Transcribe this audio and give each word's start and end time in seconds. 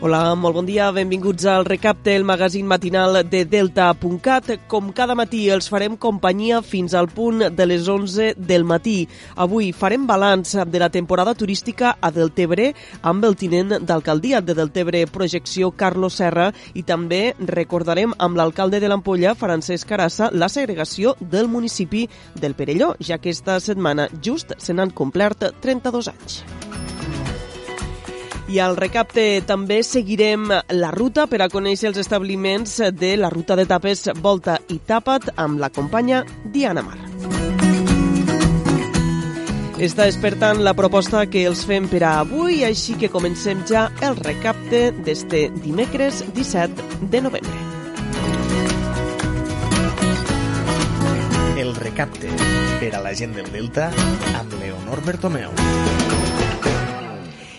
Hola, 0.00 0.36
molt 0.38 0.54
bon 0.54 0.62
dia, 0.62 0.92
benvinguts 0.94 1.42
al 1.50 1.64
Recapte, 1.66 2.12
el 2.14 2.22
magazín 2.22 2.68
matinal 2.70 3.16
de 3.26 3.40
Delta.cat. 3.44 4.52
Com 4.70 4.92
cada 4.94 5.16
matí 5.18 5.48
els 5.50 5.66
farem 5.66 5.96
companyia 5.98 6.60
fins 6.62 6.94
al 6.94 7.08
punt 7.10 7.42
de 7.50 7.66
les 7.66 7.88
11 7.90 8.36
del 8.38 8.62
matí. 8.62 9.08
Avui 9.34 9.72
farem 9.74 10.04
balanç 10.06 10.54
de 10.70 10.78
la 10.78 10.88
temporada 10.94 11.34
turística 11.34 11.96
a 12.00 12.12
Deltebre 12.14 12.68
amb 13.02 13.26
el 13.26 13.34
tinent 13.34 13.80
d'alcaldia 13.82 14.38
de 14.38 14.54
Deltebre 14.54 15.02
Projecció, 15.10 15.72
Carlos 15.72 16.20
Serra, 16.22 16.52
i 16.78 16.86
també 16.86 17.34
recordarem 17.40 18.14
amb 18.22 18.38
l'alcalde 18.38 18.78
de 18.78 18.92
l'Ampolla, 18.92 19.34
Francesc 19.34 19.90
Carassa, 19.90 20.30
la 20.30 20.46
segregació 20.46 21.16
del 21.18 21.50
municipi 21.50 22.06
del 22.38 22.54
Perelló, 22.54 22.94
ja 23.02 23.18
que 23.18 23.34
esta 23.34 23.58
setmana 23.58 24.06
just 24.22 24.54
se 24.62 24.78
n'han 24.78 24.94
complert 24.94 25.42
32 25.58 26.14
anys. 26.14 26.44
I 28.48 28.62
al 28.64 28.78
recapte 28.80 29.42
també 29.44 29.82
seguirem 29.84 30.46
la 30.48 30.90
ruta 30.94 31.26
per 31.28 31.42
a 31.44 31.50
conèixer 31.52 31.90
els 31.90 31.98
establiments 32.00 32.78
de 32.96 33.10
la 33.20 33.28
ruta 33.28 33.58
de 33.60 33.66
tapes 33.68 34.06
Volta 34.24 34.54
i 34.72 34.78
Tapat 34.88 35.34
amb 35.36 35.60
la 35.60 35.68
companya 35.68 36.22
Diana 36.48 36.80
Mar. 36.86 36.96
Està 39.78 40.08
despertant 40.08 40.62
la 40.64 40.72
proposta 40.74 41.26
que 41.30 41.44
els 41.46 41.60
fem 41.68 41.90
per 41.92 42.00
a 42.08 42.14
avui, 42.24 42.64
així 42.64 42.96
que 42.98 43.12
comencem 43.12 43.60
ja 43.68 43.84
el 44.02 44.16
recapte 44.16 44.88
d'este 45.04 45.44
dimecres 45.60 46.24
17 46.32 47.04
de 47.12 47.20
novembre. 47.28 47.60
El 51.60 51.76
recapte 51.76 52.32
per 52.80 52.94
a 52.96 53.04
la 53.04 53.12
gent 53.12 53.36
del 53.36 53.52
Delta 53.52 53.92
amb 54.40 54.56
Leonor 54.56 55.04
Bertomeu. 55.04 55.52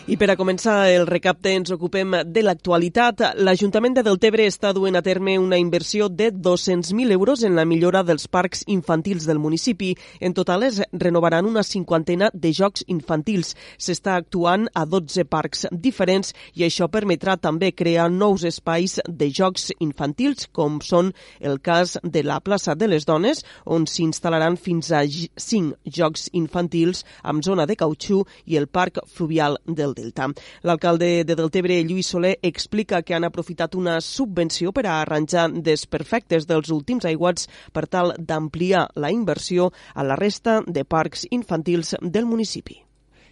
I 0.10 0.16
per 0.18 0.32
a 0.34 0.36
començar 0.40 0.88
el 0.90 1.04
recapte 1.06 1.52
ens 1.54 1.70
ocupem 1.70 2.16
de 2.34 2.42
l'actualitat. 2.42 3.22
L'Ajuntament 3.46 3.94
de 3.94 4.02
Deltebre 4.02 4.48
està 4.50 4.72
duent 4.74 4.96
a 4.98 5.04
terme 5.06 5.36
una 5.38 5.60
inversió 5.62 6.08
de 6.10 6.32
200.000 6.34 7.14
euros 7.14 7.44
en 7.46 7.54
la 7.54 7.66
millora 7.70 8.02
dels 8.02 8.26
parcs 8.26 8.64
infantils 8.66 9.28
del 9.30 9.38
municipi. 9.38 9.92
En 10.20 10.34
total 10.34 10.66
es 10.66 10.80
renovaran 10.92 11.46
una 11.46 11.62
cinquantena 11.62 12.32
de 12.34 12.50
jocs 12.58 12.88
infantils. 12.88 13.54
S'està 13.78 14.16
actuant 14.18 14.66
a 14.74 14.88
12 14.90 15.28
parcs 15.30 15.68
diferents 15.70 16.34
i 16.58 16.66
això 16.66 16.90
permetrà 16.90 17.38
també 17.38 17.70
crear 17.70 18.10
nous 18.10 18.48
espais 18.50 18.98
de 19.06 19.30
jocs 19.30 19.70
infantils, 19.78 20.50
com 20.50 20.82
són 20.82 21.14
el 21.40 21.62
cas 21.62 22.00
de 22.02 22.26
la 22.26 22.40
plaça 22.42 22.74
de 22.74 22.90
les 22.90 23.06
Dones, 23.06 23.44
on 23.70 23.86
s'instal·laran 23.86 24.58
fins 24.58 24.90
a 24.90 25.06
5 25.06 25.78
jocs 25.86 26.32
infantils 26.34 27.06
amb 27.22 27.46
zona 27.46 27.70
de 27.70 27.78
cautxú 27.78 28.24
i 28.50 28.58
el 28.58 28.66
parc 28.66 29.04
fluvial 29.06 29.62
del 29.68 29.99
Delta. 30.00 30.30
L'alcalde 30.64 31.12
de 31.28 31.36
Deltebre, 31.36 31.82
Lluís 31.84 32.10
Soler, 32.16 32.38
explica 32.42 33.04
que 33.04 33.18
han 33.18 33.28
aprofitat 33.28 33.76
una 33.76 34.00
subvenció 34.02 34.74
per 34.74 34.88
a 34.88 35.00
arranjar 35.04 35.50
desperfectes 35.70 36.48
dels 36.50 36.72
últims 36.74 37.08
aiguats 37.10 37.50
per 37.76 37.88
tal 37.88 38.16
d'ampliar 38.18 38.88
la 38.96 39.12
inversió 39.12 39.72
a 39.94 40.06
la 40.08 40.20
resta 40.20 40.62
de 40.66 40.86
parcs 40.86 41.28
infantils 41.32 41.96
del 42.02 42.26
municipi. 42.26 42.80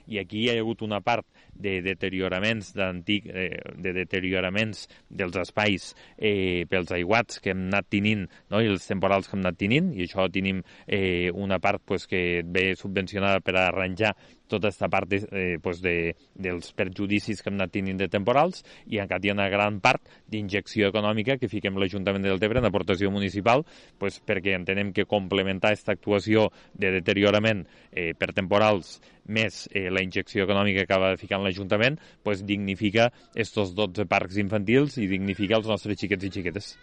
I 0.08 0.22
aquí 0.22 0.46
hi 0.46 0.50
ha 0.50 0.60
hagut 0.62 0.82
una 0.86 1.02
part 1.04 1.26
de 1.58 1.82
deterioraments 1.82 2.72
d'antic, 2.78 3.26
eh, 3.28 3.60
de 3.76 3.94
deterioraments 3.94 4.86
dels 5.10 5.36
espais 5.42 5.90
eh, 6.16 6.66
pels 6.70 6.94
aiguats 6.96 7.42
que 7.44 7.52
hem 7.52 7.66
anat 7.68 7.90
tenint 7.92 8.28
no? 8.52 8.62
i 8.62 8.70
els 8.72 8.88
temporals 8.88 9.28
que 9.28 9.36
hem 9.36 9.44
anat 9.44 9.60
tenint 9.60 9.92
i 9.98 10.06
això 10.06 10.28
tenim 10.32 10.62
eh, 10.86 11.34
una 11.34 11.60
part 11.60 11.84
pues, 11.84 12.08
que 12.08 12.44
ve 12.46 12.70
subvencionada 12.80 13.42
per 13.42 13.58
arranjar 13.60 14.14
tota 14.50 14.70
aquesta 14.72 14.90
part 14.92 15.14
eh, 15.14 15.58
pues 15.64 15.82
de, 15.84 16.16
dels 16.36 16.72
perjudicis 16.78 17.42
que 17.42 17.52
hem 17.52 17.60
anat 17.60 17.74
tenint 17.76 18.00
de 18.02 18.10
temporals 18.12 18.64
i 18.88 19.02
encara 19.04 19.24
hi 19.24 19.32
ha 19.32 19.38
una 19.38 19.50
gran 19.54 19.80
part 19.84 20.04
d'injecció 20.32 20.92
econòmica 20.92 21.38
que 21.38 21.52
fiquem 21.52 21.78
l'Ajuntament 21.78 22.26
de 22.26 22.34
Deltebre 22.34 22.62
en 22.62 22.70
aportació 22.70 23.12
municipal 23.14 23.66
pues, 24.00 24.22
perquè 24.24 24.56
entenem 24.58 24.94
que 24.96 25.08
complementar 25.10 25.74
aquesta 25.74 25.96
actuació 25.96 26.48
de 26.74 26.92
deteriorament 27.00 27.66
eh, 27.92 28.14
per 28.18 28.34
temporals 28.34 28.98
més 29.28 29.66
eh, 29.74 29.90
la 29.92 30.02
injecció 30.04 30.46
econòmica 30.48 30.86
que 30.86 30.88
acaba 30.88 31.16
en 31.16 31.44
l'Ajuntament 31.44 32.00
pues, 32.24 32.46
dignifica 32.46 33.12
estos 33.36 33.76
12 33.76 34.08
parcs 34.08 34.40
infantils 34.42 34.98
i 34.98 35.08
dignifica 35.08 35.60
els 35.60 35.68
nostres 35.68 36.00
xiquets 36.00 36.28
i 36.28 36.32
xiquetes. 36.32 36.76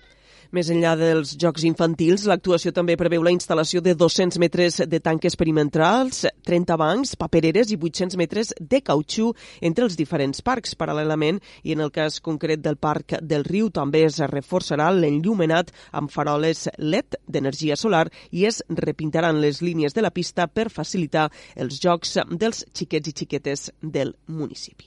Més 0.54 0.68
enllà 0.70 0.92
dels 0.94 1.32
jocs 1.34 1.64
infantils, 1.66 2.28
l'actuació 2.30 2.70
també 2.70 2.94
preveu 2.94 3.24
la 3.26 3.32
instal·lació 3.34 3.80
de 3.82 3.96
200 3.98 4.38
metres 4.38 4.76
de 4.86 5.00
tanques 5.02 5.34
perimetrals, 5.34 6.20
30 6.46 6.76
bancs, 6.78 7.16
papereres 7.18 7.72
i 7.74 7.78
800 7.80 8.14
metres 8.20 8.52
de 8.60 8.78
cautxú 8.86 9.32
entre 9.58 9.88
els 9.88 9.98
diferents 9.98 10.44
parcs. 10.46 10.76
Paral·lelament, 10.78 11.42
i 11.66 11.74
en 11.74 11.82
el 11.82 11.90
cas 11.90 12.20
concret 12.22 12.62
del 12.62 12.78
Parc 12.78 13.16
del 13.18 13.42
Riu, 13.48 13.72
també 13.74 14.04
es 14.06 14.20
reforçarà 14.30 14.92
l'enllumenat 14.94 15.74
amb 15.90 16.14
faroles 16.14 16.68
LED 16.78 17.18
d'energia 17.26 17.74
solar 17.74 18.06
i 18.30 18.46
es 18.46 18.62
repintaran 18.70 19.42
les 19.42 19.58
línies 19.58 19.98
de 19.98 20.06
la 20.06 20.14
pista 20.14 20.46
per 20.46 20.70
facilitar 20.70 21.32
els 21.56 21.82
jocs 21.82 22.20
dels 22.30 22.62
xiquets 22.70 23.10
i 23.10 23.18
xiquetes 23.24 23.72
del 23.82 24.14
municipi. 24.30 24.86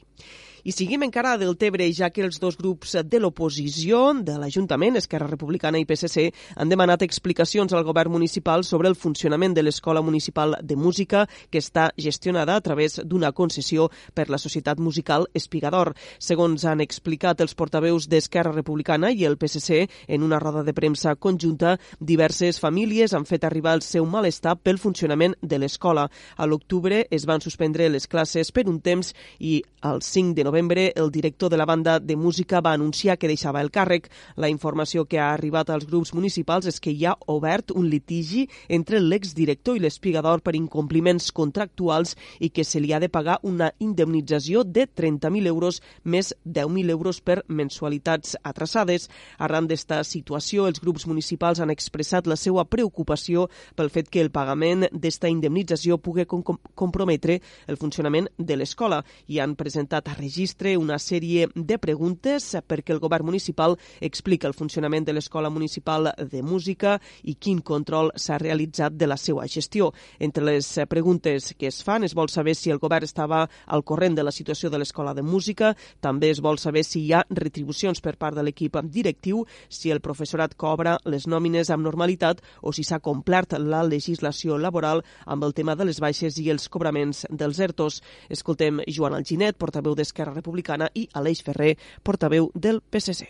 I 0.67 0.73
seguim 0.75 1.05
encara 1.05 1.31
a 1.31 1.37
Deltebre, 1.39 1.85
ja 1.95 2.09
que 2.11 2.25
els 2.25 2.41
dos 2.43 2.57
grups 2.59 2.97
de 3.07 3.19
l'oposició 3.23 4.01
de 4.19 4.33
l'Ajuntament, 4.35 4.97
Esquerra 4.99 5.29
Republicana 5.29 5.79
i 5.79 5.85
PSC, 5.87 6.25
han 6.59 6.67
demanat 6.67 7.05
explicacions 7.05 7.71
al 7.71 7.85
govern 7.87 8.11
municipal 8.11 8.65
sobre 8.67 8.91
el 8.91 8.97
funcionament 8.99 9.55
de 9.55 9.63
l'Escola 9.63 10.01
Municipal 10.03 10.57
de 10.59 10.75
Música, 10.75 11.21
que 11.49 11.61
està 11.63 11.85
gestionada 11.95 12.57
a 12.57 12.63
través 12.65 12.99
d'una 12.99 13.31
concessió 13.31 13.85
per 14.13 14.25
la 14.27 14.37
Societat 14.43 14.81
Musical 14.83 15.29
Espigador. 15.33 15.93
Segons 16.19 16.67
han 16.67 16.83
explicat 16.83 17.39
els 17.39 17.55
portaveus 17.55 18.09
d'Esquerra 18.11 18.51
Republicana 18.51 19.13
i 19.15 19.23
el 19.23 19.39
PSC 19.39 19.87
en 20.09 20.27
una 20.27 20.41
roda 20.43 20.65
de 20.67 20.75
premsa 20.75 21.15
conjunta, 21.15 21.77
diverses 22.01 22.59
famílies 22.59 23.15
han 23.15 23.23
fet 23.23 23.47
arribar 23.47 23.77
el 23.79 23.85
seu 23.87 24.03
malestar 24.03 24.57
pel 24.59 24.83
funcionament 24.83 25.39
de 25.39 25.63
l'escola. 25.63 26.09
A 26.35 26.43
l'octubre 26.43 27.05
es 27.07 27.23
van 27.23 27.39
suspendre 27.39 27.87
les 27.87 28.11
classes 28.11 28.51
per 28.51 28.67
un 28.67 28.83
temps 28.83 29.15
i 29.39 29.61
el 29.87 30.03
5 30.03 30.35
de 30.35 30.43
novembre 30.43 30.56
novembre, 30.57 30.91
el 30.95 31.11
director 31.11 31.51
de 31.51 31.57
la 31.57 31.65
banda 31.65 31.99
de 31.99 32.15
música 32.15 32.61
va 32.61 32.71
anunciar 32.73 33.19
que 33.19 33.27
deixava 33.27 33.61
el 33.61 33.69
càrrec. 33.69 34.07
La 34.35 34.49
informació 34.49 35.03
que 35.05 35.19
ha 35.19 35.27
arribat 35.33 35.69
als 35.69 35.85
grups 35.85 36.15
municipals 36.17 36.65
és 36.65 36.79
que 36.81 36.89
hi 36.89 37.05
ha 37.05 37.13
obert 37.29 37.69
un 37.77 37.85
litigi 37.91 38.47
entre 38.67 38.97
l'exdirector 38.97 39.77
i 39.77 39.83
l'espigador 39.83 40.41
per 40.41 40.55
incompliments 40.57 41.29
contractuals 41.31 42.15
i 42.39 42.49
que 42.49 42.65
se 42.65 42.81
li 42.81 42.89
ha 42.91 42.99
de 42.99 43.09
pagar 43.09 43.37
una 43.43 43.69
indemnització 43.77 44.63
de 44.63 44.87
30.000 44.89 45.45
euros 45.45 45.77
més 46.03 46.33
10.000 46.43 46.89
euros 46.89 47.21
per 47.21 47.43
mensualitats 47.47 48.33
atrasades. 48.41 49.11
Arran 49.37 49.69
d'esta 49.69 50.01
situació, 50.03 50.65
els 50.65 50.81
grups 50.81 51.05
municipals 51.05 51.61
han 51.61 51.69
expressat 51.69 52.25
la 52.25 52.35
seva 52.35 52.65
preocupació 52.65 53.45
pel 53.75 53.93
fet 53.93 54.09
que 54.09 54.25
el 54.25 54.33
pagament 54.33 54.87
d'esta 54.91 55.29
indemnització 55.29 56.01
pugui 56.01 56.25
com 56.25 56.41
comprometre 56.73 57.43
el 57.67 57.77
funcionament 57.77 58.31
de 58.39 58.57
l'escola 58.57 59.03
i 59.27 59.37
han 59.37 59.53
presentat 59.53 60.09
a 60.09 60.17
registre 60.17 60.36
registre 60.37 60.77
una 60.77 60.99
sèrie 61.01 61.47
de 61.55 61.79
preguntes 61.81 62.51
perquè 62.69 62.93
el 62.93 62.99
govern 63.01 63.25
municipal 63.25 63.73
explica 64.05 64.45
el 64.45 64.53
funcionament 64.53 65.07
de 65.07 65.15
l'Escola 65.15 65.49
Municipal 65.49 66.11
de 66.29 66.43
Música 66.45 66.99
i 67.23 67.33
quin 67.41 67.63
control 67.65 68.11
s'ha 68.13 68.37
realitzat 68.37 68.93
de 68.93 69.07
la 69.09 69.17
seva 69.17 69.47
gestió. 69.49 69.89
Entre 70.19 70.45
les 70.45 70.67
preguntes 70.87 71.55
que 71.57 71.71
es 71.71 71.81
fan 71.81 72.03
es 72.05 72.13
vol 72.13 72.29
saber 72.29 72.53
si 72.53 72.69
el 72.69 72.77
govern 72.77 73.07
estava 73.07 73.47
al 73.65 73.83
corrent 73.83 74.13
de 74.13 74.27
la 74.27 74.31
situació 74.31 74.69
de 74.69 74.77
l'Escola 74.77 75.15
de 75.17 75.23
Música, 75.23 75.71
també 76.01 76.29
es 76.29 76.39
vol 76.39 76.61
saber 76.61 76.83
si 76.85 77.01
hi 77.07 77.13
ha 77.13 77.23
retribucions 77.31 77.97
per 77.99 78.13
part 78.13 78.37
de 78.37 78.45
l'equip 78.45 78.77
directiu, 78.83 79.41
si 79.69 79.89
el 79.89 80.03
professorat 80.05 80.53
cobra 80.53 80.99
les 81.05 81.25
nòmines 81.25 81.71
amb 81.73 81.81
normalitat 81.81 82.45
o 82.61 82.71
si 82.71 82.85
s'ha 82.85 83.01
complert 83.01 83.57
la 83.57 83.81
legislació 83.81 84.61
laboral 84.61 85.01
amb 85.25 85.49
el 85.49 85.57
tema 85.57 85.73
de 85.73 85.89
les 85.89 85.97
baixes 85.99 86.37
i 86.37 86.51
els 86.53 86.69
cobraments 86.69 87.25
dels 87.31 87.57
ERTOs. 87.57 88.03
Escoltem 88.29 88.83
Joan 88.85 89.17
Alginet, 89.17 89.57
portaveu 89.57 89.97
d'Esquerra 89.97 90.26
Republicana, 90.35 90.89
i 90.93 91.07
Aleix 91.13 91.43
Ferrer, 91.45 91.75
portaveu 92.03 92.51
del 92.55 92.81
PSC. 92.81 93.29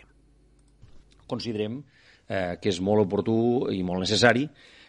Considerem 1.28 1.78
eh, 2.28 2.56
que 2.60 2.72
és 2.72 2.80
molt 2.80 3.06
oportú 3.06 3.38
i 3.74 3.82
molt 3.84 4.04
necessari 4.06 4.48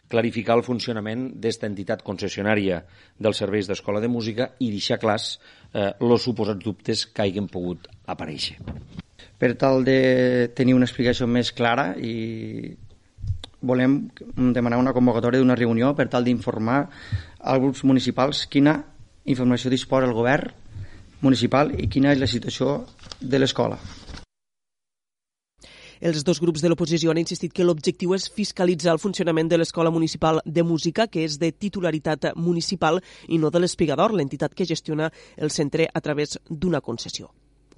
clarificar 0.09 0.57
el 0.57 0.65
funcionament 0.65 1.27
d'esta 1.39 1.69
entitat 1.69 2.01
concessionària 2.03 2.81
dels 3.21 3.37
serveis 3.37 3.69
d'escola 3.69 4.01
de 4.01 4.09
música 4.09 4.49
i 4.59 4.71
deixar 4.73 4.97
clars 4.99 5.35
eh, 5.71 5.91
els 5.93 6.25
suposats 6.25 6.63
dubtes 6.65 7.05
que 7.13 7.23
hagin 7.23 7.47
pogut 7.47 7.87
aparèixer. 8.09 8.57
Per 9.39 9.53
tal 9.55 9.85
de 9.87 10.49
tenir 10.57 10.75
una 10.75 10.89
explicació 10.89 11.27
més 11.29 11.53
clara 11.55 11.93
i 11.95 12.73
volem 13.61 13.99
demanar 14.55 14.79
una 14.79 14.95
convocatòria 14.95 15.43
d'una 15.43 15.57
reunió 15.59 15.93
per 15.95 16.07
tal 16.11 16.25
d'informar 16.25 16.79
als 17.39 17.61
grups 17.61 17.83
municipals 17.83 18.45
quina 18.51 18.79
informació 19.29 19.69
disposa 19.71 20.07
el 20.07 20.15
govern 20.15 20.55
municipal 21.21 21.73
i 21.77 21.87
quina 21.91 22.13
és 22.13 22.21
la 22.21 22.27
situació 22.27 22.83
de 23.19 23.39
l'escola. 23.39 23.79
Els 25.99 26.23
dos 26.23 26.39
grups 26.39 26.61
de 26.63 26.69
l'oposició 26.71 27.11
han 27.11 27.19
insistit 27.19 27.51
que 27.51 27.65
l'objectiu 27.67 28.13
és 28.15 28.29
fiscalitzar 28.31 28.93
el 28.93 29.01
funcionament 29.03 29.49
de 29.51 29.57
l'Escola 29.59 29.91
Municipal 29.91 30.39
de 30.45 30.63
Música, 30.63 31.09
que 31.11 31.25
és 31.27 31.35
de 31.41 31.51
titularitat 31.51 32.29
municipal 32.39 33.01
i 33.27 33.37
no 33.37 33.51
de 33.51 33.59
l'Espigador, 33.59 34.15
l'entitat 34.15 34.55
que 34.55 34.69
gestiona 34.69 35.11
el 35.35 35.51
centre 35.51 35.89
a 35.93 35.99
través 35.99 36.39
d'una 36.47 36.79
concessió. 36.79 37.27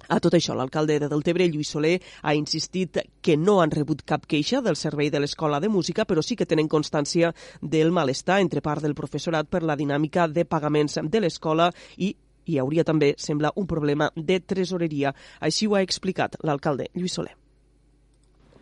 A 0.08 0.20
tot 0.20 0.34
això, 0.34 0.54
l'alcalde 0.54 1.00
de 1.00 1.08
Deltebre, 1.10 1.48
Lluís 1.50 1.74
Soler, 1.74 1.96
ha 2.22 2.34
insistit 2.34 2.98
que 3.22 3.36
no 3.36 3.60
han 3.60 3.74
rebut 3.74 4.02
cap 4.06 4.26
queixa 4.26 4.60
del 4.62 4.76
servei 4.76 5.10
de 5.10 5.18
l'Escola 5.18 5.58
de 5.58 5.68
Música, 5.68 6.04
però 6.06 6.22
sí 6.22 6.36
que 6.36 6.46
tenen 6.46 6.70
constància 6.70 7.34
del 7.60 7.90
malestar 7.90 8.40
entre 8.40 8.62
part 8.62 8.82
del 8.82 8.94
professorat 8.94 9.50
per 9.50 9.62
la 9.62 9.76
dinàmica 9.76 10.28
de 10.28 10.44
pagaments 10.44 10.98
de 11.02 11.22
l'escola 11.22 11.72
i 11.98 12.14
hi 12.46 12.58
hauria 12.58 12.84
també, 12.84 13.14
sembla, 13.18 13.52
un 13.56 13.66
problema 13.66 14.10
de 14.16 14.40
tresoreria. 14.40 15.14
Així 15.40 15.66
ho 15.68 15.76
ha 15.76 15.84
explicat 15.86 16.40
l'alcalde 16.42 16.90
Lluís 16.94 17.18
Soler 17.18 17.36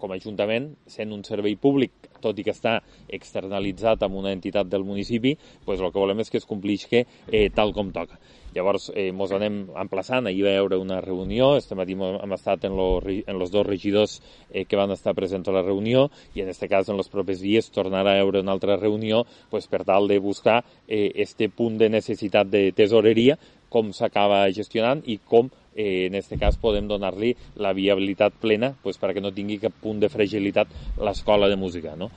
com 0.01 0.15
a 0.15 0.17
Ajuntament, 0.17 0.73
sent 0.89 1.13
un 1.13 1.23
servei 1.29 1.55
públic, 1.61 2.09
tot 2.25 2.39
i 2.41 2.45
que 2.47 2.55
està 2.55 2.79
externalitzat 3.13 4.03
amb 4.07 4.19
una 4.21 4.33
entitat 4.33 4.69
del 4.73 4.87
municipi, 4.89 5.37
pues 5.67 5.81
el 5.81 5.93
que 5.93 6.01
volem 6.01 6.25
és 6.25 6.33
que 6.33 6.41
es 6.41 6.49
complisca 6.49 7.05
eh, 7.05 7.49
tal 7.55 7.75
com 7.77 7.93
toca. 7.93 8.19
Llavors, 8.51 8.89
eh, 8.99 9.13
mos 9.15 9.31
anem 9.31 9.61
emplaçant, 9.79 10.27
ahir 10.27 10.43
va 10.43 10.57
haure 10.59 10.81
una 10.81 10.99
reunió, 11.05 11.53
este 11.57 11.77
matí 11.79 11.95
hem 11.95 12.35
estat 12.35 12.65
en, 12.67 12.75
lo, 12.75 12.99
en 13.07 13.39
los 13.39 13.53
dos 13.55 13.67
regidors 13.67 14.17
eh, 14.51 14.65
que 14.65 14.77
van 14.77 14.91
estar 14.91 15.15
presents 15.15 15.49
a 15.49 15.55
la 15.55 15.63
reunió 15.63 16.09
i 16.35 16.43
en 16.43 16.51
aquest 16.51 16.67
cas 16.73 16.91
en 16.91 16.99
els 16.99 17.13
propers 17.13 17.45
dies 17.45 17.71
tornarà 17.71 18.17
a 18.17 18.25
haure 18.25 18.43
una 18.43 18.57
altra 18.57 18.77
reunió 18.77 19.23
pues, 19.51 19.69
per 19.71 19.85
tal 19.87 20.09
de 20.11 20.19
buscar 20.19 20.65
eh, 20.89 21.13
este 21.15 21.49
punt 21.49 21.79
de 21.79 21.93
necessitat 21.95 22.51
de 22.51 22.73
tesoreria, 22.75 23.39
com 23.71 23.93
s'acaba 23.97 24.43
gestionant 24.55 25.03
i 25.07 25.21
com 25.25 25.51
eh, 25.75 26.07
en 26.09 26.19
aquest 26.19 26.37
cas 26.41 26.59
podem 26.61 26.89
donar-li 26.91 27.35
la 27.57 27.73
viabilitat 27.77 28.37
plena 28.43 28.75
pues, 28.83 28.99
perquè 29.01 29.23
no 29.23 29.33
tingui 29.33 29.61
cap 29.63 29.77
punt 29.83 30.03
de 30.03 30.11
fragilitat 30.13 30.99
l'escola 30.99 31.49
de 31.49 31.57
música. 31.57 31.95
No? 31.97 32.11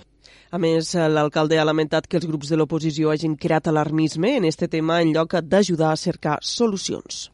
A 0.53 0.59
més, 0.61 0.91
l'alcalde 0.93 1.57
ha 1.57 1.65
lamentat 1.65 2.05
que 2.05 2.19
els 2.19 2.27
grups 2.29 2.51
de 2.51 2.59
l'oposició 2.59 3.13
hagin 3.13 3.37
creat 3.37 3.71
alarmisme 3.71 4.35
en 4.37 4.49
aquest 4.49 4.67
tema 4.69 4.99
en 5.01 5.13
lloc 5.15 5.39
d'ajudar 5.41 5.93
a 5.93 6.01
cercar 6.07 6.41
solucions 6.41 7.29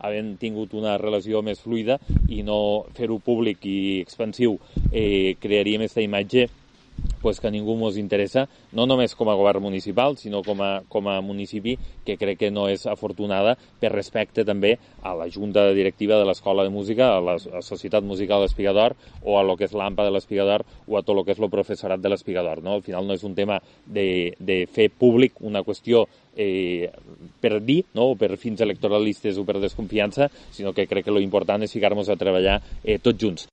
havent 0.00 0.32
tingut 0.40 0.72
una 0.76 0.96
relació 1.00 1.42
més 1.44 1.60
fluida 1.60 1.98
i 2.32 2.40
no 2.46 2.86
fer-ho 2.96 3.18
públic 3.24 3.66
i 3.68 4.00
expansiu 4.00 4.56
eh, 4.90 5.36
crearíem 5.40 5.84
aquesta 5.84 6.04
imatge 6.04 6.46
pues 7.20 7.40
que 7.40 7.48
a 7.48 7.50
ningú 7.50 7.76
ens 7.80 7.98
interessa, 8.00 8.46
no 8.72 8.86
només 8.86 9.14
com 9.14 9.28
a 9.28 9.36
govern 9.36 9.62
municipal, 9.62 10.16
sinó 10.16 10.42
com 10.42 10.60
a, 10.62 10.82
com 10.88 11.08
a 11.08 11.20
municipi 11.20 11.76
que 12.04 12.16
crec 12.16 12.38
que 12.40 12.50
no 12.50 12.66
és 12.68 12.86
afortunada 12.88 13.56
per 13.80 13.92
respecte 13.92 14.44
també 14.44 14.76
a 15.02 15.14
la 15.14 15.28
Junta 15.28 15.66
Directiva 15.76 16.18
de 16.18 16.26
l'Escola 16.28 16.64
de 16.64 16.72
Música, 16.72 17.12
a 17.16 17.20
la, 17.20 17.36
Societat 17.38 18.04
Musical 18.04 18.44
d'Espigador 18.44 18.96
o 19.22 19.38
a 19.38 19.44
lo 19.44 19.56
que 19.56 19.68
és 19.68 19.76
l'AMPA 19.76 20.06
de 20.06 20.14
l'Espigador 20.14 20.64
o 20.88 20.98
a 20.98 21.04
tot 21.04 21.16
el 21.16 21.24
que 21.24 21.36
és 21.36 21.42
el 21.42 21.52
professorat 21.52 22.00
de 22.00 22.12
l'Espigador. 22.12 22.64
No? 22.64 22.78
Al 22.78 22.86
final 22.86 23.06
no 23.06 23.14
és 23.14 23.24
un 23.24 23.36
tema 23.36 23.60
de, 23.84 24.34
de 24.38 24.64
fer 24.70 24.90
públic 24.90 25.40
una 25.40 25.64
qüestió 25.66 26.06
eh, 26.36 26.90
per 27.40 27.60
dir, 27.60 27.84
no? 27.94 28.12
o 28.14 28.18
per 28.18 28.36
fins 28.40 28.60
electoralistes 28.64 29.38
o 29.38 29.46
per 29.46 29.60
desconfiança, 29.60 30.30
sinó 30.50 30.72
que 30.72 30.88
crec 30.88 31.08
que 31.08 31.14
lo 31.14 31.22
important 31.22 31.62
és 31.66 31.72
ficar-nos 31.72 32.08
a 32.08 32.18
treballar 32.20 32.60
eh, 32.82 32.98
tots 32.98 33.20
junts. 33.20 33.50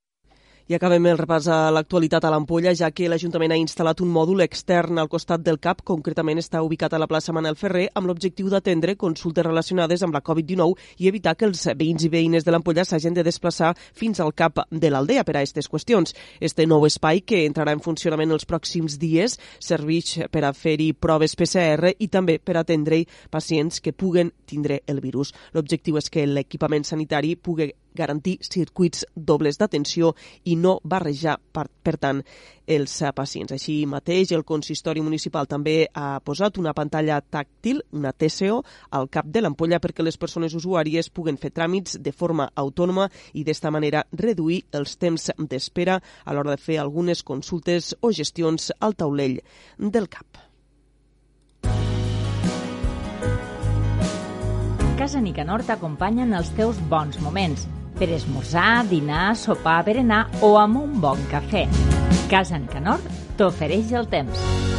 I 0.67 0.75
acabem 0.75 1.05
el 1.07 1.15
repàs 1.15 1.45
a 1.47 1.57
l'actualitat 1.71 2.25
a 2.27 2.29
l'Ampolla, 2.33 2.73
ja 2.75 2.89
que 2.91 3.05
l'Ajuntament 3.07 3.53
ha 3.55 3.57
instal·lat 3.61 4.01
un 4.03 4.09
mòdul 4.11 4.43
extern 4.43 4.97
al 4.99 5.07
costat 5.07 5.39
del 5.39 5.61
CAP, 5.63 5.85
concretament 5.87 6.41
està 6.41 6.59
ubicat 6.59 6.91
a 6.91 6.99
la 6.99 7.07
plaça 7.07 7.31
Manel 7.31 7.55
Ferrer, 7.55 7.85
amb 7.95 8.09
l'objectiu 8.11 8.49
d'atendre 8.51 8.97
consultes 8.99 9.47
relacionades 9.47 10.03
amb 10.03 10.17
la 10.17 10.19
Covid-19 10.27 10.75
i 10.99 11.07
evitar 11.07 11.37
que 11.39 11.47
els 11.47 11.63
veïns 11.71 12.03
i 12.03 12.11
veïnes 12.11 12.43
de 12.43 12.51
l'Ampolla 12.51 12.83
s'hagin 12.83 13.15
de 13.15 13.23
desplaçar 13.23 13.71
fins 13.95 14.19
al 14.19 14.35
CAP 14.35 14.65
de 14.67 14.91
l'aldea 14.91 15.23
per 15.23 15.37
a 15.37 15.45
aquestes 15.45 15.71
qüestions. 15.71 16.11
Este 16.41 16.67
nou 16.67 16.83
espai, 16.83 17.23
que 17.23 17.45
entrarà 17.47 17.71
en 17.71 17.79
funcionament 17.79 18.35
els 18.35 18.43
pròxims 18.43 18.99
dies, 18.99 19.39
serveix 19.63 20.17
per 20.27 20.43
a 20.43 20.51
fer-hi 20.51 20.91
proves 20.91 21.39
PCR 21.39 21.95
i 21.95 22.11
també 22.11 22.41
per 22.43 22.59
atendre 22.59 23.05
pacients 23.31 23.79
que 23.79 23.95
puguen 23.95 24.35
tindre 24.43 24.81
el 24.85 24.99
virus. 24.99 25.31
L'objectiu 25.55 25.95
és 25.95 26.11
que 26.11 26.27
l'equipament 26.27 26.83
sanitari 26.83 27.37
pugui 27.39 27.71
garantir 27.97 28.37
circuits 28.45 29.05
dobles 29.15 29.57
d'atenció 29.57 30.13
i 30.45 30.55
no 30.55 30.77
barrejar, 30.83 31.37
per, 31.51 31.67
per 31.67 31.97
tant, 31.97 32.21
els 32.67 32.93
pacients. 33.15 33.53
Així 33.55 33.79
mateix, 33.89 34.33
el 34.35 34.45
consistori 34.45 35.01
municipal 35.01 35.47
també 35.47 35.87
ha 35.93 36.19
posat 36.23 36.59
una 36.61 36.75
pantalla 36.77 37.19
tàctil, 37.21 37.81
una 37.95 38.13
TCO, 38.13 38.61
al 38.91 39.09
cap 39.09 39.29
de 39.31 39.41
l'ampolla 39.41 39.81
perquè 39.83 40.05
les 40.05 40.19
persones 40.19 40.53
usuàries 40.57 41.09
puguen 41.09 41.39
fer 41.41 41.53
tràmits 41.55 41.97
de 42.03 42.11
forma 42.11 42.49
autònoma 42.55 43.07
i 43.33 43.45
d'esta 43.47 43.71
manera 43.71 44.05
reduir 44.11 44.63
els 44.77 44.97
temps 44.99 45.31
d'espera 45.37 46.01
a 46.25 46.33
l'hora 46.35 46.55
de 46.55 46.61
fer 46.61 46.77
algunes 46.81 47.23
consultes 47.23 47.95
o 48.01 48.11
gestions 48.11 48.71
al 48.79 48.95
taulell 48.95 49.39
del 49.77 50.09
CAP. 50.09 50.43
Casa 54.97 55.21
Nicanor 55.21 55.61
t'acompanya 55.63 56.25
en 56.25 56.33
els 56.33 56.49
teus 56.57 56.79
bons 56.89 57.19
moments 57.21 57.67
per 57.99 58.11
esmorzar, 58.15 58.85
dinar, 58.89 59.35
sopar, 59.35 59.81
berenar 59.87 60.25
o 60.41 60.55
amb 60.61 60.83
un 60.85 60.97
bon 61.01 61.21
cafè. 61.31 61.67
Casa 62.31 62.59
Nicanor 62.61 63.03
t'ofereix 63.37 63.93
el 63.97 64.09
temps. 64.13 64.76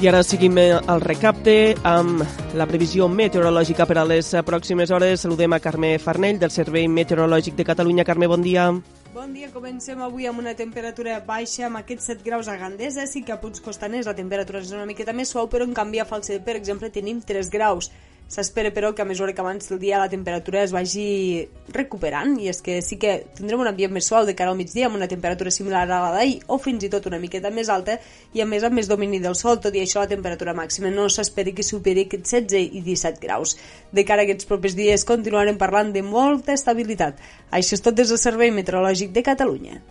I 0.00 0.08
ara 0.08 0.22
seguim 0.24 0.56
al 0.56 1.02
recapte 1.04 1.74
amb 1.84 2.22
la 2.56 2.64
previsió 2.64 3.04
meteorològica 3.12 3.84
per 3.84 3.98
a 4.00 4.04
les 4.08 4.30
pròximes 4.48 4.88
hores. 4.96 5.26
Saludem 5.26 5.52
a 5.52 5.58
Carme 5.60 5.90
Farnell 6.00 6.38
del 6.40 6.54
Servei 6.54 6.86
Meteorològic 6.88 7.58
de 7.58 7.66
Catalunya. 7.68 8.06
Carme, 8.08 8.24
bon 8.32 8.40
dia. 8.40 8.70
Bon 9.12 9.34
dia, 9.36 9.50
comencem 9.52 10.00
avui 10.00 10.24
amb 10.24 10.40
una 10.40 10.54
temperatura 10.56 11.18
baixa, 11.26 11.66
amb 11.66 11.82
aquests 11.82 12.14
7 12.14 12.24
graus 12.24 12.48
a 12.48 12.56
Gandesa, 12.56 13.04
sí 13.04 13.20
que 13.20 13.34
a 13.34 13.40
punts 13.42 13.60
costaners 13.60 14.08
la 14.08 14.16
temperatura 14.16 14.64
és 14.64 14.72
una 14.72 14.88
miqueta 14.88 15.12
més 15.12 15.28
suau, 15.34 15.50
però 15.52 15.68
en 15.68 15.76
canvi 15.76 16.00
a 16.00 16.08
Falset, 16.08 16.40
per 16.48 16.56
exemple, 16.56 16.88
tenim 16.88 17.20
3 17.20 17.52
graus. 17.52 17.90
S'espera, 18.30 18.70
però, 18.70 18.92
que 18.94 19.02
a 19.02 19.08
mesura 19.08 19.32
que 19.34 19.42
avanci 19.42 19.72
el 19.74 19.80
dia 19.82 19.98
la 19.98 20.08
temperatura 20.08 20.60
es 20.62 20.70
vagi 20.70 21.48
recuperant 21.74 22.36
i 22.38 22.46
és 22.52 22.62
que 22.62 22.76
sí 22.86 22.94
que 23.02 23.16
tindrem 23.34 23.64
un 23.64 23.70
ambient 23.72 23.90
més 23.90 24.06
suau 24.06 24.22
de 24.28 24.36
cara 24.38 24.52
al 24.54 24.58
migdia 24.60 24.86
amb 24.86 25.00
una 25.00 25.08
temperatura 25.10 25.50
similar 25.50 25.82
a 25.88 25.98
la 26.04 26.12
d'ahir 26.14 26.38
o 26.46 26.60
fins 26.62 26.86
i 26.86 26.92
tot 26.94 27.10
una 27.10 27.18
miqueta 27.18 27.50
més 27.50 27.74
alta 27.74 27.98
i 28.32 28.44
a 28.44 28.46
més 28.46 28.62
amb 28.62 28.78
més 28.78 28.86
domini 28.86 29.18
del 29.18 29.34
sol, 29.34 29.58
tot 29.58 29.74
i 29.74 29.82
això 29.82 30.04
la 30.04 30.12
temperatura 30.14 30.54
màxima 30.54 30.94
no 30.94 31.08
s'esperi 31.10 31.56
que 31.58 31.66
superi 31.66 32.06
aquests 32.06 32.38
16 32.38 32.70
i 32.70 32.84
17 32.86 33.18
graus. 33.26 33.58
De 33.90 34.06
cara 34.06 34.22
a 34.22 34.30
aquests 34.30 34.46
propers 34.46 34.78
dies 34.78 35.08
continuarem 35.08 35.58
parlant 35.58 35.90
de 35.90 36.06
molta 36.06 36.54
estabilitat. 36.54 37.18
Això 37.50 37.74
és 37.74 37.82
tot 37.82 37.98
des 37.98 38.14
del 38.14 38.22
Servei 38.30 38.54
Meteorològic 38.54 39.10
de 39.10 39.26
Catalunya. 39.26 39.82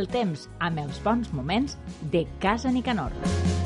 El 0.00 0.08
temps 0.10 0.48
amb 0.64 0.80
els 0.82 1.00
bons 1.04 1.32
moments 1.36 1.78
de 2.12 2.26
Casa 2.42 2.72
Nicanor. 2.72 3.59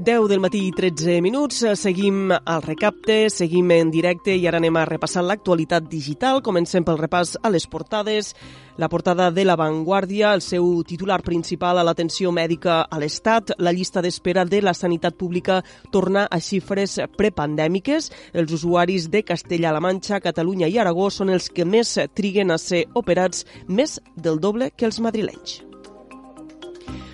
Deu 0.00 0.24
del 0.30 0.40
matí 0.40 0.62
i 0.64 0.70
13 0.72 1.18
minuts, 1.20 1.58
seguim 1.76 2.30
al 2.32 2.62
recapte, 2.64 3.26
seguim 3.28 3.68
en 3.74 3.90
directe 3.92 4.32
i 4.32 4.46
ara 4.48 4.56
anem 4.56 4.78
a 4.80 4.86
repassar 4.88 5.20
l'actualitat 5.26 5.90
digital. 5.92 6.40
Comencem 6.40 6.86
pel 6.88 6.96
repàs 6.96 7.34
a 7.36 7.50
les 7.52 7.68
portades. 7.68 8.32
La 8.80 8.88
portada 8.88 9.28
de 9.30 9.44
La 9.44 9.58
Vanguardia, 9.60 10.32
el 10.32 10.40
seu 10.40 10.64
titular 10.88 11.20
principal 11.20 11.76
a 11.76 11.84
l'atenció 11.84 12.32
mèdica 12.32 12.80
a 12.88 12.96
l'Estat, 12.96 13.52
la 13.60 13.76
llista 13.76 14.00
d'espera 14.00 14.48
de 14.48 14.64
la 14.64 14.72
sanitat 14.72 15.20
pública 15.20 15.60
torna 15.92 16.24
a 16.24 16.40
xifres 16.40 16.96
prepandèmiques. 17.20 18.08
Els 18.32 18.56
usuaris 18.56 19.10
de 19.12 19.20
Castella-La 19.20 19.84
Manxa, 19.84 20.24
Catalunya 20.24 20.72
i 20.72 20.80
Aragó 20.80 21.10
són 21.12 21.28
els 21.28 21.52
que 21.52 21.68
més 21.68 21.98
triguen 22.16 22.56
a 22.56 22.56
ser 22.56 22.86
operats, 22.94 23.44
més 23.68 24.00
del 24.16 24.40
doble 24.40 24.72
que 24.72 24.88
els 24.88 25.04
madrilenys. 25.04 25.60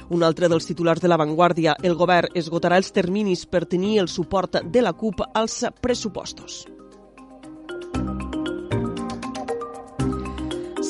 Un 0.08 0.22
altre 0.22 0.48
dels 0.48 0.66
titulars 0.68 1.02
de 1.02 1.08
La 1.10 1.18
Vanguardia, 1.18 1.74
el 1.82 1.96
govern 1.98 2.36
esgotarà 2.38 2.78
els 2.78 2.92
terminis 2.94 3.42
per 3.50 3.64
tenir 3.66 3.98
el 3.98 4.08
suport 4.08 4.60
de 4.62 4.82
la 4.84 4.94
CUP 4.94 5.24
als 5.34 5.64
pressupostos. 5.82 6.64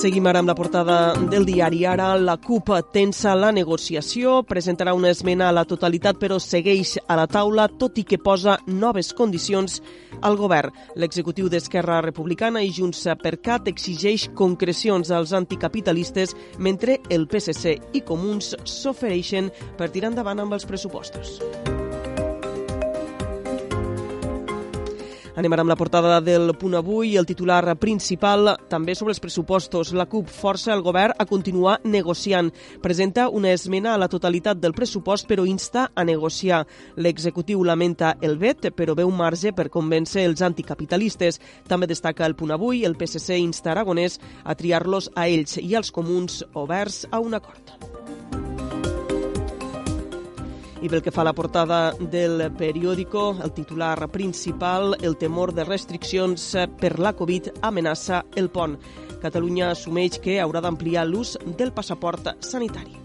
Seguim 0.06 0.28
ara 0.30 0.38
amb 0.38 0.46
la 0.46 0.54
portada 0.54 0.96
del 1.18 1.42
diari. 1.42 1.80
Ara 1.90 2.12
la 2.14 2.36
CUP 2.38 2.68
tensa 2.94 3.32
la 3.34 3.48
negociació, 3.50 4.36
presentarà 4.46 4.92
una 4.94 5.10
esmena 5.10 5.48
a 5.48 5.54
la 5.56 5.64
totalitat 5.66 6.20
però 6.20 6.36
segueix 6.38 6.92
a 7.10 7.16
la 7.18 7.24
taula, 7.26 7.64
tot 7.66 7.98
i 7.98 8.04
que 8.06 8.20
posa 8.22 8.54
noves 8.68 9.10
condicions 9.18 9.80
al 10.22 10.38
govern. 10.38 10.70
L'executiu 10.94 11.50
d'Esquerra 11.50 11.98
Republicana 12.06 12.62
i 12.62 12.70
Junts 12.70 13.02
per 13.18 13.34
Cat 13.42 13.66
exigeix 13.72 14.28
concrecions 14.38 15.10
als 15.10 15.34
anticapitalistes 15.34 16.36
mentre 16.62 17.00
el 17.10 17.26
PSC 17.26 17.74
i 17.98 18.04
Comuns 18.06 18.54
s'ofereixen 18.62 19.50
per 19.74 19.90
tirar 19.90 20.14
endavant 20.14 20.46
amb 20.46 20.54
els 20.54 20.70
pressupostos. 20.70 21.40
Anem 25.36 25.52
ara 25.52 25.60
amb 25.66 25.68
la 25.68 25.76
portada 25.76 26.20
del 26.24 26.54
punt 26.56 26.78
avui. 26.78 27.10
El 27.20 27.26
titular 27.28 27.74
principal 27.76 28.54
també 28.70 28.94
sobre 28.96 29.12
els 29.12 29.20
pressupostos. 29.20 29.92
La 29.92 30.06
CUP 30.08 30.30
força 30.32 30.72
el 30.72 30.80
govern 30.80 31.12
a 31.18 31.26
continuar 31.28 31.74
negociant. 31.84 32.48
Presenta 32.80 33.28
una 33.28 33.52
esmena 33.52 33.92
a 33.92 33.98
la 34.00 34.08
totalitat 34.08 34.56
del 34.62 34.72
pressupost 34.72 35.28
però 35.28 35.44
insta 35.44 35.90
a 35.94 36.04
negociar. 36.08 36.62
L'executiu 36.96 37.64
lamenta 37.68 38.16
el 38.22 38.38
vet 38.40 38.70
però 38.72 38.96
veu 38.96 39.12
marge 39.12 39.52
per 39.52 39.68
convèncer 39.68 40.24
els 40.24 40.40
anticapitalistes. 40.40 41.40
També 41.68 41.86
destaca 41.86 42.24
el 42.24 42.34
punt 42.34 42.56
avui. 42.56 42.86
El 42.88 42.96
PSC 42.96 43.36
insta 43.36 43.74
Aragonès 43.74 44.16
a 44.42 44.56
triar-los 44.56 45.12
a 45.14 45.28
ells 45.28 45.60
i 45.60 45.74
als 45.76 45.92
comuns 45.92 46.46
oberts 46.54 47.04
a 47.12 47.20
un 47.20 47.36
acord. 47.36 48.55
I 50.82 50.90
pel 50.92 51.00
que 51.00 51.10
fa 51.10 51.22
a 51.22 51.28
la 51.30 51.32
portada 51.32 51.94
del 51.96 52.50
periòdico, 52.52 53.38
el 53.42 53.52
titular 53.56 54.10
principal, 54.12 54.94
el 55.00 55.16
temor 55.16 55.54
de 55.56 55.64
restriccions 55.64 56.50
per 56.80 56.98
la 57.00 57.14
Covid 57.16 57.48
amenaça 57.62 58.26
el 58.36 58.50
pont. 58.52 58.76
Catalunya 59.22 59.70
assumeix 59.72 60.20
que 60.20 60.36
haurà 60.42 60.60
d'ampliar 60.60 61.06
l'ús 61.08 61.38
del 61.56 61.72
passaport 61.72 62.34
sanitari. 62.44 63.00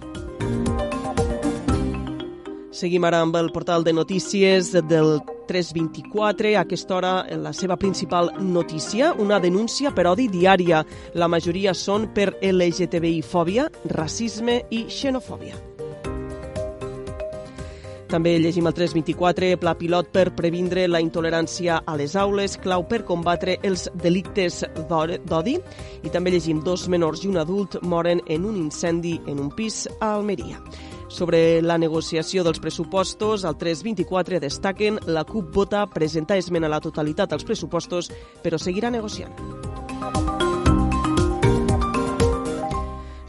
Seguim 2.72 3.04
ara 3.08 3.22
amb 3.22 3.36
el 3.38 3.52
portal 3.56 3.84
de 3.84 3.94
notícies 3.94 4.72
del 4.74 5.22
324. 5.48 6.56
A 6.58 6.62
aquesta 6.66 6.96
hora, 6.96 7.14
la 7.38 7.54
seva 7.54 7.78
principal 7.78 8.32
notícia, 8.40 9.14
una 9.14 9.40
denúncia 9.40 9.96
per 9.96 10.08
odi 10.12 10.28
diària. 10.32 10.84
La 11.14 11.32
majoria 11.32 11.76
són 11.76 12.10
per 12.16 12.34
LGTBI-fòbia, 12.42 13.68
racisme 13.96 14.64
i 14.72 14.88
xenofòbia. 14.90 15.71
També 18.12 18.34
llegim 18.44 18.66
el 18.68 18.74
324, 18.76 19.54
pla 19.62 19.72
pilot 19.80 20.10
per 20.12 20.34
previndre 20.36 20.84
la 20.90 21.00
intolerància 21.00 21.78
a 21.88 21.94
les 21.96 22.18
aules, 22.20 22.58
clau 22.60 22.84
per 22.84 23.06
combatre 23.08 23.56
els 23.64 23.86
delictes 24.04 24.66
d'odi. 24.90 25.56
I 26.04 26.12
també 26.12 26.34
llegim 26.36 26.60
dos 26.66 26.90
menors 26.92 27.24
i 27.24 27.32
un 27.32 27.40
adult 27.40 27.80
moren 27.88 28.20
en 28.28 28.50
un 28.50 28.60
incendi 28.60 29.16
en 29.32 29.40
un 29.40 29.48
pis 29.56 29.86
a 30.02 30.18
Almeria. 30.18 30.60
Sobre 31.08 31.62
la 31.64 31.78
negociació 31.80 32.44
dels 32.44 32.60
pressupostos, 32.60 33.48
al 33.48 33.56
324 33.56 34.44
destaquen 34.44 35.00
la 35.08 35.24
CUP 35.24 35.56
vota 35.56 35.88
presentar 35.88 36.40
esmena 36.40 36.68
a 36.68 36.76
la 36.76 36.84
totalitat 36.84 37.32
als 37.32 37.48
pressupostos, 37.48 38.12
però 38.44 38.60
seguirà 38.60 38.92
negociant. 38.92 40.51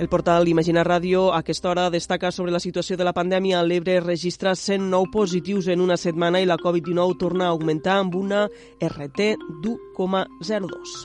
El 0.03 0.09
portal 0.09 0.49
Imagina 0.51 0.83
Ràdio 0.83 1.29
a 1.31 1.37
aquesta 1.45 1.69
hora 1.71 1.85
destaca 1.95 2.33
sobre 2.35 2.51
la 2.51 2.59
situació 2.59 2.97
de 2.99 3.05
la 3.07 3.13
pandèmia. 3.15 3.61
L'Ebre 3.63 4.01
registra 4.03 4.57
109 4.59 5.13
positius 5.15 5.69
en 5.71 5.79
una 5.81 5.95
setmana 5.95 6.41
i 6.43 6.49
la 6.51 6.59
Covid-19 6.59 7.15
torna 7.21 7.47
a 7.47 7.55
augmentar 7.55 8.01
amb 8.01 8.19
una 8.19 8.49
RT 8.83 9.31
d'1,02. 9.63 10.99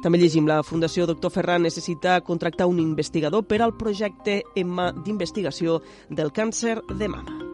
També 0.00 0.16
llegim 0.16 0.48
la 0.48 0.62
Fundació 0.64 1.04
Doctor 1.04 1.34
Ferran 1.36 1.68
necessita 1.68 2.22
contractar 2.24 2.64
un 2.64 2.80
investigador 2.80 3.44
per 3.44 3.60
al 3.60 3.76
projecte 3.76 4.42
EMMA 4.56 4.94
d'investigació 5.04 5.82
del 6.08 6.32
càncer 6.32 6.80
de 6.96 7.12
mama. 7.12 7.45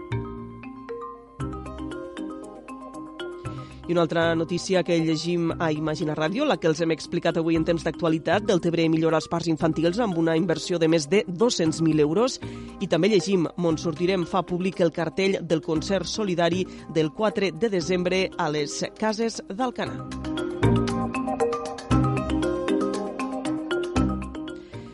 I 3.88 3.92
una 3.92 4.02
altra 4.02 4.34
notícia 4.34 4.84
que 4.84 5.00
llegim 5.02 5.50
a 5.58 5.72
Imagina 5.72 6.14
Ràdio, 6.14 6.46
la 6.46 6.56
que 6.56 6.68
els 6.70 6.80
hem 6.80 6.92
explicat 6.94 7.40
avui 7.40 7.58
en 7.58 7.64
temps 7.66 7.82
d'actualitat, 7.82 8.46
del 8.46 8.62
Tebre 8.62 8.86
millora 8.88 9.18
els 9.18 9.26
parcs 9.32 9.50
infantils 9.50 9.98
amb 9.98 10.20
una 10.22 10.36
inversió 10.38 10.78
de 10.78 10.86
més 10.86 11.08
de 11.10 11.24
200.000 11.26 12.04
euros. 12.06 12.38
I 12.80 12.86
també 12.86 13.10
llegim, 13.10 13.48
Montsortirem 13.56 14.22
fa 14.30 14.44
públic 14.46 14.80
el 14.80 14.94
cartell 14.94 15.40
del 15.42 15.64
concert 15.66 16.06
solidari 16.06 16.62
del 16.94 17.10
4 17.10 17.52
de 17.58 17.74
desembre 17.74 18.28
a 18.38 18.50
les 18.54 18.84
cases 18.98 19.42
d'Alcanar. 19.50 20.51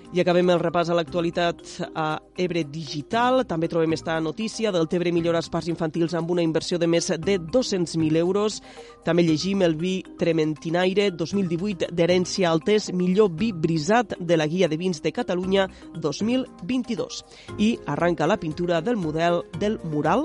I 0.08 0.22
acabem 0.22 0.48
el 0.48 0.60
repàs 0.62 0.88
a 0.88 0.94
l'actualitat 0.96 1.60
a 1.92 2.06
Ebre 2.40 2.62
Digital. 2.72 3.42
També 3.44 3.68
trobem 3.68 3.92
esta 3.92 4.14
notícia 4.24 4.72
del 4.72 4.88
Tebre 4.88 5.12
millora 5.12 5.42
els 5.42 5.50
parcs 5.52 5.68
infantils 5.68 6.14
amb 6.16 6.32
una 6.32 6.40
inversió 6.40 6.78
de 6.80 6.88
més 6.88 7.10
de 7.12 7.36
200.000 7.36 8.16
euros. 8.16 8.62
També 9.04 9.26
llegim 9.26 9.60
el 9.66 9.76
vi 9.76 9.98
Trementinaire 10.18 11.10
2018 11.12 11.92
d'herència 11.92 12.48
altes, 12.48 12.88
millor 12.88 13.34
vi 13.36 13.52
brisat 13.52 14.16
de 14.18 14.40
la 14.40 14.48
guia 14.48 14.72
de 14.72 14.80
vins 14.80 15.04
de 15.04 15.12
Catalunya 15.12 15.68
2022. 16.00 17.22
I 17.58 17.74
arranca 17.84 18.26
la 18.26 18.40
pintura 18.40 18.80
del 18.80 18.96
model 18.96 19.42
del 19.60 19.76
mural 19.84 20.24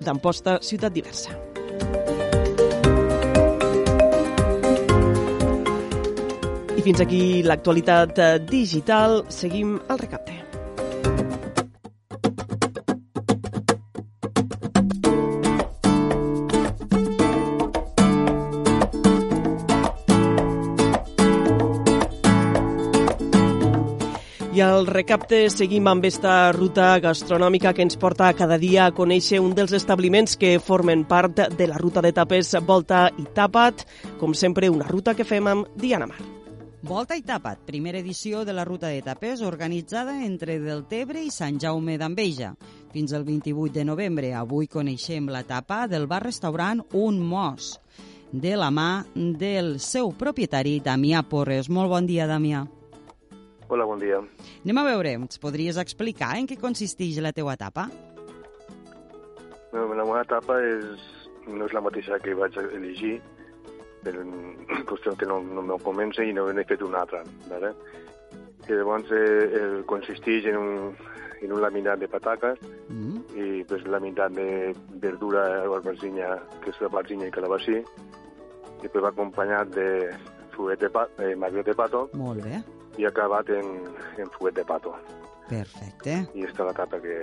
d'Amposta 0.00 0.60
Ciutat 0.62 0.96
Diversa. 0.96 1.57
I 6.78 6.82
fins 6.86 7.00
aquí 7.02 7.42
l'actualitat 7.42 8.18
eh, 8.22 8.26
digital. 8.46 9.24
Seguim 9.34 9.80
al 9.90 9.98
recapte. 9.98 10.36
I 24.54 24.62
al 24.62 24.86
recapte 24.86 25.44
seguim 25.50 25.90
amb 25.90 26.06
esta 26.06 26.52
ruta 26.54 26.94
gastronòmica 27.02 27.74
que 27.74 27.82
ens 27.82 27.98
porta 27.98 28.30
cada 28.38 28.54
dia 28.58 28.86
a 28.86 28.94
conèixer 28.94 29.42
un 29.42 29.50
dels 29.54 29.74
establiments 29.74 30.38
que 30.38 30.60
formen 30.62 31.06
part 31.10 31.46
de 31.58 31.70
la 31.70 31.78
ruta 31.78 32.02
de 32.06 32.14
tapes 32.14 32.54
Volta 32.62 33.08
i 33.18 33.26
Tapat. 33.34 33.86
Com 34.22 34.30
sempre, 34.30 34.70
una 34.70 34.86
ruta 34.86 35.18
que 35.18 35.26
fem 35.26 35.46
amb 35.50 35.74
Diana 35.74 36.06
Mar. 36.06 36.37
Volta 36.78 37.16
i 37.18 37.24
Tapat, 37.26 37.64
primera 37.66 37.98
edició 37.98 38.44
de 38.46 38.52
la 38.54 38.62
ruta 38.64 38.86
de 38.86 39.00
tapes 39.02 39.40
organitzada 39.42 40.12
entre 40.22 40.60
Deltebre 40.62 41.24
i 41.26 41.30
Sant 41.34 41.56
Jaume 41.58 41.96
d'Enveja. 41.98 42.52
Fins 42.92 43.10
al 43.12 43.24
28 43.26 43.72
de 43.74 43.84
novembre, 43.84 44.28
avui 44.38 44.68
coneixem 44.70 45.26
la 45.26 45.42
tapa 45.42 45.88
del 45.90 46.06
bar-restaurant 46.06 46.84
Un 46.94 47.18
Mos, 47.18 47.80
de 48.30 48.54
la 48.54 48.68
mà 48.70 49.02
del 49.12 49.80
seu 49.82 50.12
propietari, 50.14 50.76
Damià 50.78 51.24
Porres. 51.26 51.66
Molt 51.66 51.90
bon 51.90 52.06
dia, 52.06 52.28
Damià. 52.30 52.62
Hola, 53.66 53.84
bon 53.84 53.98
dia. 53.98 54.22
Anem 54.62 54.78
a 54.78 54.86
veure, 54.86 55.16
ens 55.18 55.42
podries 55.42 55.80
explicar 55.82 56.36
en 56.38 56.46
què 56.46 56.60
consisteix 56.62 57.18
la 57.18 57.34
teua 57.34 57.56
tapa? 57.58 57.88
La 59.74 59.82
meva 60.06 60.22
etapa 60.22 60.62
és, 60.62 61.10
no 61.50 61.66
és 61.66 61.74
la 61.74 61.82
mateixa 61.82 62.22
que 62.22 62.38
vaig 62.38 62.54
elegir, 62.62 63.18
per 64.08 64.16
qüestió 64.88 65.14
que 65.20 65.28
no, 65.28 65.38
no 65.44 65.62
me'l 65.62 65.84
comença 65.84 66.24
i 66.24 66.32
no 66.32 66.48
n'he 66.50 66.64
fet 66.68 66.82
una 66.82 67.04
altra. 67.04 67.22
Vale? 67.52 67.74
I 68.68 68.74
llavors 68.74 69.12
eh, 69.12 69.22
eh, 69.46 69.68
consisteix 69.88 70.48
en 70.50 70.56
un, 70.60 70.72
en 71.44 71.52
un 71.54 71.62
laminat 71.62 72.00
de 72.02 72.08
pataques 72.10 72.58
Mm. 72.88 73.18
i 73.36 73.64
pues, 73.68 73.82
laminat 73.84 74.32
de 74.32 74.72
verdura, 74.96 75.42
albarzinya, 75.60 76.30
que 76.62 76.70
és 76.72 76.78
la 76.80 76.88
barzinya 76.88 77.26
i 77.28 77.32
calabací, 77.34 77.74
i 77.76 78.80
després 78.80 79.04
va 79.04 79.10
acompanyat 79.12 79.74
de 79.74 79.88
fuet 80.54 80.80
de, 80.80 80.88
pa, 80.88 81.02
eh, 81.20 81.34
magret 81.36 81.68
de 81.68 81.74
pato 81.76 82.06
Molt 82.16 82.40
bé, 82.46 82.62
i 82.96 83.04
acabat 83.04 83.50
en, 83.52 83.68
en 84.16 84.30
fuet 84.38 84.56
de 84.56 84.64
pato. 84.64 84.94
perfecte. 85.48 86.14
I 86.36 86.44
és 86.48 86.56
la 86.58 86.72
tapa 86.76 86.98
que, 87.00 87.18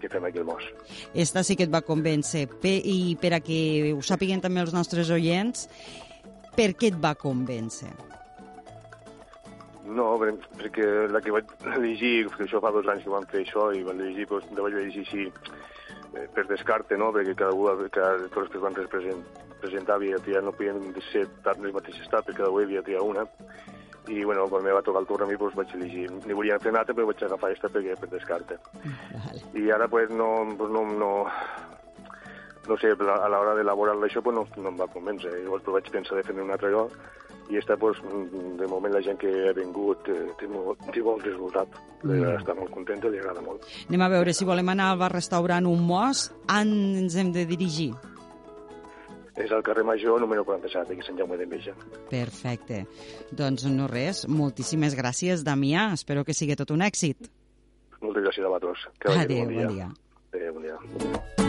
que 0.00 0.08
fem 0.12 0.24
aquí 0.28 0.38
al 0.40 0.46
Mos. 0.48 0.64
Esta 1.12 1.42
sí 1.42 1.56
que 1.56 1.64
et 1.64 1.72
va 1.72 1.80
convèncer. 1.84 2.46
Pe 2.60 2.76
I 2.84 3.16
per 3.20 3.34
a 3.36 3.40
que 3.44 3.92
ho 3.92 4.00
sàpiguen 4.04 4.40
també 4.44 4.60
els 4.64 4.72
nostres 4.76 5.08
oients, 5.12 5.66
per 6.58 6.72
què 6.74 6.90
et 6.92 6.98
va 6.98 7.14
convèncer? 7.14 7.92
No, 9.88 10.10
per- 10.20 10.34
perquè 10.58 10.86
la 11.08 11.22
que 11.24 11.32
vaig 11.32 11.52
llegir, 11.78 12.28
que 12.34 12.44
això 12.44 12.60
fa 12.60 12.72
dos 12.74 12.88
anys 12.92 13.06
que 13.06 13.14
vam 13.14 13.26
fer 13.30 13.44
això, 13.44 13.70
i 13.72 13.84
vaig 13.86 14.02
llegir, 14.02 14.26
doncs, 14.28 14.50
la 14.56 14.66
vaig 14.66 14.74
llegir 14.76 15.04
així 15.06 15.26
eh, 15.28 16.26
per 16.34 16.44
descarte, 16.50 16.98
no? 17.00 17.12
perquè 17.14 17.36
cada 17.38 17.54
un, 17.54 17.86
cada, 17.94 18.18
tots 18.26 18.44
els 18.44 18.52
que 18.52 18.64
van 18.66 18.76
represent, 18.76 19.22
presentar 19.62 19.96
havia 19.96 20.18
triat, 20.20 20.44
no 20.44 20.52
podien 20.52 20.92
ser 21.12 21.24
tant 21.46 21.64
el 21.64 21.72
mateix 21.72 22.02
estat, 22.02 22.26
perquè 22.26 22.42
cada 22.42 22.52
un 22.52 22.66
havia 22.66 22.84
triat 22.84 23.06
una, 23.06 23.24
i 24.08 24.24
bueno, 24.24 24.46
quan 24.48 24.64
me 24.64 24.72
va 24.72 24.82
tocar 24.82 25.02
el 25.04 25.08
torn 25.08 25.24
a 25.24 25.30
mi, 25.30 25.36
doncs 25.40 25.56
vaig 25.56 25.72
elegir. 25.76 26.06
Ni 26.26 26.36
volia 26.36 26.58
fer 26.62 26.72
nata, 26.72 26.94
però 26.96 27.08
vaig 27.08 27.22
agafar 27.24 27.50
aquesta 27.50 27.70
perquè 27.72 27.96
per 28.00 28.10
descarte. 28.12 28.58
Vale. 29.14 29.42
I 29.54 29.70
ara, 29.70 29.88
pues, 29.88 30.10
no, 30.10 30.30
pues, 30.58 30.70
no, 30.72 30.84
no, 31.00 31.12
no 32.68 32.76
sé, 32.78 32.92
a 32.92 33.28
l'hora 33.32 33.54
d'elaborar 33.56 33.96
això, 34.04 34.22
pues, 34.22 34.36
no, 34.36 34.46
no 34.62 34.72
em 34.72 34.80
va 34.80 34.90
convèncer. 34.92 35.32
Llavors, 35.44 35.64
vaig 35.66 35.90
pensar 35.92 36.18
de 36.18 36.26
fer-ne 36.26 36.44
un 36.44 36.52
altre 36.54 36.70
lloc, 36.74 36.92
i 37.48 37.56
està, 37.56 37.78
pues, 37.80 38.00
de 38.60 38.68
moment 38.68 38.92
la 38.92 39.00
gent 39.04 39.18
que 39.20 39.30
ha 39.48 39.54
vingut 39.56 40.08
eh, 40.12 40.18
té, 40.40 40.48
molt, 40.52 40.82
té 40.92 41.02
bon 41.04 41.20
resultat. 41.24 41.72
Mm. 42.04 42.36
Està 42.36 42.54
molt 42.58 42.72
contenta, 42.74 43.08
li 43.08 43.20
agrada 43.22 43.42
molt. 43.44 43.64
Anem 43.88 44.04
a 44.04 44.10
veure 44.12 44.36
si 44.36 44.46
volem 44.48 44.74
anar 44.74 44.92
al 44.92 45.00
bar-restaurant 45.00 45.66
Un 45.66 45.82
Mos, 45.88 46.28
ens 46.52 47.16
hem 47.16 47.32
de 47.32 47.46
dirigir? 47.48 47.90
És 49.38 49.52
al 49.54 49.62
carrer 49.62 49.84
Major, 49.86 50.20
número 50.20 50.44
47, 50.44 50.92
aquí 50.92 51.04
a 51.04 51.06
Sant 51.06 51.18
Jaume 51.20 51.38
d'Enveja. 51.38 51.74
Perfecte. 52.10 52.82
Doncs 53.30 53.68
no 53.70 53.86
res, 53.88 54.24
moltíssimes 54.26 54.98
gràcies, 54.98 55.46
Damià. 55.46 55.92
Espero 55.94 56.26
que 56.26 56.34
sigui 56.34 56.58
tot 56.58 56.74
un 56.74 56.82
èxit. 56.82 57.30
Moltes 58.02 58.26
gràcies 58.26 58.44
a 58.44 58.50
vosaltres. 58.50 58.88
Adéu, 59.14 59.46
bon 59.46 59.54
dia. 59.54 59.68
bon 59.68 59.76
dia. 59.76 59.92
Adéu, 60.34 60.56
bon 60.58 60.66
dia. 60.66 61.47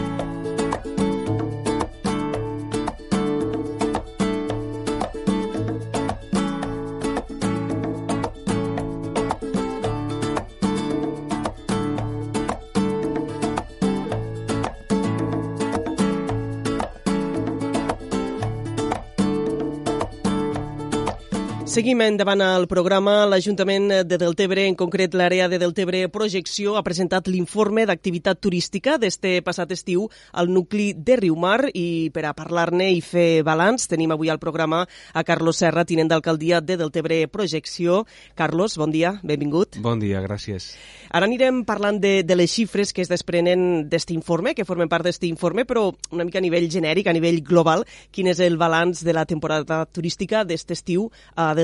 Seguim 21.70 22.00
endavant 22.02 22.40
al 22.42 22.64
programa. 22.66 23.28
L'Ajuntament 23.30 23.84
de 24.02 24.16
Deltebre, 24.18 24.64
en 24.66 24.74
concret 24.74 25.12
l'àrea 25.14 25.46
de 25.46 25.60
Deltebre 25.62 26.00
Projecció, 26.10 26.72
ha 26.74 26.82
presentat 26.82 27.28
l'informe 27.30 27.84
d'activitat 27.86 28.40
turística 28.42 28.96
d'este 28.98 29.36
passat 29.46 29.70
estiu 29.70 30.08
al 30.34 30.50
nucli 30.50 30.88
de 30.98 31.14
Riumar 31.20 31.70
i 31.70 32.10
per 32.10 32.24
a 32.26 32.32
parlar-ne 32.34 32.88
i 32.90 32.98
fer 32.98 33.44
balanç 33.46 33.86
tenim 33.92 34.10
avui 34.10 34.32
al 34.34 34.40
programa 34.42 34.80
a 35.14 35.22
Carlos 35.22 35.60
Serra, 35.62 35.84
tinent 35.86 36.10
d'alcaldia 36.10 36.58
de 36.58 36.74
Deltebre 36.80 37.20
Projecció. 37.30 38.00
Carlos, 38.34 38.74
bon 38.74 38.90
dia, 38.90 39.20
benvingut. 39.22 39.78
Bon 39.78 40.02
dia, 40.02 40.24
gràcies. 40.26 40.72
Ara 41.14 41.30
anirem 41.30 41.62
parlant 41.70 42.02
de, 42.02 42.24
de 42.26 42.34
les 42.34 42.50
xifres 42.50 42.90
que 42.90 43.06
es 43.06 43.12
desprenen 43.14 43.86
d'este 43.86 44.10
informe, 44.10 44.56
que 44.58 44.66
formen 44.66 44.90
part 44.90 45.06
d'este 45.06 45.30
informe, 45.30 45.68
però 45.70 45.92
una 46.10 46.26
mica 46.26 46.42
a 46.42 46.44
nivell 46.48 46.66
genèric, 46.66 47.06
a 47.06 47.14
nivell 47.14 47.44
global, 47.46 47.86
quin 48.10 48.34
és 48.34 48.42
el 48.42 48.58
balanç 48.58 49.06
de 49.06 49.14
la 49.14 49.22
temporada 49.22 49.84
turística 49.86 50.42
d'este 50.42 50.74
estiu 50.74 51.06
a 51.38 51.52
Deltebre 51.54 51.59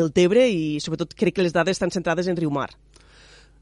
i 0.48 0.80
sobretot 0.84 1.14
crec 1.16 1.36
que 1.36 1.46
les 1.46 1.54
dades 1.56 1.76
estan 1.78 1.94
centrades 1.94 2.28
en 2.28 2.36
Riumar. 2.36 2.70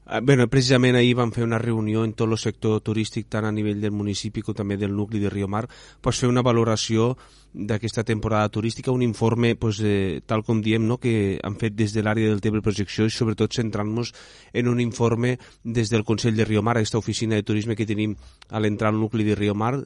Ah, 0.07 0.21
Bueno, 0.21 0.45
precisament 0.47 0.93
ahir 0.95 1.15
vam 1.17 1.31
fer 1.33 1.43
una 1.43 1.57
reunió 1.57 2.03
en 2.05 2.11
tot 2.13 2.29
el 2.29 2.37
sector 2.37 2.77
turístic, 2.85 3.25
tant 3.25 3.47
a 3.49 3.51
nivell 3.51 3.81
del 3.81 3.91
municipi 3.91 4.43
com 4.45 4.53
també 4.53 4.77
del 4.77 4.93
nucli 4.93 5.17
de 5.17 5.31
Riomar, 5.33 5.65
pues 5.99 6.19
fer 6.21 6.29
una 6.29 6.43
valoració 6.45 7.15
d'aquesta 7.55 8.03
temporada 8.03 8.49
turística, 8.49 8.91
un 8.91 9.01
informe, 9.01 9.55
pues, 9.55 9.79
eh, 9.81 10.21
tal 10.25 10.43
com 10.43 10.61
diem, 10.61 10.85
no, 10.85 10.97
que 10.99 11.39
han 11.41 11.55
fet 11.55 11.73
des 11.73 11.93
de 11.93 12.03
l'àrea 12.03 12.27
del 12.27 12.41
Tebre 12.41 12.61
Projecció 12.61 13.05
i 13.05 13.09
sobretot 13.09 13.53
centrant-nos 13.55 14.11
en 14.53 14.67
un 14.67 14.81
informe 14.81 15.39
des 15.63 15.89
del 15.89 16.03
Consell 16.03 16.35
de 16.35 16.45
Riomar, 16.45 16.77
aquesta 16.77 16.97
oficina 16.97 17.35
de 17.35 17.43
turisme 17.43 17.75
que 17.75 17.85
tenim 17.85 18.15
a 18.49 18.59
l'entrar 18.59 18.91
al 18.91 18.99
nucli 18.99 19.23
de 19.23 19.35
Riomar, 19.35 19.85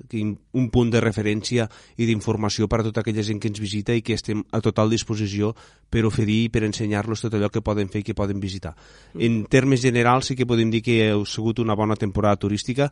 un 0.51 0.69
punt 0.71 0.89
de 0.89 0.99
referència 0.99 1.69
i 1.95 2.05
d'informació 2.09 2.67
per 2.67 2.81
a 2.81 2.83
tota 2.89 3.01
aquella 3.01 3.23
gent 3.23 3.39
que 3.39 3.47
ens 3.47 3.59
visita 3.59 3.93
i 3.93 4.01
que 4.01 4.17
estem 4.17 4.43
a 4.51 4.61
total 4.61 4.89
disposició 4.89 5.55
per 5.89 6.05
oferir 6.05 6.45
i 6.45 6.49
per 6.49 6.63
ensenyar-los 6.63 7.21
tot 7.21 7.37
allò 7.37 7.49
que 7.53 7.61
poden 7.61 7.87
fer 7.87 8.01
i 8.01 8.03
que 8.03 8.17
poden 8.17 8.39
visitar. 8.39 8.75
En 9.13 9.45
termes 9.45 9.81
generals 9.81 10.08
sí 10.25 10.35
que 10.35 10.47
podem 10.49 10.71
dir 10.73 10.83
que 10.85 10.99
ha 11.11 11.17
sigut 11.25 11.61
una 11.63 11.77
bona 11.77 11.95
temporada 11.95 12.41
turística, 12.41 12.89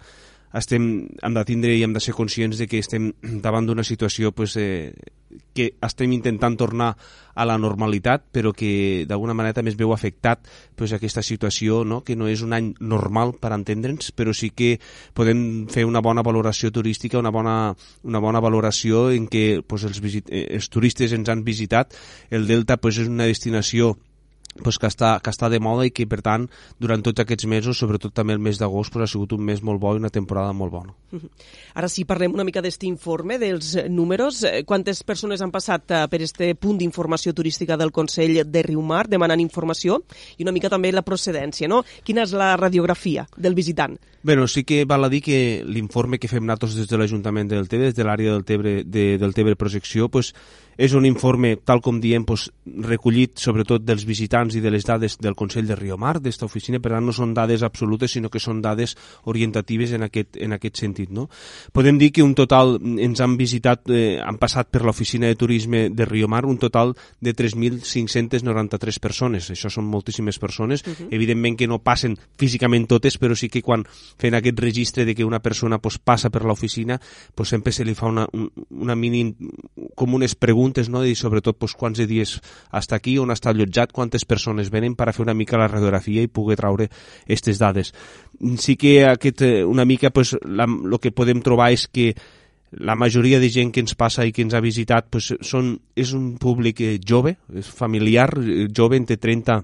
estem, 0.54 1.08
hem 1.22 1.36
de 1.36 1.44
tindre 1.46 1.76
i 1.76 1.84
hem 1.84 1.94
de 1.94 2.02
ser 2.04 2.16
conscients 2.16 2.58
de 2.58 2.68
que 2.68 2.80
estem 2.80 3.12
davant 3.46 3.68
d'una 3.68 3.84
situació 3.84 4.32
pues, 4.32 4.56
eh, 4.58 4.94
que 5.54 5.74
estem 5.84 6.14
intentant 6.16 6.56
tornar 6.58 6.94
a 7.38 7.46
la 7.46 7.58
normalitat, 7.60 8.24
però 8.34 8.54
que 8.56 9.06
d'alguna 9.06 9.36
manera 9.38 9.58
també 9.60 9.74
es 9.74 9.78
veu 9.78 9.92
afectat 9.94 10.48
pues, 10.76 10.94
aquesta 10.96 11.22
situació, 11.22 11.84
no? 11.86 12.00
que 12.02 12.16
no 12.16 12.30
és 12.32 12.42
un 12.46 12.56
any 12.56 12.72
normal 12.80 13.36
per 13.42 13.52
entendre'ns, 13.54 14.14
però 14.16 14.34
sí 14.34 14.50
que 14.56 14.78
podem 15.14 15.68
fer 15.70 15.86
una 15.86 16.02
bona 16.02 16.24
valoració 16.26 16.72
turística, 16.72 17.20
una 17.20 17.34
bona, 17.34 17.76
una 18.08 18.24
bona 18.24 18.42
valoració 18.42 19.10
en 19.12 19.28
què 19.30 19.62
pues, 19.68 19.86
els, 19.90 20.02
visit, 20.02 20.32
eh, 20.32 20.48
els 20.58 20.72
turistes 20.74 21.14
ens 21.14 21.30
han 21.30 21.44
visitat. 21.44 21.94
El 22.32 22.48
Delta 22.48 22.80
pues, 22.82 22.98
és 23.04 23.12
una 23.12 23.28
destinació 23.30 23.98
pues, 24.64 24.80
que, 24.80 24.90
està, 24.90 25.18
que 25.24 25.32
està 25.34 25.50
de 25.50 25.60
moda 25.64 25.86
i 25.88 25.94
que, 25.94 26.08
per 26.10 26.22
tant, 26.26 26.48
durant 26.82 27.04
tots 27.06 27.24
aquests 27.24 27.48
mesos, 27.50 27.80
sobretot 27.80 28.14
també 28.16 28.36
el 28.36 28.44
mes 28.44 28.60
d'agost, 28.60 28.94
pues, 28.94 29.06
ha 29.06 29.12
sigut 29.12 29.34
un 29.38 29.46
mes 29.48 29.64
molt 29.64 29.82
bo 29.82 29.94
i 29.96 30.02
una 30.02 30.12
temporada 30.14 30.54
molt 30.54 30.74
bona. 30.74 30.96
Ara 31.80 31.90
sí, 31.92 32.06
parlem 32.10 32.36
una 32.36 32.46
mica 32.48 32.62
d'aquest 32.62 32.88
informe, 32.90 33.40
dels 33.42 33.76
eh, 33.76 33.88
números. 33.90 34.44
Eh, 34.44 34.64
Quantes 34.68 35.04
persones 35.08 35.42
han 35.42 35.54
passat 35.54 35.92
eh, 35.92 36.04
per 36.12 36.22
este 36.26 36.54
punt 36.56 36.80
d'informació 36.82 37.34
turística 37.38 37.78
del 37.78 37.94
Consell 37.96 38.42
de 38.46 38.64
Riumar 38.66 39.06
demanant 39.08 39.42
informació 39.44 40.02
i 40.38 40.46
una 40.46 40.54
mica 40.56 40.72
també 40.74 40.92
la 40.92 41.06
procedència, 41.06 41.70
no? 41.72 41.84
Quina 42.04 42.26
és 42.26 42.36
la 42.38 42.56
radiografia 42.60 43.28
del 43.38 43.56
visitant? 43.58 43.98
Bueno, 44.28 44.48
sí 44.48 44.64
que 44.68 44.84
val 44.86 45.06
a 45.06 45.10
dir 45.10 45.22
que 45.24 45.64
l'informe 45.64 46.20
que 46.20 46.28
fem 46.28 46.44
nosaltres 46.44 46.76
des 46.76 46.90
de 46.90 46.98
l'Ajuntament 47.00 47.48
del 47.48 47.70
Tebre, 47.72 47.92
des 47.92 47.96
de 47.96 48.04
l'àrea 48.04 48.34
del 48.34 48.44
Tebre, 48.44 48.82
de, 48.84 49.06
del 49.22 49.34
Tebre 49.38 49.56
Projecció, 49.56 50.10
pues, 50.10 50.34
és 50.78 50.94
un 50.94 51.06
informe, 51.06 51.56
tal 51.66 51.82
com 51.82 52.00
diem, 52.00 52.24
pues, 52.24 52.52
recollit 52.66 53.38
sobretot 53.42 53.82
dels 53.84 54.06
visitants 54.06 54.56
i 54.56 54.62
de 54.62 54.70
les 54.72 54.86
dades 54.86 55.18
del 55.18 55.36
Consell 55.36 55.66
de 55.68 55.76
Riomar, 55.76 56.20
d'esta 56.22 56.46
oficina, 56.46 56.80
per 56.80 56.92
tant 56.92 57.06
no 57.06 57.12
són 57.12 57.34
dades 57.34 57.64
absolutes, 57.64 58.12
sinó 58.12 58.30
que 58.30 58.40
són 58.40 58.62
dades 58.62 58.96
orientatives 59.26 59.92
en 59.94 60.04
aquest, 60.04 60.38
en 60.38 60.54
aquest 60.54 60.78
sentit. 60.78 61.10
No? 61.10 61.30
Podem 61.74 61.98
dir 61.98 62.12
que 62.12 62.24
un 62.24 62.36
total, 62.36 62.78
ens 63.00 63.20
han 63.22 63.38
visitat, 63.38 63.90
eh, 63.90 64.20
han 64.24 64.38
passat 64.38 64.70
per 64.70 64.84
l'oficina 64.86 65.28
de 65.28 65.36
turisme 65.36 65.90
de 65.90 66.06
Riomar 66.06 66.46
un 66.46 66.58
total 66.58 66.96
de 67.20 67.34
3.593 67.34 69.00
persones. 69.00 69.50
Això 69.52 69.70
són 69.74 69.86
moltíssimes 69.86 70.38
persones. 70.40 70.84
Uh 70.86 70.92
-huh. 70.94 71.08
Evidentment 71.12 71.58
que 71.58 71.68
no 71.68 71.80
passen 71.80 72.18
físicament 72.38 72.88
totes, 72.88 73.20
però 73.20 73.36
sí 73.36 73.50
que 73.50 73.62
quan 73.62 73.86
fent 74.18 74.36
aquest 74.36 74.60
registre 74.60 75.06
de 75.06 75.16
que 75.16 75.26
una 75.26 75.40
persona 75.40 75.80
pues, 75.80 75.98
passa 75.98 76.30
per 76.30 76.44
l'oficina, 76.46 77.00
pues, 77.34 77.50
sempre 77.50 77.72
se 77.72 77.84
li 77.84 77.96
fa 77.96 78.08
una, 78.08 78.28
un- 78.34 78.52
una 78.70 78.96
mini, 78.96 79.36
com 79.96 80.14
unes 80.14 80.36
preguntes, 80.36 80.67
no? 80.90 81.04
i 81.06 81.16
sobretot 81.16 81.58
pues, 81.58 81.76
quants 81.78 82.02
dies 82.08 82.38
està 82.74 82.98
aquí, 82.98 83.18
on 83.20 83.32
està 83.32 83.52
allotjat, 83.52 83.94
quantes 83.96 84.26
persones 84.26 84.72
venen 84.74 84.96
per 84.96 85.10
a 85.10 85.14
fer 85.16 85.24
una 85.24 85.36
mica 85.38 85.58
la 85.58 85.70
radiografia 85.72 86.24
i 86.24 86.28
poder 86.28 86.58
traure 86.58 86.90
aquestes 86.90 87.60
dades. 87.60 87.94
Sí 88.58 88.76
que 88.76 89.06
aquest, 89.06 89.42
eh, 89.42 89.64
una 89.66 89.86
mica 89.86 90.12
pues, 90.12 90.34
el 90.34 91.00
que 91.02 91.12
podem 91.12 91.42
trobar 91.42 91.72
és 91.72 91.88
que 91.88 92.14
la 92.72 92.96
majoria 92.96 93.40
de 93.40 93.50
gent 93.50 93.72
que 93.72 93.80
ens 93.80 93.96
passa 93.96 94.26
i 94.28 94.34
que 94.36 94.44
ens 94.44 94.54
ha 94.54 94.64
visitat 94.64 95.08
pues, 95.12 95.32
són, 95.46 95.78
és 95.96 96.12
un 96.14 96.36
públic 96.42 96.82
eh, 96.84 96.98
jove, 97.00 97.38
és 97.56 97.68
familiar, 97.68 98.30
eh, 98.42 98.68
jove 98.76 99.00
entre 99.00 99.18
30 99.18 99.62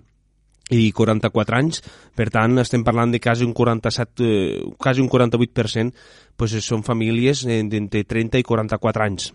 i 0.71 0.91
44 0.95 1.57
anys, 1.59 1.81
per 2.15 2.29
tant 2.31 2.57
estem 2.61 2.85
parlant 2.87 3.11
de 3.11 3.19
quasi 3.19 3.43
un 3.43 3.53
47, 3.53 4.23
eh, 4.23 4.61
quasi 4.77 5.03
un 5.03 5.09
48% 5.11 5.91
pues, 6.37 6.55
són 6.63 6.85
famílies 6.87 7.43
d'entre 7.45 8.05
30 8.07 8.39
i 8.39 8.47
44 8.47 9.05
anys. 9.05 9.33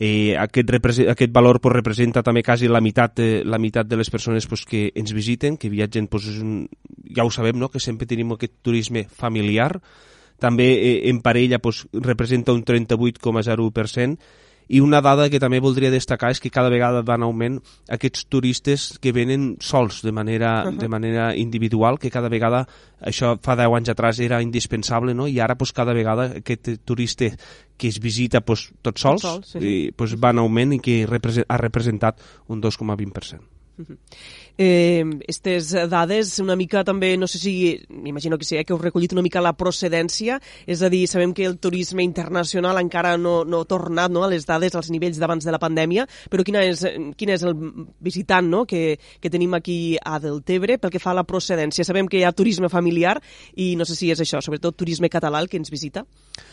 Eh, 0.00 0.36
aquest, 0.38 0.70
aquest 1.10 1.32
valor 1.34 1.58
pues, 1.60 1.74
representa 1.74 2.22
també 2.22 2.44
quasi 2.46 2.68
la 2.70 2.80
meitat, 2.80 3.18
eh, 3.18 3.42
la 3.44 3.58
meitat 3.58 3.88
de 3.90 3.96
les 3.98 4.10
persones 4.10 4.46
pues, 4.46 4.62
que 4.64 4.92
ens 4.94 5.10
visiten, 5.12 5.56
que 5.58 5.70
viatgen, 5.72 6.06
pues, 6.06 6.28
és 6.30 6.38
un, 6.38 6.68
ja 7.14 7.26
ho 7.26 7.32
sabem, 7.34 7.58
no? 7.58 7.68
que 7.68 7.82
sempre 7.82 8.06
tenim 8.06 8.36
aquest 8.36 8.60
turisme 8.62 9.08
familiar, 9.10 9.72
també 10.38 10.68
eh, 10.76 10.92
en 11.10 11.18
parella 11.20 11.58
pues, 11.58 11.88
representa 11.92 12.54
un 12.54 12.62
38,01%, 12.64 14.18
i 14.68 14.80
una 14.84 15.00
dada 15.00 15.28
que 15.32 15.40
també 15.40 15.60
voldria 15.64 15.90
destacar 15.90 16.30
és 16.34 16.40
que 16.40 16.52
cada 16.52 16.70
vegada 16.72 17.02
van 17.02 17.22
en 17.22 17.26
augment 17.26 17.58
aquests 17.88 18.26
turistes 18.28 18.88
que 19.02 19.12
venen 19.16 19.56
sols 19.64 20.02
de 20.04 20.12
manera, 20.12 20.64
uh 20.64 20.70
-huh. 20.70 20.78
de 20.78 20.88
manera 20.88 21.34
individual, 21.36 21.98
que 21.98 22.10
cada 22.10 22.28
vegada, 22.28 22.66
això 23.00 23.38
fa 23.40 23.56
10 23.56 23.74
anys 23.74 23.88
atrás 23.88 24.20
era 24.20 24.42
indispensable, 24.42 25.14
no? 25.14 25.26
i 25.26 25.40
ara 25.40 25.56
pues, 25.56 25.72
cada 25.72 25.92
vegada 25.92 26.36
aquest 26.36 26.84
turista 26.84 27.24
que 27.76 27.88
es 27.88 27.98
visita 27.98 28.40
pues, 28.40 28.72
tot 28.82 28.98
sols, 28.98 29.22
Tot 29.22 29.30
sol, 29.30 29.44
sí. 29.44 29.58
i, 29.58 29.92
pues, 29.92 30.14
va 30.16 30.30
en 30.30 30.38
augment 30.38 30.72
i 30.72 30.80
que 30.80 31.06
ha 31.48 31.56
representat 31.56 32.20
un 32.48 32.60
2,20%. 32.60 33.57
Eh, 34.58 35.04
estes 35.28 35.70
dades 35.90 36.32
una 36.42 36.56
mica 36.58 36.82
també, 36.84 37.12
no 37.16 37.28
sé 37.30 37.38
si, 37.38 37.52
m'imagino 37.88 38.38
que 38.38 38.44
sí, 38.44 38.56
eh, 38.58 38.64
que 38.66 38.74
heu 38.74 38.80
recollit 38.80 39.14
una 39.14 39.22
mica 39.22 39.42
la 39.44 39.54
procedència, 39.54 40.40
és 40.66 40.82
a 40.82 40.90
dir, 40.90 41.04
sabem 41.06 41.32
que 41.34 41.46
el 41.46 41.58
turisme 41.62 42.02
internacional 42.02 42.80
encara 42.82 43.16
no, 43.16 43.44
no 43.46 43.62
ha 43.62 43.68
tornat 43.70 44.10
no, 44.10 44.24
a 44.26 44.30
les 44.32 44.46
dades, 44.48 44.74
als 44.74 44.90
nivells 44.90 45.20
d'abans 45.22 45.46
de 45.46 45.54
la 45.54 45.62
pandèmia, 45.62 46.08
però 46.30 46.44
quina 46.46 46.64
és, 46.66 46.82
quin 47.16 47.34
és 47.34 47.46
el 47.46 47.54
visitant 48.02 48.50
no, 48.50 48.64
que, 48.66 48.98
que 49.20 49.30
tenim 49.30 49.54
aquí 49.54 49.96
a 50.02 50.18
Deltebre 50.22 50.78
pel 50.78 50.92
que 50.94 51.02
fa 51.02 51.12
a 51.14 51.18
la 51.20 51.26
procedència? 51.28 51.86
Sabem 51.86 52.10
que 52.10 52.18
hi 52.18 52.26
ha 52.26 52.34
turisme 52.34 52.70
familiar 52.72 53.18
i 53.56 53.74
no 53.78 53.86
sé 53.86 53.94
si 53.98 54.10
és 54.10 54.20
això, 54.24 54.42
sobretot 54.42 54.76
turisme 54.78 55.10
català 55.12 55.40
el 55.42 55.48
que 55.48 55.58
ens 55.60 55.70
visita. 55.70 56.04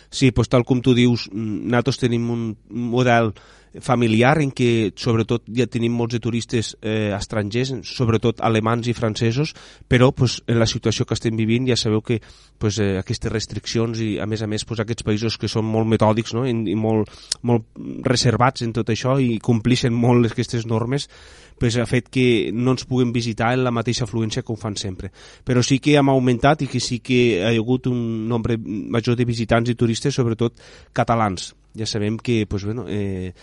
Sí, 0.10 0.32
pues, 0.32 0.50
tal 0.50 0.66
com 0.66 0.82
tu 0.82 0.94
dius, 0.94 1.28
mm, 1.32 1.66
nosaltres 1.66 2.02
tenim 2.02 2.30
un 2.30 2.50
model 2.70 3.34
familiar 3.82 4.40
en 4.42 4.52
què 4.56 4.92
sobretot 5.00 5.46
ja 5.56 5.68
tenim 5.72 5.96
molts 5.96 6.16
de 6.16 6.22
turistes 6.24 6.74
eh, 6.82 7.12
estrangers, 7.16 7.74
sobretot 7.88 8.42
alemans 8.46 8.88
i 8.88 8.96
francesos, 8.98 9.54
però 9.88 10.12
pues, 10.16 10.42
en 10.48 10.60
la 10.60 10.68
situació 10.70 11.06
que 11.06 11.18
estem 11.18 11.36
vivint 11.38 11.68
ja 11.70 11.78
sabeu 11.80 12.02
que 12.06 12.22
pues, 12.58 12.80
eh, 12.80 12.96
aquestes 13.00 13.32
restriccions 13.32 14.02
i 14.04 14.16
a 14.20 14.28
més 14.30 14.42
a 14.42 14.48
més 14.48 14.66
pues, 14.66 14.80
aquests 14.84 15.08
països 15.08 15.40
que 15.42 15.52
són 15.52 15.66
molt 15.68 15.90
metòdics 15.92 16.36
no? 16.38 16.46
I, 16.48 16.54
i 16.72 16.78
molt, 16.80 17.12
molt 17.44 17.68
reservats 18.06 18.66
en 18.66 18.74
tot 18.76 18.90
això 18.94 19.18
i 19.20 19.40
complixen 19.44 19.94
molt 19.94 20.32
aquestes 20.32 20.66
normes 20.66 21.10
pues, 21.58 21.78
ha 21.78 21.86
fet 21.88 22.10
que 22.12 22.52
no 22.54 22.76
ens 22.76 22.86
puguem 22.88 23.14
visitar 23.16 23.54
en 23.56 23.64
la 23.64 23.74
mateixa 23.74 24.06
afluència 24.06 24.44
que 24.44 24.56
fan 24.60 24.76
sempre. 24.76 25.12
Però 25.44 25.64
sí 25.64 25.80
que 25.80 25.96
hem 25.96 26.10
augmentat 26.12 26.66
i 26.66 26.68
que 26.72 26.80
sí 26.84 27.00
que 27.00 27.44
ha 27.44 27.54
hagut 27.56 27.88
un 27.88 28.28
nombre 28.28 28.58
major 28.58 29.16
de 29.16 29.26
visitants 29.26 29.70
i 29.72 29.76
turistes, 29.76 30.16
sobretot 30.16 30.60
catalans. 30.94 31.54
Ja 31.76 31.86
sabem 31.86 32.18
que 32.18 32.46
pues, 32.48 32.64
bueno, 32.64 32.86
eh, 32.88 33.34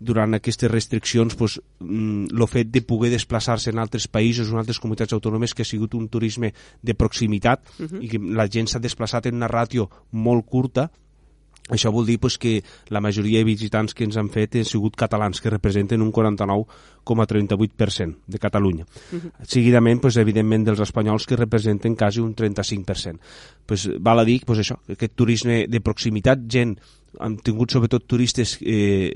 durant 0.00 0.34
aquestes 0.34 0.70
restriccions 0.70 1.36
pues, 1.36 1.60
el 1.80 1.86
mm, 1.86 2.48
fet 2.48 2.72
de 2.72 2.82
poder 2.82 3.12
desplaçar-se 3.12 3.70
en 3.70 3.78
altres 3.78 4.08
països 4.08 4.48
o 4.48 4.56
en 4.56 4.64
altres 4.64 4.80
comunitats 4.80 5.12
autònomes 5.12 5.54
que 5.54 5.62
ha 5.62 5.68
sigut 5.68 5.94
un 5.94 6.08
turisme 6.08 6.52
de 6.82 6.94
proximitat 6.94 7.60
uh 7.78 7.86
-huh. 7.86 8.02
i 8.02 8.08
que 8.08 8.18
la 8.18 8.48
gent 8.48 8.68
s'ha 8.68 8.80
desplaçat 8.80 9.26
en 9.26 9.36
una 9.36 9.48
ràtio 9.48 9.88
molt 10.10 10.46
curta 10.46 10.90
això 11.70 11.92
vol 11.94 12.02
dir 12.06 12.18
pues, 12.18 12.36
que 12.38 12.64
la 12.88 13.00
majoria 13.00 13.38
de 13.38 13.44
visitants 13.44 13.94
que 13.94 14.04
ens 14.04 14.16
han 14.18 14.28
fet 14.34 14.56
han 14.58 14.64
sigut 14.66 14.96
catalans, 14.98 15.40
que 15.40 15.50
representen 15.50 16.02
un 16.02 16.12
49,38% 16.12 18.16
de 18.26 18.38
Catalunya. 18.38 18.84
Uh 19.12 19.18
-huh. 19.18 19.30
Seguidament, 19.46 20.00
pues, 20.00 20.16
evidentment, 20.16 20.66
dels 20.66 20.80
espanyols 20.80 21.26
que 21.26 21.36
representen 21.36 21.94
quasi 21.94 22.20
un 22.20 22.34
35%. 22.34 23.20
Pues, 23.66 23.88
val 24.00 24.18
a 24.18 24.24
dir 24.24 24.44
pues, 24.44 24.58
això, 24.58 24.78
aquest 24.88 25.14
turisme 25.14 25.66
de 25.68 25.80
proximitat, 25.80 26.38
gent 26.48 26.80
hem 27.18 27.36
tingut 27.42 27.72
sobretot 27.72 28.04
turistes 28.06 28.56
eh, 28.62 29.10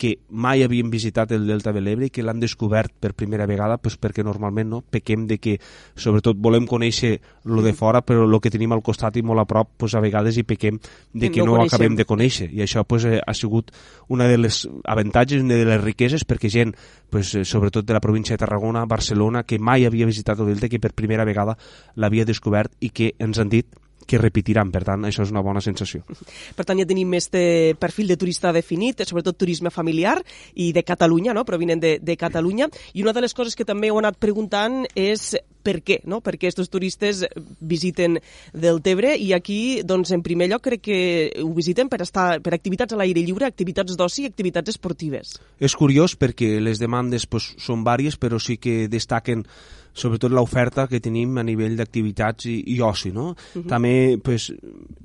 que 0.00 0.14
mai 0.30 0.62
havien 0.62 0.88
visitat 0.90 1.32
el 1.36 1.46
Delta 1.48 1.74
de 1.76 1.82
l'Ebre 1.82 2.06
i 2.08 2.12
que 2.14 2.22
l'han 2.22 2.40
descobert 2.40 2.92
per 3.02 3.12
primera 3.12 3.46
vegada 3.48 3.76
pues, 3.82 3.98
perquè 4.00 4.24
normalment 4.24 4.70
no 4.70 4.80
pequem 4.80 5.26
de 5.28 5.36
que 5.42 5.56
sobretot 5.98 6.38
volem 6.38 6.68
conèixer 6.70 7.18
lo 7.44 7.64
de 7.66 7.74
fora 7.76 8.00
però 8.06 8.24
el 8.24 8.38
que 8.40 8.52
tenim 8.54 8.72
al 8.72 8.84
costat 8.86 9.18
i 9.18 9.24
molt 9.26 9.42
a 9.42 9.46
prop 9.50 9.74
pues, 9.82 9.96
a 9.98 10.00
vegades 10.00 10.38
hi 10.38 10.46
pequem 10.46 10.78
de 11.12 11.30
que 11.30 11.42
no, 11.44 11.58
no 11.58 11.66
acabem 11.66 11.98
de 11.98 12.06
conèixer. 12.06 12.48
I 12.54 12.64
això 12.64 12.86
pues, 12.88 13.04
eh, 13.04 13.18
ha 13.20 13.34
sigut 13.34 13.74
una 14.08 14.30
de 14.30 14.38
les 14.38 14.62
avantatges, 14.84 15.42
una 15.42 15.58
de 15.58 15.66
les 15.68 15.82
riqueses 15.82 16.24
perquè 16.24 16.48
gent 16.48 16.76
pues, 17.10 17.34
eh, 17.34 17.44
sobretot 17.44 17.84
de 17.84 17.98
la 17.98 18.00
província 18.00 18.38
de 18.38 18.44
Tarragona, 18.46 18.86
Barcelona, 18.86 19.42
que 19.42 19.58
mai 19.58 19.84
havia 19.84 20.08
visitat 20.08 20.38
el 20.40 20.54
Delta 20.54 20.70
que 20.70 20.80
per 20.80 20.94
primera 20.94 21.26
vegada 21.26 21.58
l'havia 21.96 22.24
descobert 22.24 22.72
i 22.80 22.94
que 22.94 23.14
ens 23.18 23.42
han 23.42 23.50
dit 23.50 23.66
que 24.10 24.18
repetiran, 24.18 24.72
per 24.74 24.82
tant, 24.86 25.06
això 25.06 25.22
és 25.22 25.30
una 25.30 25.44
bona 25.46 25.62
sensació. 25.62 26.02
Per 26.58 26.66
tant, 26.66 26.78
ja 26.80 26.88
tenim 26.88 27.12
de 27.30 27.76
perfil 27.78 28.10
de 28.10 28.16
turista 28.18 28.52
definit, 28.52 29.04
sobretot 29.06 29.38
turisme 29.38 29.70
familiar 29.70 30.16
i 30.54 30.70
de 30.74 30.82
Catalunya, 30.86 31.34
no? 31.36 31.44
provinent 31.46 31.80
de, 31.82 31.98
de 32.02 32.16
Catalunya, 32.18 32.68
i 32.94 33.04
una 33.04 33.14
de 33.14 33.22
les 33.22 33.34
coses 33.34 33.56
que 33.56 33.66
també 33.68 33.90
heu 33.90 33.98
anat 34.00 34.18
preguntant 34.18 34.82
és 34.98 35.36
per 35.62 35.78
què, 35.84 36.00
no? 36.08 36.20
per 36.24 36.34
què 36.40 36.48
aquests 36.48 36.72
turistes 36.72 37.22
visiten 37.60 38.18
del 38.52 38.80
Tebre 38.82 39.12
i 39.16 39.32
aquí, 39.36 39.82
doncs, 39.86 40.12
en 40.16 40.24
primer 40.26 40.48
lloc, 40.50 40.64
crec 40.66 40.84
que 40.88 41.00
ho 41.42 41.50
visiten 41.56 41.90
per, 41.92 42.00
estar, 42.04 42.40
per 42.42 42.54
activitats 42.56 42.96
a 42.96 43.00
l'aire 43.00 43.22
lliure, 43.24 43.46
activitats 43.46 43.98
d'oci 43.98 44.24
i 44.24 44.30
activitats 44.30 44.72
esportives. 44.74 45.36
És 45.60 45.76
curiós 45.76 46.16
perquè 46.18 46.56
les 46.62 46.80
demandes 46.80 47.28
pues, 47.30 47.52
són 47.60 47.84
vàries, 47.86 48.16
però 48.20 48.40
sí 48.40 48.58
que 48.58 48.88
destaquen 48.90 49.44
sobretot 49.92 50.32
l'oferta 50.32 50.86
que 50.88 51.00
tenim 51.00 51.38
a 51.38 51.44
nivell 51.46 51.76
d'activitats 51.78 52.46
i, 52.50 52.56
i 52.74 52.80
oci. 52.80 53.12
No? 53.12 53.30
Uh 53.30 53.34
-huh. 53.62 53.66
També 53.68 54.18
pues, 54.22 54.52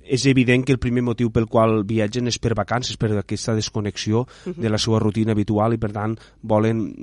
és 0.04 0.26
evident 0.26 0.66
que 0.66 0.72
el 0.72 0.80
primer 0.80 1.04
motiu 1.04 1.32
pel 1.32 1.48
qual 1.48 1.84
viatgen 1.84 2.28
és 2.28 2.40
per 2.40 2.54
vacances, 2.56 2.98
per 2.98 3.18
aquesta 3.18 3.56
desconnexió 3.56 4.22
uh 4.22 4.28
-huh. 4.46 4.56
de 4.56 4.70
la 4.70 4.78
seva 4.78 5.00
rutina 5.00 5.32
habitual 5.32 5.74
i 5.74 5.78
per 5.78 5.92
tant 5.92 6.18
volen 6.42 6.94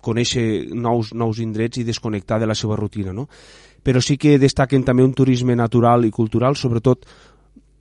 conèixer 0.00 0.74
nous, 0.74 1.14
nous 1.14 1.38
indrets 1.38 1.78
i 1.78 1.84
desconnectar 1.84 2.40
de 2.40 2.46
la 2.46 2.54
seva 2.54 2.76
rutina. 2.76 3.12
No? 3.12 3.28
Però 3.82 4.00
sí 4.00 4.16
que 4.16 4.38
destaquen 4.38 4.84
també 4.84 5.02
un 5.02 5.12
turisme 5.12 5.54
natural 5.56 6.04
i 6.04 6.10
cultural, 6.10 6.56
sobretot 6.56 7.06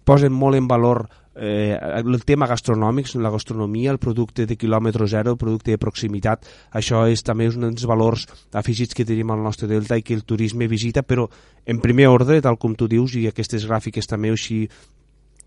posen 0.03 0.33
molt 0.33 0.55
en 0.55 0.67
valor 0.67 1.07
eh, 1.35 1.77
el 1.97 2.23
tema 2.25 2.47
gastronòmic, 2.47 3.13
la 3.15 3.31
gastronomia, 3.33 3.91
el 3.91 3.99
producte 3.99 4.45
de 4.45 4.57
quilòmetre 4.57 5.07
zero, 5.07 5.33
el 5.33 5.41
producte 5.41 5.71
de 5.71 5.81
proximitat, 5.81 6.47
això 6.71 7.05
és 7.09 7.23
també 7.23 7.49
un 7.49 7.69
dels 7.69 7.85
valors 7.89 8.27
afegits 8.53 8.93
que 8.93 9.05
tenim 9.05 9.31
al 9.31 9.43
nostre 9.43 9.67
delta 9.67 9.97
i 9.97 10.03
que 10.03 10.13
el 10.13 10.25
turisme 10.25 10.67
visita, 10.67 11.03
però 11.03 11.27
en 11.65 11.79
primer 11.81 12.09
ordre, 12.11 12.41
tal 12.41 12.57
com 12.57 12.75
tu 12.75 12.87
dius, 12.87 13.15
i 13.15 13.27
aquestes 13.27 13.65
gràfiques 13.69 14.09
també 14.09 14.33
així 14.33 14.67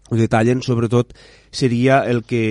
ho 0.07 0.17
detallen, 0.17 0.63
sobretot 0.63 1.15
seria 1.51 2.05
el 2.07 2.23
que 2.23 2.43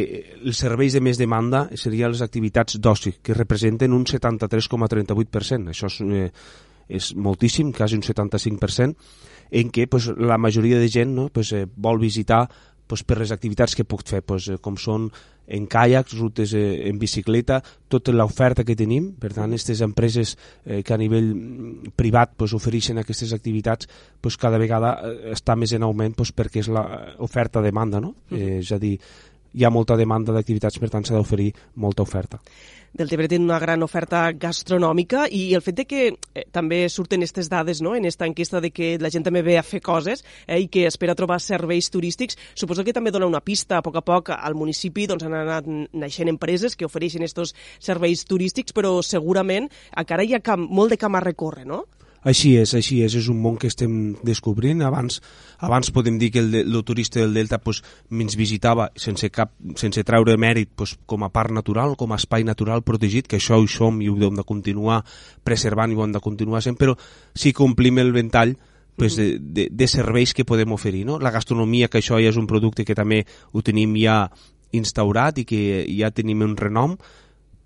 els 0.43 0.59
serveis 0.59 0.95
de 0.95 1.01
més 1.03 1.19
demanda 1.19 1.69
serien 1.79 2.11
les 2.11 2.23
activitats 2.25 2.79
d'oci, 2.83 3.17
que 3.23 3.35
representen 3.37 3.95
un 3.95 4.03
73,38%. 4.03 5.71
Això 5.71 5.87
és, 5.87 6.01
eh, 6.01 6.31
és 6.87 7.13
moltíssim, 7.15 7.71
quasi 7.71 7.95
un 7.95 8.03
75%, 8.03 8.95
en 9.51 9.71
què 9.71 9.87
pues, 9.87 10.09
la 10.17 10.37
majoria 10.37 10.79
de 10.79 10.89
gent 10.89 11.15
no, 11.15 11.29
pues, 11.29 11.53
eh, 11.53 11.65
vol 11.75 11.99
visitar 11.99 12.49
pues, 12.87 13.03
per 13.03 13.19
les 13.21 13.31
activitats 13.33 13.75
que 13.75 13.85
puc 13.87 14.05
fer, 14.07 14.21
pues, 14.25 14.49
eh, 14.49 14.59
com 14.61 14.77
són 14.77 15.09
en 15.47 15.67
caiacs, 15.69 16.15
rutes 16.17 16.53
eh, 16.57 16.87
en 16.89 16.97
bicicleta, 16.99 17.59
tota 17.87 18.13
l'oferta 18.13 18.65
que 18.65 18.77
tenim, 18.77 19.11
per 19.21 19.31
tant, 19.33 19.51
aquestes 19.51 19.83
empreses 19.85 20.35
eh, 20.65 20.81
que 20.81 20.95
a 20.95 20.97
nivell 20.97 21.29
mm, 21.35 21.93
privat 21.97 22.33
pues, 22.37 22.55
ofereixen 22.57 22.97
aquestes 23.01 23.33
activitats, 23.33 23.89
pues, 24.21 24.39
cada 24.41 24.61
vegada 24.61 24.95
eh, 25.03 25.35
està 25.35 25.57
més 25.59 25.75
en 25.77 25.85
augment 25.85 26.17
pues, 26.17 26.33
perquè 26.33 26.63
és 26.63 26.71
l'oferta-demanda, 26.71 28.01
no? 28.01 28.15
Eh, 28.31 28.59
és 28.63 28.73
a 28.73 28.81
dir, 28.81 28.95
hi 29.55 29.63
ha 29.63 29.71
molta 29.71 29.95
demanda 29.95 30.35
d'activitats, 30.35 30.79
per 30.79 30.91
tant 30.91 31.05
s'ha 31.07 31.15
d'oferir 31.15 31.53
molta 31.79 32.03
oferta. 32.03 32.41
Deltebre 32.95 33.27
té 33.27 33.35
una 33.35 33.57
gran 33.59 33.83
oferta 33.83 34.29
gastronòmica 34.39 35.25
i 35.27 35.49
el 35.57 35.63
fet 35.63 35.75
de 35.81 35.83
que 35.87 36.03
eh, 36.07 36.43
també 36.55 36.85
surten 36.87 37.23
aquestes 37.23 37.49
dades 37.51 37.81
no? 37.83 37.91
en 37.95 38.05
aquesta 38.07 38.27
enquesta 38.27 38.61
de 38.63 38.71
que 38.71 38.93
la 39.03 39.11
gent 39.11 39.25
també 39.27 39.41
ve 39.43 39.57
a 39.59 39.65
fer 39.67 39.81
coses 39.83 40.23
eh, 40.47 40.61
i 40.63 40.69
que 40.71 40.85
espera 40.87 41.15
trobar 41.15 41.41
serveis 41.43 41.89
turístics, 41.91 42.39
suposo 42.55 42.85
que 42.87 42.95
també 42.95 43.11
dona 43.11 43.27
una 43.27 43.43
pista 43.43 43.81
a 43.81 43.83
poc 43.83 43.99
a 43.99 44.03
poc 44.05 44.31
al 44.35 44.55
municipi 44.55 45.09
doncs 45.11 45.27
han 45.27 45.35
anat 45.35 45.67
naixent 45.91 46.31
empreses 46.31 46.79
que 46.79 46.87
ofereixen 46.87 47.27
aquests 47.27 47.51
serveis 47.83 48.23
turístics, 48.23 48.71
però 48.71 49.01
segurament 49.03 49.67
encara 49.91 50.23
hi 50.23 50.35
ha 50.35 50.43
camp, 50.43 50.63
molt 50.71 50.95
de 50.95 51.01
camp 51.01 51.19
a 51.19 51.25
recórrer, 51.25 51.67
no? 51.67 51.83
Així 52.25 52.55
és, 52.57 52.73
així 52.73 53.03
és, 53.05 53.13
és 53.19 53.27
un 53.29 53.37
món 53.41 53.59
que 53.61 53.69
estem 53.69 54.15
descobrint. 54.25 54.81
Abans, 54.85 55.19
abans 55.61 55.91
podem 55.93 56.17
dir 56.21 56.31
que 56.33 56.41
el, 56.41 56.55
el 56.63 56.77
turista 56.83 57.21
del 57.21 57.35
Delta 57.37 57.59
pues, 57.61 57.83
ens 58.09 58.37
visitava 58.39 58.89
sense, 58.97 59.29
cap, 59.29 59.53
sense 59.77 60.01
treure 60.07 60.33
mèrit 60.41 60.71
pues, 60.75 60.95
com 61.05 61.23
a 61.23 61.29
part 61.29 61.53
natural, 61.53 61.93
com 61.99 62.11
a 62.11 62.17
espai 62.17 62.43
natural 62.47 62.81
protegit, 62.87 63.29
que 63.29 63.37
això 63.37 63.59
ho 63.61 63.67
som 63.69 64.01
i 64.01 64.09
ho 64.09 64.17
hem 64.17 64.41
de 64.41 64.47
continuar 64.47 65.03
preservant 65.45 65.93
i 65.93 65.99
ho 65.99 66.05
hem 66.07 66.15
de 66.15 66.23
continuar 66.23 66.63
sent, 66.65 66.79
però 66.81 66.97
sí 67.35 67.53
que 67.53 67.63
omplim 67.63 68.01
el 68.01 68.09
ventall 68.15 68.55
pues, 68.95 69.19
de, 69.19 69.37
de, 69.39 69.67
de 69.69 69.87
serveis 69.87 70.33
que 70.33 70.47
podem 70.49 70.73
oferir. 70.73 71.05
No? 71.05 71.19
La 71.19 71.31
gastronomia, 71.31 71.91
que 71.93 72.01
això 72.01 72.17
ja 72.17 72.33
és 72.33 72.41
un 72.41 72.49
producte 72.49 72.87
que 72.87 72.97
també 72.97 73.21
ho 73.53 73.61
tenim 73.61 73.93
ja 74.01 74.23
instaurat 74.75 75.37
i 75.39 75.45
que 75.45 75.85
ja 75.93 76.09
tenim 76.11 76.41
un 76.41 76.57
renom, 76.57 76.97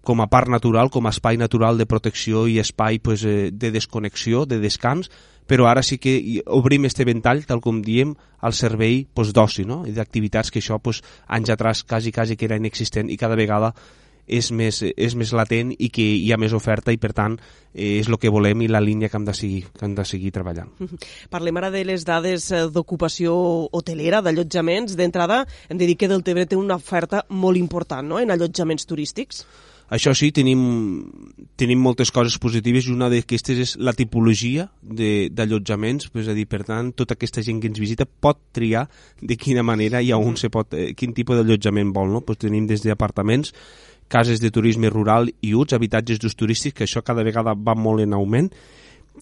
com 0.03 0.21
a 0.21 0.29
part 0.31 0.49
natural, 0.49 0.89
com 0.89 1.07
a 1.07 1.13
espai 1.13 1.38
natural 1.38 1.77
de 1.77 1.88
protecció 1.89 2.47
i 2.47 2.59
espai 2.59 2.99
pues, 2.99 3.25
eh, 3.25 3.51
de 3.51 3.71
desconnexió, 3.71 4.45
de 4.45 4.59
descans, 4.59 5.12
però 5.49 5.65
ara 5.65 5.81
sí 5.83 5.97
que 5.97 6.43
obrim 6.45 6.85
este 6.85 7.05
ventall, 7.05 7.45
tal 7.49 7.62
com 7.62 7.81
diem, 7.81 8.13
al 8.39 8.53
servei 8.53 9.07
pues, 9.13 9.33
d'oci, 9.33 9.65
no? 9.65 9.81
i 9.89 9.95
d'activitats 9.95 10.53
que 10.53 10.62
això 10.62 10.77
pues, 10.79 11.01
anys 11.27 11.49
atrás 11.55 11.83
quasi, 11.83 12.13
quasi 12.13 12.38
que 12.38 12.45
era 12.45 12.59
inexistent 12.59 13.09
i 13.09 13.17
cada 13.17 13.35
vegada 13.35 13.73
és 14.29 14.51
més, 14.53 14.83
és 14.85 15.15
més 15.17 15.31
latent 15.33 15.71
i 15.73 15.89
que 15.89 16.05
hi 16.05 16.29
ha 16.31 16.38
més 16.39 16.53
oferta 16.53 16.93
i 16.93 16.99
per 17.01 17.12
tant 17.17 17.35
eh, 17.39 17.97
és 17.97 18.07
el 18.07 18.19
que 18.21 18.31
volem 18.31 18.62
i 18.62 18.69
la 18.69 18.81
línia 18.83 19.09
que 19.09 19.17
hem 19.17 19.25
de 19.25 19.33
seguir, 19.33 19.63
que 19.73 19.88
hem 19.88 19.95
de 19.97 20.05
seguir 20.05 20.31
treballant. 20.35 20.69
Parlem 21.33 21.57
ara 21.59 21.71
de 21.73 21.81
les 21.88 22.05
dades 22.05 22.51
eh, 22.53 22.67
d'ocupació 22.69 23.33
hotelera, 23.73 24.21
d'allotjaments. 24.21 24.95
D'entrada 24.99 25.41
hem 25.67 25.81
de 25.81 25.89
dir 25.89 25.97
que 25.97 26.12
Deltebre 26.12 26.45
té 26.45 26.59
una 26.59 26.77
oferta 26.77 27.25
molt 27.29 27.57
important 27.57 28.13
no? 28.13 28.21
en 28.21 28.31
allotjaments 28.35 28.85
turístics. 28.85 29.43
Això 29.89 30.13
sí, 30.13 30.30
tenim, 30.30 30.60
tenim 31.58 31.80
moltes 31.82 32.12
coses 32.13 32.36
positives 32.38 32.86
i 32.86 32.93
una 32.93 33.08
d'aquestes 33.10 33.62
és 33.63 33.71
la 33.82 33.95
tipologia 33.97 34.67
d'allotjaments, 34.86 36.12
és 36.13 36.30
a 36.30 36.36
dir, 36.38 36.45
per 36.49 36.62
tant, 36.67 36.91
tota 36.93 37.17
aquesta 37.17 37.41
gent 37.45 37.58
que 37.62 37.71
ens 37.71 37.82
visita 37.82 38.06
pot 38.06 38.38
triar 38.54 38.86
de 39.21 39.38
quina 39.38 39.63
manera 39.65 40.04
i 40.06 40.12
a 40.13 40.19
on 40.21 40.38
se 40.38 40.52
pot, 40.54 40.78
eh, 40.78 40.93
quin 40.93 41.15
tipus 41.17 41.39
d'allotjament 41.39 41.93
vol. 41.95 42.13
No? 42.13 42.21
Pues 42.21 42.38
tenim 42.38 42.67
des 42.69 42.86
d'apartaments, 42.86 43.54
cases 44.10 44.41
de 44.41 44.52
turisme 44.52 44.89
rural 44.89 45.32
i 45.41 45.56
UTS, 45.56 45.73
habitatges 45.73 46.21
d'ús 46.21 46.38
turístic, 46.38 46.78
que 46.78 46.86
això 46.86 47.02
cada 47.06 47.25
vegada 47.25 47.56
va 47.58 47.73
molt 47.73 48.06
en 48.06 48.13
augment, 48.13 48.52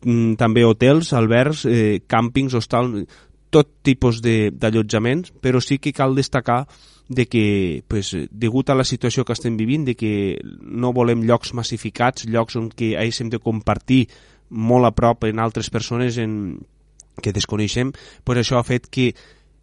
mm, 0.03 0.35
també 0.35 0.65
hotels, 0.65 1.13
albergs, 1.13 1.65
eh, 1.65 2.01
càmpings, 2.07 2.53
hostals, 2.53 3.07
tot 3.49 3.67
tipus 3.83 4.21
d'allotjaments, 4.21 5.31
però 5.41 5.61
sí 5.61 5.77
que 5.79 5.93
cal 5.93 6.15
destacar 6.15 6.65
de 7.09 7.25
que, 7.27 7.83
pues, 7.87 8.11
degut 8.31 8.69
a 8.69 8.75
la 8.75 8.83
situació 8.83 9.23
que 9.23 9.33
estem 9.33 9.57
vivint, 9.57 9.85
de 9.87 9.95
que 9.95 10.39
no 10.61 10.93
volem 10.93 11.23
llocs 11.23 11.53
massificats, 11.55 12.27
llocs 12.27 12.57
on 12.59 12.67
que 12.69 12.95
haguéssim 12.97 13.31
de 13.31 13.39
compartir 13.39 14.07
molt 14.49 14.87
a 14.87 14.91
prop 14.95 15.23
en 15.27 15.39
altres 15.39 15.69
persones 15.69 16.17
en, 16.19 16.59
que 17.21 17.33
desconeixem, 17.33 17.91
pues 18.23 18.39
això 18.43 18.59
ha 18.59 18.67
fet 18.67 18.87
que 18.91 19.13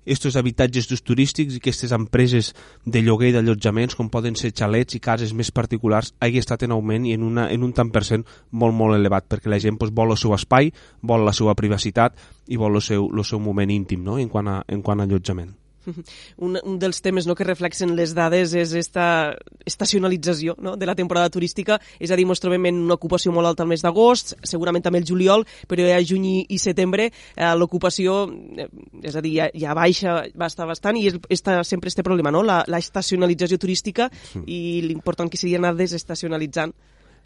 estos 0.05 0.37
habitatges 0.37 0.85
d'ús 0.89 1.01
turístics 1.01 1.55
i 1.57 1.61
aquestes 1.63 1.93
empreses 1.97 2.51
de 2.85 3.01
lloguer 3.01 3.33
d'allotjaments, 3.33 3.97
com 3.97 4.11
poden 4.13 4.37
ser 4.37 4.53
xalets 4.53 4.99
i 4.99 5.01
cases 5.01 5.33
més 5.33 5.51
particulars, 5.55 6.13
hagi 6.21 6.43
estat 6.43 6.67
en 6.67 6.77
augment 6.77 7.09
i 7.09 7.15
en, 7.17 7.25
una, 7.25 7.49
en 7.51 7.65
un 7.65 7.73
tant 7.73 7.89
per 7.95 8.05
cent 8.05 8.27
molt, 8.53 8.77
molt 8.77 8.99
elevat, 8.99 9.29
perquè 9.31 9.49
la 9.49 9.61
gent 9.63 9.81
pues, 9.81 9.95
vol 9.97 10.13
el 10.13 10.21
seu 10.21 10.37
espai, 10.37 10.73
vol 11.01 11.25
la 11.25 11.33
seva 11.33 11.57
privacitat 11.57 12.21
i 12.53 12.61
vol 12.61 12.77
el 12.77 12.85
seu, 12.85 13.09
el 13.09 13.25
seu 13.25 13.41
moment 13.41 13.73
íntim 13.73 14.05
no? 14.05 14.19
en, 14.21 14.29
quant 14.29 14.51
a, 14.53 14.63
en 14.69 14.85
quant 14.85 15.01
a 15.01 15.09
allotjament. 15.09 15.55
Un, 16.45 16.57
un 16.63 16.79
dels 16.81 17.01
temes 17.05 17.27
no, 17.29 17.35
que 17.37 17.47
reflexen 17.47 17.95
les 17.97 18.15
dades 18.17 18.55
és 18.59 18.73
esta 18.79 19.35
estacionalització 19.67 20.57
no, 20.59 20.75
de 20.77 20.87
la 20.87 20.97
temporada 20.99 21.31
turística, 21.33 21.79
és 21.99 22.11
a 22.11 22.19
dir, 22.19 22.27
ens 22.29 22.43
trobem 22.43 22.71
en 22.71 22.81
una 22.87 22.97
ocupació 22.99 23.33
molt 23.33 23.49
alta 23.51 23.65
al 23.65 23.71
mes 23.71 23.85
d'agost, 23.85 24.35
segurament 24.47 24.85
també 24.85 25.01
el 25.03 25.09
juliol, 25.09 25.45
però 25.71 25.87
ja 25.89 26.01
juny 26.03 26.45
i 26.49 26.59
setembre 26.61 27.11
eh, 27.11 27.53
l'ocupació, 27.59 28.25
eh, 28.59 28.69
és 29.03 29.17
a 29.17 29.23
dir, 29.25 29.37
ja, 29.39 29.51
ja 29.67 29.77
baixa 29.77 30.17
basta 30.35 30.67
bastant 30.69 30.99
i 31.01 31.07
és, 31.11 31.21
està 31.39 31.61
sempre 31.65 31.93
este 31.93 32.05
problema, 32.07 32.33
no? 32.35 32.43
la, 32.43 32.63
la 32.69 32.83
estacionalització 32.83 33.61
turística 33.61 34.11
i 34.47 34.83
l'important 34.85 35.31
que 35.31 35.41
seria 35.41 35.61
anar 35.61 35.75
desestacionalitzant 35.79 36.75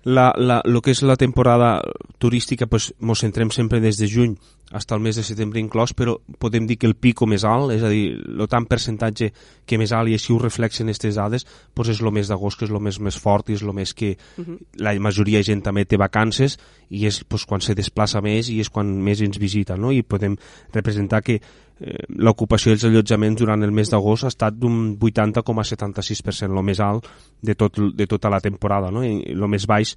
la, 0.08 0.32
la, 0.36 0.62
lo 0.64 0.80
que 0.80 0.94
és 0.96 1.02
la 1.04 1.18
temporada 1.20 1.82
turística 2.18 2.66
pues, 2.66 2.92
centrem 3.20 3.50
sempre 3.52 3.80
des 3.84 4.00
de 4.00 4.08
juny 4.08 4.38
fins 4.68 4.92
al 4.92 5.00
mes 5.00 5.16
de 5.16 5.22
setembre 5.24 5.60
inclòs, 5.60 5.94
però 5.96 6.18
podem 6.38 6.66
dir 6.68 6.76
que 6.78 6.86
el 6.86 6.94
pico 6.94 7.26
més 7.26 7.44
alt, 7.44 7.72
és 7.72 7.82
a 7.82 7.88
dir, 7.88 8.18
el 8.28 8.48
tant 8.48 8.66
percentatge 8.68 9.30
que 9.66 9.78
més 9.78 9.92
alt, 9.92 10.10
i 10.10 10.16
així 10.18 10.32
ho 10.32 10.38
reflexen 10.38 10.88
aquestes 10.88 11.16
dades, 11.16 11.46
pues 11.74 11.88
és 11.88 12.02
el 12.02 12.12
mes 12.12 12.28
d'agost, 12.28 12.58
que 12.58 12.66
és 12.68 12.72
el 12.72 12.80
mes 12.80 12.98
més 13.00 13.16
fort 13.16 13.48
i 13.48 13.56
és 13.56 13.62
el 13.64 13.72
mes 13.72 13.94
que 13.94 14.16
uh 14.16 14.44
-huh. 14.44 14.58
la 14.76 14.92
majoria 15.00 15.38
de 15.38 15.44
gent 15.44 15.62
també 15.62 15.84
té 15.84 15.96
vacances 15.96 16.58
i 16.90 17.06
és 17.06 17.24
pues, 17.24 17.46
quan 17.46 17.60
se 17.60 17.74
desplaça 17.74 18.20
més 18.20 18.48
i 18.48 18.60
és 18.60 18.68
quan 18.68 18.86
més 19.02 19.20
ens 19.20 19.38
visita, 19.38 19.76
no? 19.76 19.92
i 19.92 20.02
podem 20.02 20.36
representar 20.72 21.22
que 21.22 21.40
eh, 21.80 22.04
l'ocupació 22.08 22.72
dels 22.72 22.84
allotjaments 22.84 23.40
durant 23.40 23.62
el 23.62 23.72
mes 23.72 23.90
d'agost 23.90 24.24
ha 24.24 24.28
estat 24.28 24.54
d'un 24.54 24.98
80,76%, 24.98 26.44
el 26.44 26.64
més 26.64 26.80
alt 26.80 27.06
de, 27.42 27.54
tot, 27.54 27.72
de 27.94 28.06
tota 28.06 28.28
la 28.28 28.40
temporada, 28.40 28.90
no? 28.90 29.02
i 29.02 29.22
el 29.32 29.48
més 29.48 29.66
baix 29.66 29.96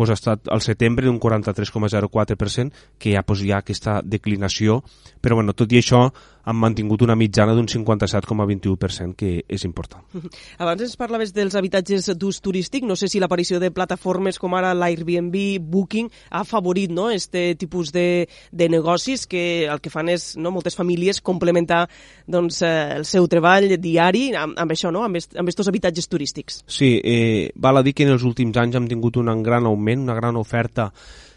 pues, 0.00 0.08
ha 0.08 0.16
estat 0.16 0.48
al 0.48 0.62
setembre 0.64 1.04
d'un 1.04 1.20
43,04%, 1.20 2.72
que 2.96 3.12
ja 3.12 3.22
pues, 3.22 3.44
hi 3.44 3.52
ha 3.52 3.60
aquesta 3.60 4.00
declinació, 4.00 4.80
però 5.20 5.36
bueno, 5.36 5.52
tot 5.52 5.72
i 5.76 5.82
això 5.82 6.06
han 6.48 6.56
mantingut 6.56 7.02
una 7.04 7.16
mitjana 7.20 7.52
d'un 7.54 7.68
57,21%, 7.68 9.14
que 9.18 9.44
és 9.44 9.64
important. 9.68 10.04
Abans 10.62 10.86
ens 10.86 10.96
parlaves 10.96 11.34
dels 11.36 11.56
habitatges 11.58 12.08
d'ús 12.16 12.40
turístic, 12.40 12.86
no 12.88 12.96
sé 12.96 13.10
si 13.12 13.20
l'aparició 13.20 13.60
de 13.60 13.70
plataformes 13.74 14.40
com 14.40 14.56
ara 14.56 14.72
l'Airbnb, 14.72 15.36
Booking, 15.60 16.08
ha 16.30 16.44
favorit 16.48 16.92
no, 16.96 17.10
este 17.12 17.54
tipus 17.60 17.92
de, 17.92 18.28
de 18.50 18.70
negocis 18.72 19.26
que 19.28 19.66
el 19.68 19.82
que 19.84 19.92
fan 19.92 20.08
és 20.12 20.32
no, 20.40 20.52
moltes 20.54 20.78
famílies 20.78 21.20
complementar 21.20 21.84
doncs, 22.24 22.62
eh, 22.64 22.96
el 22.96 23.04
seu 23.04 23.28
treball 23.28 23.68
diari 23.76 24.30
amb, 24.32 24.56
amb 24.56 24.72
això, 24.72 24.88
no? 24.94 25.04
amb, 25.04 25.20
est, 25.20 25.36
amb 25.36 25.52
estos 25.52 25.68
habitatges 25.68 26.08
turístics. 26.08 26.62
Sí, 26.66 26.96
eh, 27.04 27.50
val 27.60 27.76
a 27.76 27.84
dir 27.84 27.92
que 27.92 28.08
en 28.08 28.14
els 28.16 28.24
últims 28.24 28.56
anys 28.56 28.80
hem 28.80 28.88
tingut 28.88 29.20
un 29.20 29.28
gran 29.44 29.66
augment, 29.68 29.89
una 29.98 30.14
gran 30.14 30.36
oferta 30.36 30.92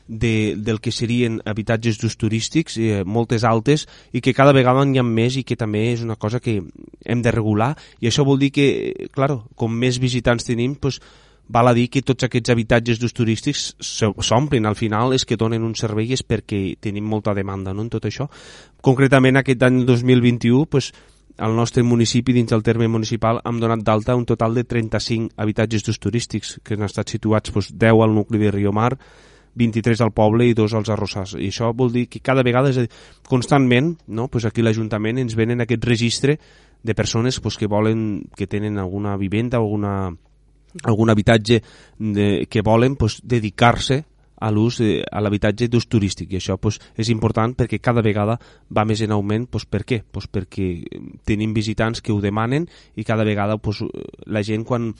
de, 0.07 0.55
del 0.57 0.81
que 0.81 0.91
serien 0.91 1.39
habitatges 1.45 1.97
d'ús 1.97 2.17
turístics, 2.19 2.77
eh, 2.77 3.03
moltes 3.05 3.43
altes, 3.47 3.87
i 4.11 4.21
que 4.21 4.35
cada 4.35 4.53
vegada 4.53 4.83
n'hi 4.85 4.99
ha 4.99 5.07
més 5.07 5.37
i 5.39 5.43
que 5.47 5.57
també 5.59 5.91
és 5.93 6.03
una 6.03 6.17
cosa 6.19 6.41
que 6.43 6.59
hem 6.59 7.21
de 7.21 7.31
regular, 7.31 7.73
i 7.99 8.07
això 8.07 8.25
vol 8.27 8.39
dir 8.39 8.51
que, 8.51 9.09
claro, 9.11 9.45
com 9.55 9.71
més 9.71 9.99
visitants 9.99 10.45
tenim, 10.45 10.75
pues, 10.75 10.99
val 11.47 11.67
a 11.67 11.73
dir 11.75 11.89
que 11.91 12.01
tots 12.01 12.23
aquests 12.23 12.53
habitatges 12.53 12.99
d'ús 12.99 13.13
turístics 13.13 13.73
s'omplen, 13.83 14.65
al 14.65 14.77
final 14.79 15.13
és 15.13 15.25
que 15.25 15.37
donen 15.37 15.63
un 15.63 15.75
servei 15.75 16.13
és 16.15 16.23
perquè 16.23 16.77
tenim 16.79 17.03
molta 17.05 17.33
demanda 17.35 17.73
no, 17.73 17.83
en 17.83 17.91
tot 17.91 18.05
això. 18.07 18.29
Concretament 18.81 19.37
aquest 19.37 19.63
any 19.63 19.83
2021, 19.85 20.65
pues, 20.71 20.93
al 21.37 21.55
nostre 21.55 21.83
municipi, 21.83 22.33
dins 22.33 22.51
del 22.51 22.63
terme 22.63 22.87
municipal, 22.87 23.39
hem 23.45 23.59
donat 23.59 23.81
d'alta 23.85 24.15
un 24.15 24.25
total 24.25 24.53
de 24.53 24.63
35 24.63 25.33
habitatges 25.37 25.85
d'ús 25.85 25.99
turístics 25.99 26.59
que 26.63 26.77
han 26.77 26.85
estat 26.85 27.09
situats 27.09 27.51
pues, 27.51 27.71
10 27.73 28.03
al 28.05 28.13
nucli 28.13 28.37
de 28.41 28.51
Riomar, 28.51 28.97
23 29.55 30.01
al 30.01 30.13
poble 30.13 30.47
i 30.49 30.53
dos 30.57 30.73
als 30.73 30.89
arrossars. 30.89 31.35
I 31.37 31.49
això 31.49 31.71
vol 31.77 31.91
dir 31.93 32.07
que 32.09 32.21
cada 32.21 32.43
vegada, 32.45 32.69
és 32.69 32.77
dir, 32.77 32.89
constantment, 33.29 33.95
no? 34.07 34.27
pues 34.27 34.45
aquí 34.45 34.65
l'Ajuntament 34.65 35.21
ens 35.21 35.35
venen 35.37 35.61
aquest 35.61 35.85
registre 35.85 36.37
de 36.83 36.95
persones 36.95 37.39
pues, 37.39 37.57
que 37.57 37.67
volen, 37.67 38.23
que 38.35 38.47
tenen 38.47 38.77
alguna 38.77 39.15
vivenda, 39.17 39.57
alguna, 39.57 40.11
algun 40.83 41.09
habitatge 41.09 41.61
de, 41.97 42.47
que 42.49 42.61
volen 42.61 42.95
pues, 42.95 43.21
dedicar-se 43.23 44.03
a 44.43 44.51
l'ús 44.51 44.79
a 44.83 45.21
l'habitatge 45.23 45.69
d'ús 45.71 45.87
turístic 45.87 46.33
i 46.33 46.39
això 46.41 46.57
pues, 46.59 46.79
és 46.99 47.09
important 47.13 47.55
perquè 47.55 47.79
cada 47.79 48.03
vegada 48.03 48.37
va 48.69 48.83
més 48.85 49.01
en 49.05 49.15
augment 49.15 49.47
pues, 49.47 49.65
per 49.65 49.83
què? 49.87 50.01
Pues 50.03 50.27
perquè 50.27 50.67
tenim 51.27 51.53
visitants 51.55 52.03
que 52.03 52.11
ho 52.11 52.19
demanen 52.21 52.67
i 52.95 53.07
cada 53.07 53.23
vegada 53.23 53.57
pues, 53.57 53.83
la 54.25 54.43
gent 54.43 54.67
quan 54.67 54.91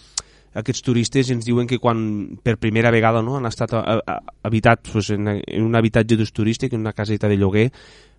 aquests 0.53 0.83
turistes 0.85 1.31
ens 1.33 1.45
diuen 1.45 1.67
que 1.67 1.79
quan 1.81 2.37
per 2.43 2.59
primera 2.61 2.91
vegada 2.93 3.23
no, 3.25 3.37
han 3.39 3.49
estat 3.49 3.73
habitats 3.73 4.91
pues, 4.93 5.09
en, 5.15 5.27
en 5.41 5.63
un 5.65 5.75
habitatge 5.75 6.17
d'ús 6.17 6.31
turístic, 6.31 6.73
en 6.73 6.85
una 6.85 6.93
caseta 6.93 7.27
de 7.27 7.39
lloguer, 7.41 7.71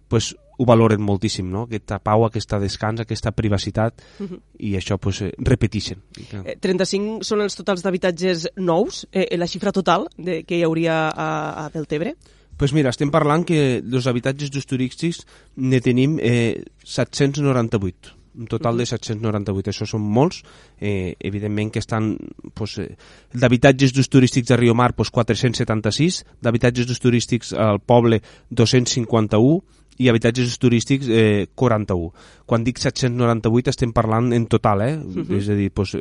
pues, 0.09 0.35
ho 0.57 0.65
valoren 0.65 1.03
moltíssim, 1.03 1.49
no? 1.51 1.65
aquesta 1.67 1.99
pau, 1.99 2.25
aquesta 2.27 2.61
descans, 2.63 3.01
aquesta 3.03 3.33
privacitat, 3.33 4.03
uh 4.21 4.27
-huh. 4.27 4.41
i 4.59 4.77
això 4.77 4.99
pues, 4.99 5.23
eh, 5.23 5.33
repeteixen. 5.39 5.99
Eh, 6.45 6.57
35 6.61 7.25
són 7.25 7.41
els 7.41 7.57
totals 7.57 7.83
d'habitatges 7.83 8.49
nous, 8.57 9.07
eh, 9.13 9.37
la 9.37 9.47
xifra 9.47 9.73
total 9.73 10.09
de, 10.17 10.45
que 10.45 10.59
hi 10.59 10.63
hauria 10.63 11.09
a, 11.09 11.65
a 11.65 11.71
Deltebre? 11.71 12.15
pues 12.57 12.73
mira, 12.73 12.91
estem 12.91 13.11
parlant 13.11 13.45
que 13.45 13.83
dels 13.83 14.07
habitatges 14.07 14.51
d'ús 14.51 14.67
turístics 14.67 15.27
ne 15.57 15.81
tenim 15.81 16.19
eh, 16.23 16.63
798 16.85 18.25
un 18.35 18.47
total 18.47 18.79
de 18.79 18.87
798. 18.87 19.71
Això 19.71 19.87
són 19.87 20.03
molts, 20.03 20.43
eh, 20.81 21.15
evidentment 21.21 21.71
que 21.73 21.79
estan 21.79 22.17
pues, 22.53 22.79
eh, 22.79 22.97
d'habitatges 23.33 23.93
d'ús 23.95 24.09
turístics 24.09 24.51
a 24.51 24.57
Riomar 24.57 24.95
pues, 24.95 25.11
476, 25.11 26.25
d'habitatges 26.43 26.87
d'ús 26.87 27.01
turístics 27.01 27.53
al 27.53 27.81
poble 27.81 28.23
251, 28.51 29.63
i 29.99 30.09
habitatges 30.09 30.59
turístics 30.59 31.09
eh, 31.09 31.47
41. 31.55 32.11
Quan 32.47 32.65
dic 32.67 32.81
798 32.83 33.73
estem 33.73 33.93
parlant 33.97 34.33
en 34.37 34.47
total, 34.51 34.83
eh? 34.83 34.97
Uh 34.99 35.23
-huh. 35.23 35.37
és 35.39 35.49
a 35.49 35.55
dir, 35.55 35.71
pues, 35.71 35.97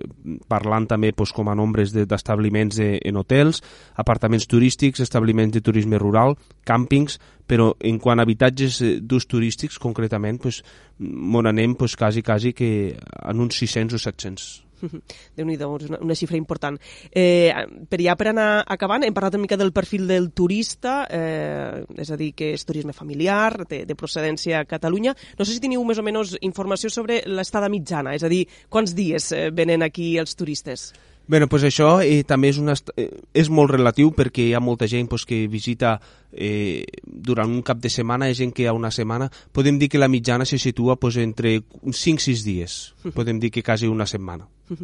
parlant 0.48 0.88
també 0.88 1.14
pues, 1.14 1.32
com 1.32 1.48
a 1.50 1.56
nombres 1.56 1.94
d'establiments 1.94 2.76
de, 2.76 3.00
en 3.04 3.16
hotels, 3.18 3.62
apartaments 3.96 4.48
turístics, 4.48 5.00
establiments 5.00 5.54
de 5.54 5.62
turisme 5.62 5.98
rural, 5.98 6.36
càmpings, 6.66 7.20
però 7.48 7.76
en 7.80 8.00
quant 8.00 8.20
a 8.20 8.24
habitatges 8.24 8.82
eh, 8.82 9.00
d'ús 9.02 9.28
turístics 9.28 9.80
concretament, 9.80 10.42
pues, 10.42 10.64
m'on 10.98 11.46
anem 11.46 11.76
pues, 11.76 11.96
quasi, 11.96 12.22
quasi 12.22 12.54
que 12.54 12.98
en 13.30 13.40
uns 13.40 13.56
600 13.56 13.94
o 13.94 14.00
700 14.00 14.64
déu 15.38 15.48
nhi 15.48 15.58
una, 15.64 16.00
una 16.02 16.18
xifra 16.18 16.38
important. 16.38 16.80
Eh, 17.12 17.52
per 17.90 18.02
ja 18.02 18.18
per 18.20 18.30
anar 18.32 18.64
acabant, 18.68 19.04
hem 19.04 19.16
parlat 19.16 19.38
una 19.38 19.46
mica 19.46 19.60
del 19.60 19.74
perfil 19.76 20.08
del 20.08 20.32
turista, 20.32 21.04
eh, 21.10 21.84
és 21.98 22.12
a 22.12 22.20
dir, 22.20 22.34
que 22.38 22.54
és 22.54 22.66
turisme 22.66 22.94
familiar, 22.94 23.66
de, 23.68 23.84
de 23.86 23.96
procedència 23.96 24.62
a 24.62 24.68
Catalunya. 24.70 25.16
No 25.40 25.46
sé 25.46 25.56
si 25.56 25.64
teniu 25.64 25.84
més 25.88 26.00
o 26.00 26.06
menys 26.06 26.38
informació 26.42 26.92
sobre 26.94 27.22
l'estada 27.26 27.72
mitjana, 27.72 28.16
és 28.18 28.24
a 28.24 28.32
dir, 28.32 28.46
quants 28.70 28.96
dies 28.98 29.32
eh, 29.32 29.50
venen 29.52 29.84
aquí 29.86 30.16
els 30.22 30.36
turistes? 30.36 30.92
Bé, 31.24 31.40
pues 31.48 31.64
això 31.64 32.02
eh, 32.04 32.24
també 32.28 32.50
és, 32.52 32.58
una, 32.60 32.76
eh, 33.00 33.08
és 33.32 33.48
molt 33.48 33.72
relatiu 33.72 34.12
perquè 34.12 34.50
hi 34.50 34.56
ha 34.58 34.60
molta 34.60 34.90
gent 34.92 35.08
pues, 35.08 35.24
que 35.24 35.46
visita 35.48 35.96
eh, 36.34 36.86
durant 37.06 37.50
un 37.50 37.62
cap 37.62 37.80
de 37.80 37.90
setmana, 37.90 38.28
hi 38.28 38.34
ha 38.36 38.42
gent 38.44 38.54
que 38.54 38.66
hi 38.66 38.68
ha 38.68 38.74
una 38.78 38.92
setmana. 38.92 39.30
Podem 39.52 39.80
dir 39.80 39.90
que 39.90 40.02
la 40.02 40.12
mitjana 40.12 40.46
se 40.46 40.60
situa 40.60 40.98
pues, 40.98 41.18
entre 41.18 41.60
5-6 41.62 42.44
dies, 42.44 42.82
podem 43.18 43.40
dir 43.40 43.52
que 43.52 43.64
quasi 43.64 43.88
una 43.88 44.06
setmana. 44.06 44.48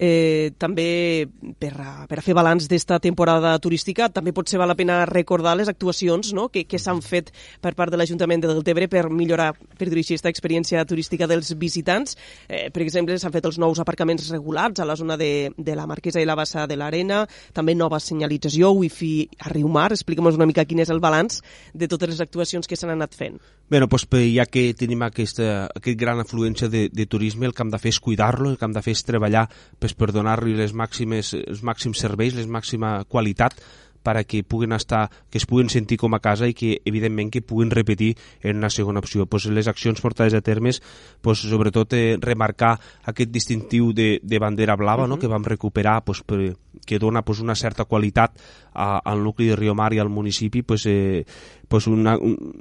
Eh, 0.00 0.52
també 0.62 1.26
per 1.58 1.72
a, 1.82 2.04
per 2.06 2.20
a 2.20 2.22
fer 2.22 2.34
balanç 2.36 2.68
d'esta 2.70 3.00
temporada 3.02 3.50
turística 3.58 4.06
també 4.14 4.30
potser 4.30 4.60
val 4.60 4.70
la 4.70 4.76
pena 4.78 5.00
recordar 5.10 5.56
les 5.58 5.66
actuacions 5.66 6.30
no? 6.38 6.44
que, 6.54 6.62
que 6.70 6.78
s'han 6.78 7.00
fet 7.02 7.32
per 7.58 7.72
part 7.74 7.90
de 7.90 7.98
l'Ajuntament 7.98 8.44
de 8.44 8.52
Deltebre 8.52 8.86
per 8.86 9.08
millorar, 9.10 9.48
per 9.58 9.88
dir 9.90 10.04
aquesta 10.04 10.30
experiència 10.30 10.84
turística 10.86 11.26
dels 11.26 11.50
visitants. 11.58 12.14
Eh, 12.46 12.68
per 12.70 12.84
exemple, 12.84 13.18
s'han 13.18 13.34
fet 13.34 13.50
els 13.50 13.58
nous 13.58 13.82
aparcaments 13.82 14.30
regulats 14.30 14.78
a 14.78 14.86
la 14.86 14.94
zona 14.94 15.18
de, 15.18 15.50
de 15.58 15.74
la 15.74 15.88
Marquesa 15.90 16.22
i 16.22 16.30
la 16.30 16.38
Bassa 16.38 16.68
de 16.70 16.78
l'Arena, 16.78 17.24
també 17.52 17.74
nova 17.74 17.98
senyalització, 17.98 18.70
wifi 18.78 19.26
a 19.42 19.50
Riumar. 19.50 19.90
Expliquem 19.98 20.30
una 20.30 20.46
mica 20.46 20.62
quin 20.62 20.84
és 20.88 20.94
el 20.94 21.02
balanç 21.04 21.42
de 21.74 21.88
totes 21.90 22.14
les 22.14 22.22
actuacions 22.24 22.66
que 22.66 22.76
s'han 22.78 22.94
anat 22.96 23.16
fent. 23.16 23.38
Bé, 23.68 23.82
doncs, 23.84 24.06
ja 24.32 24.46
que 24.48 24.70
tenim 24.72 25.04
aquesta, 25.04 25.68
aquest 25.76 25.98
gran 26.00 26.22
afluència 26.22 26.70
de, 26.72 26.86
de 26.88 27.06
turisme, 27.06 27.46
el 27.46 27.52
que 27.52 27.66
hem 27.66 27.72
de 27.74 27.80
fer 27.82 27.92
és 27.92 28.00
cuidar-lo, 28.00 28.48
el 28.50 28.56
que 28.56 28.64
hem 28.64 28.76
de 28.76 28.84
fer 28.84 28.96
és 28.96 29.04
treballar 29.04 29.44
pues, 29.78 29.92
per 29.92 30.08
donar-li 30.16 30.56
les 30.56 30.72
màximes, 30.72 31.34
els 31.36 31.60
màxims 31.62 32.00
serveis, 32.00 32.36
les 32.38 32.48
màxima 32.48 33.02
qualitat 33.04 33.60
para 34.02 34.24
que 34.24 34.42
puguen 34.42 34.72
estar, 34.72 35.10
que 35.30 35.38
es 35.38 35.46
puguen 35.46 35.68
sentir 35.68 35.98
com 35.98 36.14
a 36.14 36.20
casa 36.20 36.48
i 36.48 36.54
que, 36.54 36.80
evidentment, 36.84 37.30
que 37.30 37.42
puguin 37.42 37.70
repetir 37.70 38.16
en 38.42 38.56
una 38.58 38.70
segona 38.70 39.00
opció. 39.00 39.26
Pues, 39.26 39.46
les 39.46 39.68
accions 39.68 40.00
portades 40.00 40.34
a 40.34 40.40
termes, 40.40 40.82
pues, 41.20 41.40
sobretot 41.40 41.92
eh, 41.92 42.16
remarcar 42.20 42.78
aquest 43.04 43.30
distintiu 43.30 43.92
de, 43.92 44.20
de 44.22 44.38
bandera 44.38 44.76
blava, 44.76 45.04
uh 45.04 45.06
-huh. 45.06 45.16
no?, 45.16 45.18
que 45.18 45.26
vam 45.26 45.44
recuperar, 45.44 46.04
pues, 46.04 46.22
per, 46.22 46.56
que 46.86 46.98
dona 46.98 47.22
pues, 47.22 47.40
una 47.40 47.54
certa 47.54 47.84
qualitat 47.84 48.32
a, 48.74 48.98
al 49.04 49.22
nucli 49.22 49.46
de 49.46 49.56
Riomar 49.56 49.92
i 49.92 49.98
al 49.98 50.08
municipi, 50.08 50.62
pues, 50.62 50.86
eh, 50.86 51.24
pues 51.68 51.86
una, 51.86 52.16
un, 52.16 52.54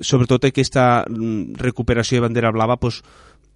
sobretot 0.00 0.44
aquesta 0.44 1.04
mm, 1.08 1.56
recuperació 1.56 2.18
de 2.18 2.26
bandera 2.28 2.52
blava 2.52 2.76
pues, 2.76 3.02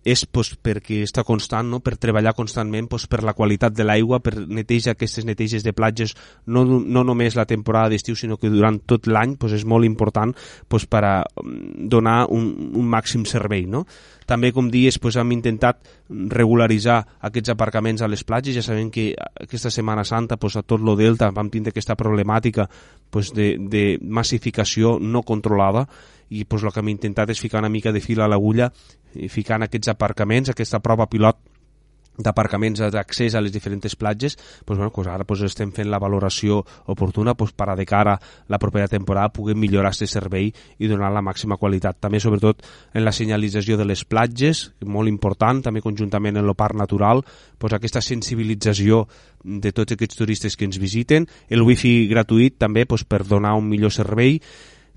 és 0.05 0.27
pues, 0.29 0.53
perquè 0.61 1.01
està 1.07 1.25
constant, 1.25 1.67
no? 1.73 1.81
per 1.81 1.97
treballar 2.01 2.35
constantment 2.37 2.89
pues, 2.93 3.07
per 3.09 3.23
la 3.25 3.33
qualitat 3.35 3.73
de 3.75 3.87
l'aigua, 3.89 4.21
per 4.21 4.37
netejar 4.45 4.95
aquestes 4.95 5.25
neteges 5.25 5.65
de 5.65 5.73
platges, 5.73 6.13
no, 6.47 6.65
no 6.65 7.05
només 7.09 7.39
la 7.39 7.47
temporada 7.49 7.89
d'estiu, 7.93 8.17
sinó 8.19 8.37
que 8.37 8.53
durant 8.53 8.83
tot 8.85 9.09
l'any 9.09 9.39
pues, 9.41 9.57
és 9.57 9.65
molt 9.65 9.89
important 9.89 10.35
pues, 10.69 10.85
per 10.87 11.03
a 11.09 11.15
mm, 11.25 11.89
donar 11.89 12.19
un, 12.29 12.51
un 12.77 12.91
màxim 12.93 13.25
servei. 13.29 13.65
No? 13.65 13.87
També, 14.29 14.53
com 14.57 14.69
dies, 14.73 15.01
pues, 15.01 15.17
hem 15.21 15.33
intentat 15.37 15.81
regularitzar 16.09 17.01
aquests 17.25 17.55
aparcaments 17.55 18.05
a 18.05 18.09
les 18.13 18.25
platges. 18.29 18.59
Ja 18.59 18.65
sabem 18.65 18.91
que 18.93 19.11
aquesta 19.17 19.73
Setmana 19.73 20.05
Santa 20.05 20.37
pues, 20.37 20.59
a 20.61 20.63
tot 20.63 20.85
lo 20.85 20.99
delta 21.01 21.33
vam 21.33 21.49
tindre 21.53 21.73
aquesta 21.73 21.97
problemàtica 21.97 22.69
pues, 23.11 23.33
de, 23.33 23.55
de 23.59 23.87
massificació 24.05 24.99
no 25.01 25.25
controlada 25.25 25.89
i 26.31 26.45
pues, 26.45 26.63
el 26.63 26.73
que 26.73 26.81
hem 26.81 26.93
intentat 26.95 27.31
és 27.31 27.41
ficar 27.41 27.63
una 27.63 27.73
mica 27.73 27.93
de 27.93 28.03
fil 28.05 28.21
a 28.21 28.29
l'agulla 28.31 28.71
i 29.15 29.29
ficant 29.29 29.67
aquests 29.67 29.93
aparcaments, 29.93 30.51
aquesta 30.51 30.81
prova 30.83 31.09
pilot 31.11 31.43
d'aparcaments 32.19 32.79
d'accés 32.95 33.35
a 33.35 33.41
les 33.43 33.53
diferents 33.53 33.97
platges, 33.99 34.37
doncs, 34.67 34.79
bueno, 34.79 34.91
doncs 34.95 35.09
ara 35.11 35.27
doncs 35.27 35.43
estem 35.49 35.73
fent 35.75 35.91
la 35.91 35.99
valoració 35.99 36.61
oportuna 36.87 37.35
doncs, 37.35 37.55
per 37.59 37.69
a 37.71 37.77
de 37.77 37.87
cara 37.87 38.15
a 38.15 38.21
la 38.49 38.59
propera 38.59 38.89
temporada 38.89 39.33
puguem 39.35 39.59
millorar 39.59 39.91
aquest 39.91 40.15
servei 40.15 40.53
i 40.79 40.89
donar 40.89 41.11
la 41.13 41.23
màxima 41.23 41.59
qualitat. 41.59 41.99
També, 42.01 42.21
sobretot, 42.21 42.63
en 42.95 43.05
la 43.05 43.13
senyalització 43.13 43.77
de 43.77 43.87
les 43.89 44.05
platges, 44.05 44.71
molt 44.85 45.11
important, 45.11 45.63
també 45.63 45.83
conjuntament 45.83 46.39
en 46.39 46.45
el 46.45 46.55
parc 46.55 46.79
natural, 46.79 47.25
doncs, 47.59 47.75
aquesta 47.75 48.03
sensibilització 48.05 49.07
de 49.45 49.73
tots 49.73 49.93
aquests 49.93 50.17
turistes 50.17 50.57
que 50.57 50.69
ens 50.69 50.79
visiten, 50.79 51.27
el 51.51 51.67
wifi 51.67 52.07
gratuït 52.11 52.59
també 52.59 52.87
doncs, 52.87 53.05
per 53.05 53.25
donar 53.27 53.57
un 53.59 53.67
millor 53.69 53.93
servei, 53.93 54.39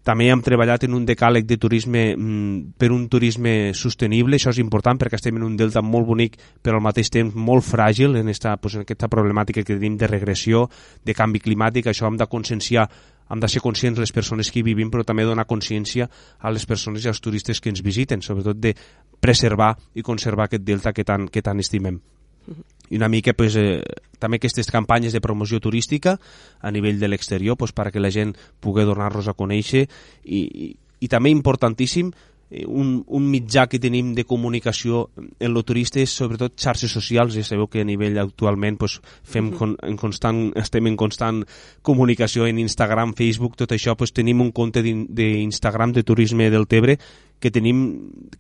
també 0.08 0.30
hem 0.32 0.42
treballat 0.44 0.86
en 0.88 0.96
un 0.96 1.04
decàleg 1.08 1.44
de 1.48 1.58
turisme 1.60 2.04
mm, 2.16 2.78
per 2.80 2.92
un 2.96 3.08
turisme 3.12 3.74
sostenible, 3.76 4.40
això 4.40 4.54
és 4.54 4.62
important 4.64 5.00
perquè 5.02 5.20
estem 5.20 5.36
en 5.36 5.44
un 5.50 5.58
delta 5.60 5.84
molt 5.84 6.08
bonic 6.08 6.38
però 6.64 6.80
al 6.80 6.86
mateix 6.86 7.12
temps 7.12 7.36
molt 7.36 7.66
fràgil 7.68 8.16
en, 8.16 8.32
esta, 8.32 8.56
pues, 8.62 8.78
en 8.78 8.86
aquesta 8.86 9.12
problemàtica 9.12 9.66
que 9.66 9.76
tenim 9.76 9.98
de 10.00 10.08
regressió, 10.08 10.68
de 11.04 11.16
canvi 11.18 11.44
climàtic, 11.44 11.92
això 11.92 12.08
hem 12.08 12.20
de 12.20 12.30
conscienciar 12.32 12.88
hem 13.28 13.42
de 13.44 13.50
ser 13.52 13.60
conscients 13.60 14.00
les 14.00 14.14
persones 14.16 14.48
que 14.48 14.62
hi 14.62 14.64
vivim, 14.64 14.88
però 14.88 15.04
també 15.04 15.26
donar 15.28 15.44
consciència 15.50 16.08
a 16.40 16.52
les 16.56 16.64
persones 16.66 17.04
i 17.04 17.12
als 17.12 17.20
turistes 17.20 17.60
que 17.60 17.68
ens 17.74 17.84
visiten, 17.84 18.24
sobretot 18.24 18.56
de 18.64 18.72
preservar 19.20 19.74
i 20.00 20.06
conservar 20.08 20.48
aquest 20.48 20.64
delta 20.64 20.96
que 20.96 21.04
tant, 21.04 21.28
que 21.28 21.44
tant 21.44 21.60
estimem 21.60 22.00
i 22.90 22.98
una 22.98 23.10
mica 23.10 23.34
pues, 23.34 23.56
eh, 23.56 23.82
també 24.20 24.40
aquestes 24.40 24.72
campanyes 24.72 25.14
de 25.14 25.22
promoció 25.22 25.60
turística 25.60 26.18
a 26.62 26.72
nivell 26.72 27.00
de 27.00 27.10
l'exterior 27.12 27.58
pues, 27.58 27.74
perquè 27.76 28.02
la 28.02 28.14
gent 28.14 28.36
pugui 28.60 28.86
donar-los 28.88 29.28
a 29.28 29.36
conèixer. 29.38 29.88
I, 30.24 30.42
i, 30.42 30.72
i 31.00 31.12
també 31.12 31.30
importantíssim 31.34 32.12
eh, 32.50 32.64
un, 32.66 33.04
un 33.06 33.28
mitjà 33.30 33.68
que 33.68 33.80
tenim 33.80 34.14
de 34.16 34.24
comunicació 34.26 35.10
en 35.18 35.54
lo 35.54 35.64
turista 35.68 36.00
és 36.00 36.16
sobretot 36.16 36.56
xarxes 36.56 36.94
socials, 36.96 37.36
ja 37.36 37.44
sabeu 37.46 37.68
que 37.68 37.84
a 37.84 37.88
nivell 37.88 38.18
actualment 38.24 38.80
pues, 38.80 38.98
fem 39.24 39.52
con, 39.52 39.76
en 39.84 40.00
constant, 40.00 40.48
estem 40.56 40.88
en 40.88 40.98
constant 40.98 41.44
comunicació 41.84 42.48
en 42.48 42.64
Instagram, 42.64 43.14
Facebook, 43.20 43.60
tot 43.60 43.76
això, 43.76 43.98
pues, 44.00 44.16
tenim 44.16 44.42
un 44.42 44.54
compte 44.56 44.82
d'Instagram 44.84 45.94
de 45.94 46.08
turisme 46.08 46.50
del 46.54 46.68
Tebre 46.68 46.98
que 47.40 47.52
tenim 47.54 47.82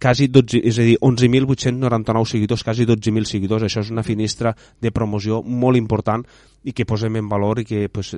quasi 0.01 0.27
12, 0.27 0.61
és 0.65 0.77
a 0.79 0.85
dir, 0.85 0.97
11.899 1.01 2.25
seguidors, 2.25 2.63
quasi 2.65 2.85
12.000 2.89 3.29
seguidors. 3.29 3.65
Això 3.67 3.83
és 3.85 3.91
una 3.93 4.05
finestra 4.05 4.55
de 4.81 4.91
promoció 4.91 5.43
molt 5.43 5.77
important 5.77 6.25
i 6.67 6.73
que 6.75 6.85
posem 6.85 7.15
en 7.15 7.27
valor 7.29 7.61
i 7.61 7.65
que 7.67 7.85
pues, 7.93 8.11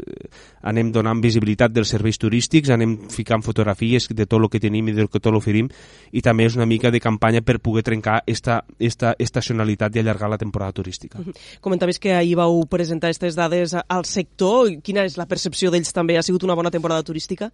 anem 0.65 0.89
donant 0.95 1.19
visibilitat 1.21 1.73
dels 1.73 1.91
serveis 1.93 2.17
turístics, 2.17 2.71
anem 2.73 2.95
ficant 3.11 3.43
fotografies 3.45 4.07
de 4.09 4.25
tot 4.25 4.39
el 4.39 4.47
que 4.49 4.61
tenim 4.63 4.89
i 4.89 4.95
que 5.03 5.19
tot 5.19 5.33
l'oferim 5.33 5.69
i 6.11 6.23
també 6.25 6.47
és 6.49 6.55
una 6.57 6.65
mica 6.65 6.89
de 6.89 7.01
campanya 7.03 7.43
per 7.45 7.59
poder 7.61 7.83
trencar 7.85 8.21
esta, 8.25 8.63
esta 8.79 9.13
estacionalitat 9.19 9.95
i 9.95 10.01
allargar 10.01 10.31
la 10.31 10.39
temporada 10.41 10.73
turística. 10.73 11.21
Comentaves 11.61 11.99
que 11.99 12.15
ahir 12.15 12.39
vau 12.39 12.63
presentar 12.71 13.11
aquestes 13.11 13.37
dades 13.37 13.75
al 13.75 14.07
sector. 14.09 14.71
Quina 14.81 15.05
és 15.05 15.19
la 15.19 15.27
percepció 15.29 15.69
d'ells 15.69 15.93
també? 15.93 16.17
Ha 16.17 16.25
sigut 16.25 16.47
una 16.47 16.57
bona 16.57 16.73
temporada 16.73 17.05
turística? 17.05 17.51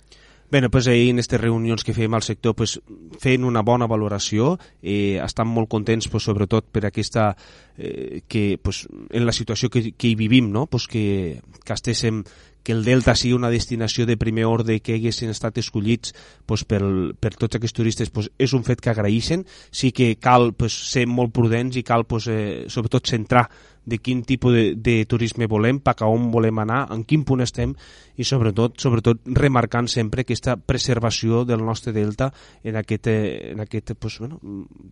Bé, 0.51 0.69
pues 0.69 0.87
ahir 0.87 1.09
en 1.09 1.17
aquestes 1.17 1.41
reunions 1.41 1.83
que 1.83 1.93
fèiem 1.97 2.13
al 2.13 2.23
sector 2.23 2.53
pues, 2.53 2.77
fent 3.19 3.43
una 3.43 3.63
bona 3.65 3.87
valoració, 3.89 4.55
eh, 4.81 5.17
estan 5.17 5.49
molt 5.49 5.67
contents 5.71 6.07
pues, 6.07 6.27
sobretot 6.29 6.67
per 6.69 6.85
aquesta 6.85 7.31
eh, 7.77 8.21
que 8.27 8.59
pues, 8.61 8.85
en 9.09 9.25
la 9.25 9.33
situació 9.33 9.71
que, 9.73 9.89
que 9.97 10.11
hi 10.11 10.15
vivim, 10.15 10.51
no? 10.53 10.67
pues, 10.67 10.85
que, 10.87 11.41
que 11.65 11.73
estéssim 11.73 12.21
que 12.65 12.73
el 12.73 12.83
Delta 12.83 13.13
sigui 13.13 13.35
una 13.37 13.51
destinació 13.53 14.07
de 14.09 14.17
primer 14.17 14.47
ordre 14.49 14.79
que 14.81 14.95
haguessin 14.97 15.29
estat 15.29 15.59
escollits 15.61 16.15
pues, 16.49 16.63
per, 16.65 16.81
per 17.21 17.35
tots 17.37 17.59
aquests 17.59 17.77
turistes 17.77 18.09
pues, 18.09 18.31
és 18.41 18.55
un 18.57 18.65
fet 18.65 18.81
que 18.81 18.89
agraeixen. 18.89 19.45
Sí 19.69 19.91
que 19.93 20.15
cal 20.17 20.49
pues, 20.57 20.73
ser 20.73 21.05
molt 21.05 21.29
prudents 21.31 21.77
i 21.77 21.85
cal 21.85 22.07
pues, 22.09 22.25
eh, 22.25 22.65
sobretot 22.73 23.05
centrar 23.05 23.45
de 23.85 23.99
quin 23.99 24.23
tipus 24.23 24.53
de, 24.53 24.65
de 24.75 25.05
turisme 25.05 25.47
volem, 25.47 25.79
cap 25.79 26.01
a 26.01 26.09
on 26.11 26.31
volem 26.33 26.59
anar, 26.63 26.85
en 26.93 27.03
quin 27.07 27.23
punt 27.23 27.43
estem 27.45 27.75
i 28.17 28.23
sobretot 28.23 28.79
sobretot 28.81 29.21
remarcant 29.37 29.89
sempre 29.91 30.23
aquesta 30.23 30.55
preservació 30.57 31.43
del 31.45 31.63
nostre 31.65 31.93
delta 31.93 32.31
en 32.63 32.79
aquest, 32.79 33.07
eh, 33.07 33.51
en 33.53 33.63
aquest 33.63 33.93
pues, 33.99 34.19
bueno, 34.19 34.39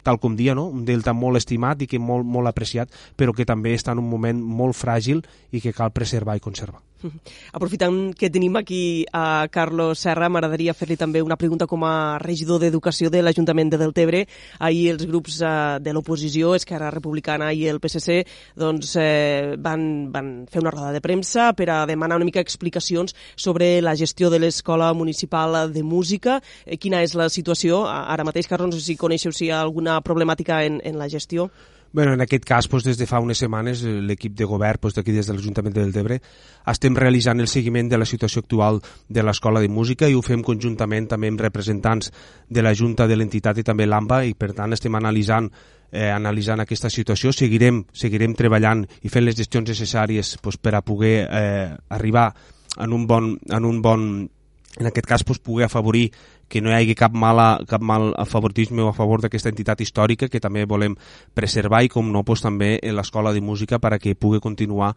tal 0.04 0.20
com 0.20 0.36
dia, 0.36 0.56
no? 0.56 0.68
un 0.68 0.86
delta 0.86 1.14
molt 1.14 1.40
estimat 1.40 1.82
i 1.82 1.88
que 1.88 2.00
molt, 2.00 2.26
molt 2.26 2.52
apreciat, 2.52 2.92
però 3.16 3.34
que 3.34 3.46
també 3.46 3.74
està 3.74 3.94
en 3.94 4.04
un 4.04 4.10
moment 4.10 4.40
molt 4.40 4.78
fràgil 4.78 5.24
i 5.52 5.62
que 5.62 5.74
cal 5.74 5.92
preservar 5.96 6.38
i 6.38 6.44
conservar. 6.44 6.82
Aprofitant 7.58 8.14
que 8.18 8.30
tenim 8.30 8.56
aquí 8.58 9.06
a 9.14 9.48
Carlos 9.52 10.00
Serra, 10.00 10.30
m'agradaria 10.32 10.76
fer-li 10.78 10.98
també 11.00 11.22
una 11.24 11.38
pregunta 11.40 11.68
com 11.70 11.84
a 11.88 12.20
regidor 12.22 12.62
d'Educació 12.62 13.12
de 13.14 13.22
l'Ajuntament 13.24 13.74
de 13.74 13.80
Deltebre. 13.82 14.24
Ahir 14.60 14.94
els 14.94 15.06
grups 15.10 15.40
eh, 15.42 15.54
de 15.84 15.94
l'oposició, 15.96 16.54
Esquerra 16.56 16.92
Republicana 16.94 17.52
i 17.54 17.66
el 17.72 17.82
PSC, 17.84 18.22
doncs, 18.60 18.83
eh, 19.00 19.56
van, 19.60 20.12
van 20.14 20.32
fer 20.52 20.62
una 20.62 20.72
roda 20.74 20.92
de 20.96 21.02
premsa 21.02 21.52
per 21.58 21.70
a 21.72 21.82
demanar 21.90 22.18
una 22.20 22.28
mica 22.28 22.44
explicacions 22.44 23.16
sobre 23.36 23.82
la 23.82 23.96
gestió 23.96 24.30
de 24.30 24.40
l'Escola 24.40 24.94
Municipal 24.94 25.74
de 25.74 25.84
Música. 25.84 26.40
Eh, 26.66 26.78
quina 26.78 27.04
és 27.04 27.16
la 27.16 27.30
situació? 27.30 27.86
Ara 27.88 28.26
mateix, 28.28 28.48
Carlos, 28.48 28.74
no 28.74 28.80
sé 28.80 28.86
si 28.92 29.00
coneixeu 29.00 29.32
si 29.32 29.48
hi 29.48 29.54
ha 29.54 29.62
alguna 29.62 30.02
problemàtica 30.02 30.64
en, 30.68 30.82
en 30.84 31.00
la 31.00 31.10
gestió. 31.10 31.50
Bueno, 31.94 32.14
en 32.14 32.22
aquest 32.22 32.44
cas, 32.50 32.66
doncs, 32.66 32.88
des 32.88 32.98
de 32.98 33.06
fa 33.06 33.20
unes 33.22 33.38
setmanes, 33.38 33.84
eh, 33.86 34.00
l'equip 34.02 34.34
de 34.34 34.48
govern 34.50 34.82
doncs, 34.82 34.96
d'aquí 34.98 35.14
des 35.14 35.28
de 35.30 35.36
l'Ajuntament 35.36 35.76
de 35.76 35.84
Deltebre 35.84 36.18
estem 36.72 36.96
realitzant 36.98 37.40
el 37.40 37.48
seguiment 37.48 37.92
de 37.92 38.00
la 38.02 38.08
situació 38.10 38.42
actual 38.42 38.82
de 39.08 39.22
l'Escola 39.22 39.62
de 39.62 39.70
Música 39.70 40.10
i 40.10 40.16
ho 40.18 40.24
fem 40.26 40.42
conjuntament 40.42 41.06
també 41.12 41.30
amb 41.30 41.44
representants 41.46 42.10
de 42.50 42.64
la 42.66 42.74
Junta 42.74 43.06
de 43.06 43.16
l'entitat 43.16 43.62
i 43.62 43.64
també 43.68 43.86
l'AMBA 43.86 44.24
i 44.26 44.34
per 44.34 44.56
tant 44.58 44.74
estem 44.74 44.96
analitzant 44.98 45.52
eh, 45.94 46.10
analitzant 46.12 46.64
aquesta 46.64 46.90
situació, 46.90 47.32
seguirem, 47.32 47.84
seguirem 47.94 48.34
treballant 48.36 48.84
i 49.06 49.12
fent 49.14 49.28
les 49.28 49.38
gestions 49.38 49.70
necessàries 49.70 50.36
doncs, 50.42 50.58
per 50.58 50.76
a 50.76 50.82
poder 50.82 51.16
eh, 51.30 51.70
arribar 51.94 52.32
en 52.82 52.94
un 52.94 53.06
bon, 53.08 53.36
en 53.50 53.66
un 53.70 53.82
bon 53.82 54.08
en 54.80 54.90
aquest 54.90 55.06
cas 55.06 55.24
doncs, 55.24 55.40
poder 55.40 55.68
afavorir 55.68 56.10
que 56.50 56.62
no 56.62 56.70
hi 56.70 56.76
hagi 56.76 56.96
cap, 56.98 57.14
mala, 57.14 57.62
cap 57.70 57.82
mal 57.82 58.12
favoritisme 58.30 58.82
o 58.84 58.90
a 58.90 58.94
favor 58.98 59.22
d'aquesta 59.22 59.50
entitat 59.54 59.82
històrica 59.82 60.30
que 60.30 60.42
també 60.42 60.66
volem 60.70 60.98
preservar 61.34 61.84
i 61.86 61.90
com 61.94 62.12
no 62.12 62.26
doncs, 62.26 62.44
també 62.46 62.80
en 62.82 62.98
l'escola 62.98 63.34
de 63.34 63.42
música 63.42 63.80
perquè 63.80 64.16
pugui 64.18 64.42
continuar 64.42 64.94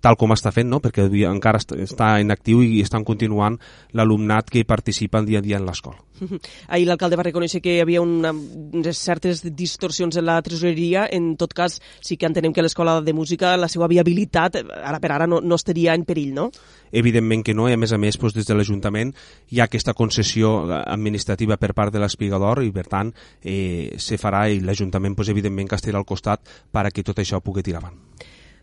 tal 0.00 0.16
com 0.20 0.32
està 0.34 0.52
fent, 0.54 0.68
no? 0.70 0.80
perquè 0.80 1.06
encara 1.28 1.60
està 1.60 2.14
en 2.20 2.32
actiu 2.32 2.62
i 2.64 2.80
estan 2.84 3.04
continuant 3.04 3.58
l'alumnat 3.96 4.50
que 4.50 4.64
participa 4.64 5.20
el 5.20 5.28
dia 5.28 5.40
a 5.40 5.44
dia 5.44 5.60
en 5.60 5.66
l'escola. 5.68 6.00
Ahir 6.72 6.86
l'alcalde 6.88 7.16
va 7.16 7.26
reconèixer 7.26 7.60
que 7.64 7.76
hi 7.76 7.82
havia 7.84 8.02
una, 8.02 8.32
unes 8.32 8.98
certes 8.98 9.42
distorsions 9.56 10.16
en 10.20 10.26
la 10.28 10.40
tresoreria. 10.44 11.06
En 11.12 11.34
tot 11.40 11.54
cas, 11.56 11.78
sí 12.04 12.16
que 12.16 12.28
entenem 12.28 12.52
que 12.56 12.64
l'escola 12.64 12.98
de 13.04 13.14
música, 13.16 13.56
la 13.60 13.68
seva 13.72 13.88
viabilitat, 13.90 14.60
ara 14.80 15.00
per 15.00 15.12
ara, 15.16 15.28
no, 15.30 15.40
no 15.40 15.58
estaria 15.60 15.94
en 15.96 16.04
perill, 16.08 16.34
no? 16.36 16.48
Evidentment 16.92 17.44
que 17.46 17.54
no, 17.54 17.68
i 17.70 17.76
a 17.76 17.80
més 17.80 17.94
a 17.94 18.00
més, 18.00 18.18
doncs, 18.20 18.34
des 18.36 18.48
de 18.48 18.56
l'Ajuntament 18.56 19.14
hi 19.50 19.60
ha 19.60 19.68
aquesta 19.68 19.94
concessió 19.94 20.56
administrativa 20.80 21.56
per 21.60 21.72
part 21.76 21.94
de 21.94 22.02
l'Espigador 22.02 22.64
i, 22.66 22.72
per 22.74 22.86
tant, 22.90 23.14
eh, 23.44 23.94
se 23.98 24.18
farà 24.20 24.46
i 24.50 24.60
l'Ajuntament, 24.64 25.16
doncs, 25.16 25.32
evidentment, 25.32 25.70
que 25.70 25.78
estarà 25.78 26.00
al 26.00 26.08
costat 26.08 26.44
perquè 26.72 27.06
tot 27.06 27.22
això 27.22 27.40
pugui 27.44 27.64
tirar 27.66 27.84
avant. 27.84 27.96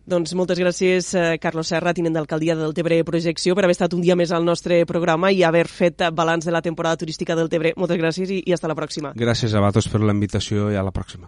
Doncs 0.07 0.31
moltes 0.39 0.55
gràcies, 0.55 1.09
eh, 1.19 1.37
Carlos 1.43 1.67
Serra, 1.67 1.91
tinent 1.93 2.13
d'alcaldia 2.15 2.55
del 2.55 2.73
Tebre 2.73 3.01
Projecció, 3.03 3.55
per 3.55 3.65
haver 3.65 3.75
estat 3.75 3.93
un 3.93 4.01
dia 4.01 4.15
més 4.15 4.31
al 4.31 4.45
nostre 4.45 4.85
programa 4.85 5.33
i 5.35 5.43
haver 5.43 5.67
fet 5.67 6.05
balanç 6.13 6.45
de 6.45 6.51
la 6.55 6.61
temporada 6.61 6.95
turística 6.95 7.35
del 7.35 7.49
Tebre. 7.49 7.73
Moltes 7.75 7.99
gràcies 7.99 8.31
i, 8.31 8.41
i 8.45 8.53
hasta 8.53 8.71
la 8.71 8.75
pròxima. 8.75 9.11
Gràcies 9.19 9.53
a 9.53 9.59
vosaltres 9.59 9.91
per 9.91 9.99
la 9.99 10.15
invitació 10.15 10.71
i 10.71 10.79
a 10.79 10.83
la 10.87 10.95
pròxima. 10.95 11.27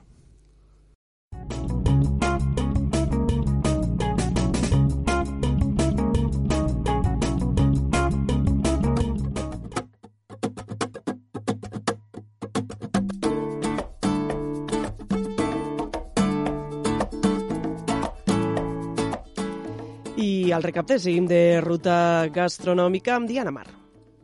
I 20.49 20.51
al 20.51 20.63
recapte 20.65 20.95
seguim 20.97 21.27
de 21.29 21.61
ruta 21.61 22.25
gastronòmica 22.33 23.13
amb 23.19 23.27
Diana 23.29 23.51
Mar. 23.53 23.67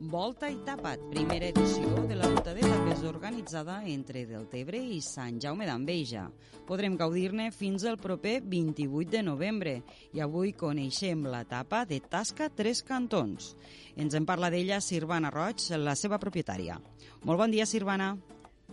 Volta 0.10 0.48
i 0.50 0.56
tapat, 0.66 1.04
primera 1.12 1.52
edició 1.52 2.08
de 2.10 2.16
la 2.18 2.26
ruta 2.32 2.56
de 2.56 2.64
tapes 2.66 3.04
organitzada 3.06 3.76
entre 3.92 4.24
Deltebre 4.26 4.80
i 4.82 4.98
Sant 5.06 5.38
Jaume 5.44 5.68
d'Enveja. 5.70 6.24
Podrem 6.66 6.96
gaudir-ne 6.98 7.52
fins 7.54 7.86
al 7.86 8.00
proper 8.02 8.40
28 8.42 9.12
de 9.12 9.22
novembre 9.22 9.76
i 10.18 10.24
avui 10.26 10.56
coneixem 10.58 11.28
la 11.30 11.44
tapa 11.46 11.84
de 11.86 12.00
Tasca 12.02 12.50
Tres 12.50 12.82
Cantons. 12.82 13.52
Ens 13.94 14.18
en 14.18 14.26
parla 14.26 14.50
d'ella 14.50 14.80
Sirvana 14.82 15.30
Roig, 15.30 15.62
la 15.78 15.94
seva 15.94 16.18
propietària. 16.18 16.80
Molt 17.22 17.44
bon 17.44 17.54
dia, 17.54 17.70
Sirvana. 17.70 18.16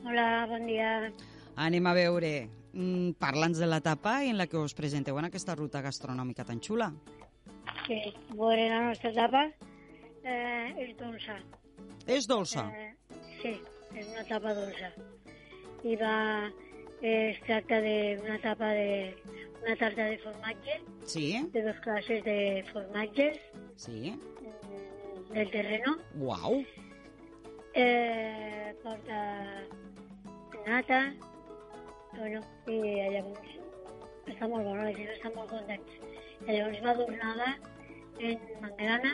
Hola, 0.07 0.47
bon 0.49 0.65
dia. 0.73 1.13
Anem 1.61 1.85
a 1.85 1.93
veure, 2.01 2.49
mm, 2.73 3.19
parla'ns 3.21 3.61
de 3.61 3.69
la 3.69 3.83
tapa 3.83 4.25
en 4.25 4.39
la 4.39 4.47
que 4.47 4.57
us 4.57 4.73
presenteu 4.73 5.19
en 5.19 5.29
aquesta 5.29 5.55
ruta 5.55 5.83
gastronòmica 5.83 6.49
tan 6.49 6.59
xula. 6.59 6.95
Sí, 7.87 7.99
veure 8.37 8.69
la 8.71 8.81
nostra 8.89 9.13
tapa 9.17 9.43
eh, 10.23 10.75
és 10.85 10.93
dolça. 11.01 11.37
És 12.07 12.27
dolça? 12.31 12.67
Eh, 12.71 12.91
sí, 13.43 13.55
és 13.97 14.09
una 14.13 14.25
tapa 14.29 14.55
dolça. 14.57 14.93
I 15.83 15.97
va, 15.99 16.15
eh, 17.01 17.33
es 17.33 17.41
tracta 17.47 17.81
d'una 17.83 18.39
tapa 18.43 18.71
de 18.79 18.89
una 19.63 19.77
tarta 19.79 20.07
de 20.11 20.19
formatge, 20.23 20.79
Sí, 21.07 21.27
de 21.53 21.63
dos 21.63 21.79
classes 21.83 22.23
de 22.25 22.65
formatges 22.73 23.39
sí. 23.77 24.13
mm, 24.15 25.33
del 25.35 25.51
terreno. 25.51 25.97
Uau. 26.19 26.63
Eh, 27.75 28.75
porta 28.83 29.21
nata, 30.67 31.01
bueno, 32.19 32.43
i 32.69 32.79
llavors 33.11 33.55
està 34.31 34.47
molt 34.47 34.67
bona, 34.67 34.85
la 34.87 34.95
gent 34.95 35.11
està 35.17 35.33
molt 35.35 35.51
contents. 35.51 35.95
I 36.43 36.51
llavors 36.59 36.83
va 36.85 36.91
adornada 36.95 37.49
en 38.23 38.39
mangrana, 38.63 39.13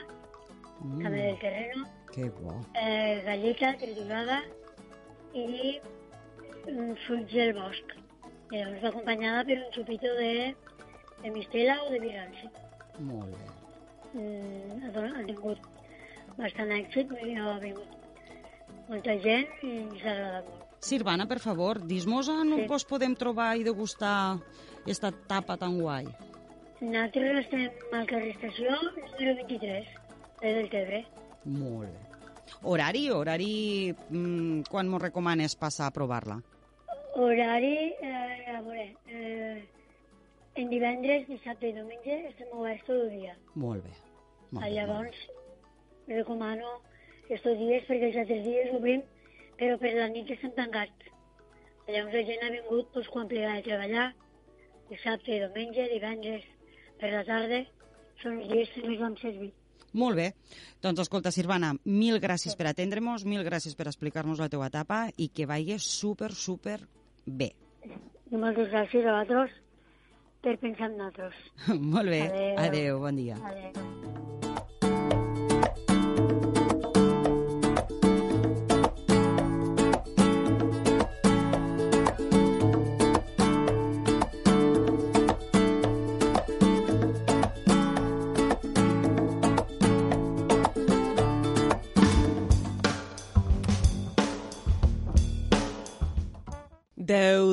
Mm, 0.80 1.02
també 1.02 1.22
del 1.24 1.38
terreno, 1.40 1.86
que 2.14 2.28
bo. 2.30 2.52
eh, 2.74 3.22
galleta 3.26 3.72
triturada 3.80 4.42
i 5.34 5.80
un 6.68 6.94
fruits 7.06 7.32
del 7.32 7.52
bosc. 7.56 7.94
Llavors 8.52 8.82
va 8.84 8.88
acompanyada 8.92 9.44
per 9.44 9.56
un 9.58 9.72
xupito 9.74 10.12
de, 10.16 10.54
de 11.22 11.30
mistela 11.34 11.80
o 11.82 11.90
de 11.90 11.98
virance. 12.00 12.48
Molt 13.00 13.30
bé. 13.34 13.48
Mm, 14.14 14.84
ha, 14.84 14.90
don- 14.94 15.16
ha 15.16 15.24
tingut 15.26 15.58
bastant 16.38 16.70
èxit, 16.70 17.10
dir, 17.10 17.36
ha 17.42 17.58
vingut 17.58 17.88
molta 18.88 19.18
gent 19.20 19.48
i 19.62 19.74
s'ha 20.00 20.12
agradat 20.14 20.46
molt. 20.48 20.64
Sirvana, 20.80 21.26
per 21.26 21.40
favor, 21.40 21.80
dis-nos 21.84 22.28
on 22.28 22.54
Sí. 22.54 22.66
vos 22.68 22.84
podem 22.84 23.14
trobar 23.16 23.56
i 23.58 23.64
degustar 23.64 24.38
esta 24.86 25.10
tapa 25.10 25.56
tan 25.58 25.78
guai. 25.80 26.06
Nosaltres 26.78 27.40
estem 27.40 27.94
al 27.98 28.04
carrer 28.06 28.28
Estació, 28.36 28.70
número 28.94 29.32
23, 29.40 29.86
de 30.38 30.50
Deltebre. 30.60 31.00
Molt 31.50 31.88
bé. 31.90 32.04
Horari, 32.70 33.00
horari, 33.10 33.94
mm, 34.10 34.60
quan 34.70 34.86
mos 34.88 35.02
recomanes 35.02 35.56
passar 35.56 35.88
a 35.88 35.90
provar-la? 35.90 36.36
Horari, 37.16 37.94
eh, 38.00 38.54
a 38.54 38.60
veure, 38.62 38.94
eh, 39.08 39.64
en 40.54 40.70
divendres, 40.70 41.26
dissabte 41.26 41.68
i 41.68 41.72
diumenge 41.72 42.28
estem 42.28 42.52
oberts 42.52 42.84
tot 42.86 43.02
el 43.02 43.10
dia. 43.10 43.34
Molt 43.54 43.82
bé. 43.82 43.90
Molt 44.50 44.64
bé, 44.64 44.70
molt 44.70 44.74
Llavors, 44.76 45.16
recomano 46.06 46.80
estos 47.28 47.58
dies 47.58 47.82
perquè 47.88 48.12
els 48.12 48.20
altres 48.22 48.44
dies 48.44 48.70
obrim, 48.72 49.02
però 49.58 49.78
per 49.78 49.94
la 49.94 50.06
nit 50.06 50.30
estem 50.30 50.52
tancats. 50.52 51.10
Llavors 51.88 52.14
la 52.14 52.22
gent 52.22 52.44
ha 52.44 52.50
vingut 52.50 52.94
doncs, 52.94 53.08
quan 53.08 53.26
plega 53.26 53.56
de 53.56 53.62
treballar, 53.62 54.14
dissabte 54.88 55.34
i 55.34 55.40
diumenge, 55.40 55.88
divendres 55.88 56.46
per 57.00 57.12
la 57.14 57.24
tarda, 57.26 57.62
són 58.22 58.40
els 58.42 58.52
dies 58.52 58.74
que 58.74 58.84
més 58.86 59.00
vam 59.02 59.16
servir. 59.22 59.52
Molt 59.98 60.18
bé. 60.18 60.26
Doncs 60.84 61.00
escolta, 61.06 61.32
Sirvana, 61.32 61.72
mil 61.88 62.20
gràcies 62.20 62.56
per 62.58 62.68
atendre-nos, 62.68 63.24
mil 63.24 63.44
gràcies 63.46 63.76
per 63.78 63.88
explicar-nos 63.88 64.42
la 64.42 64.50
teua 64.52 64.68
etapa 64.68 65.06
i 65.16 65.30
que 65.32 65.48
vagi 65.48 65.78
super, 65.82 66.32
super 66.36 66.82
bé. 67.24 67.52
I 68.28 68.36
moltes 68.36 68.68
gràcies 68.74 69.06
a 69.06 69.16
vosaltres 69.16 69.56
per 70.44 70.58
pensar 70.60 70.90
en 70.92 70.98
nosaltres. 71.00 71.44
Molt 71.94 72.12
bé. 72.12 72.26
Adéu. 72.28 72.66
Adéu, 72.66 73.00
bon 73.06 73.24
dia. 73.24 73.40
Adéu. 73.42 73.87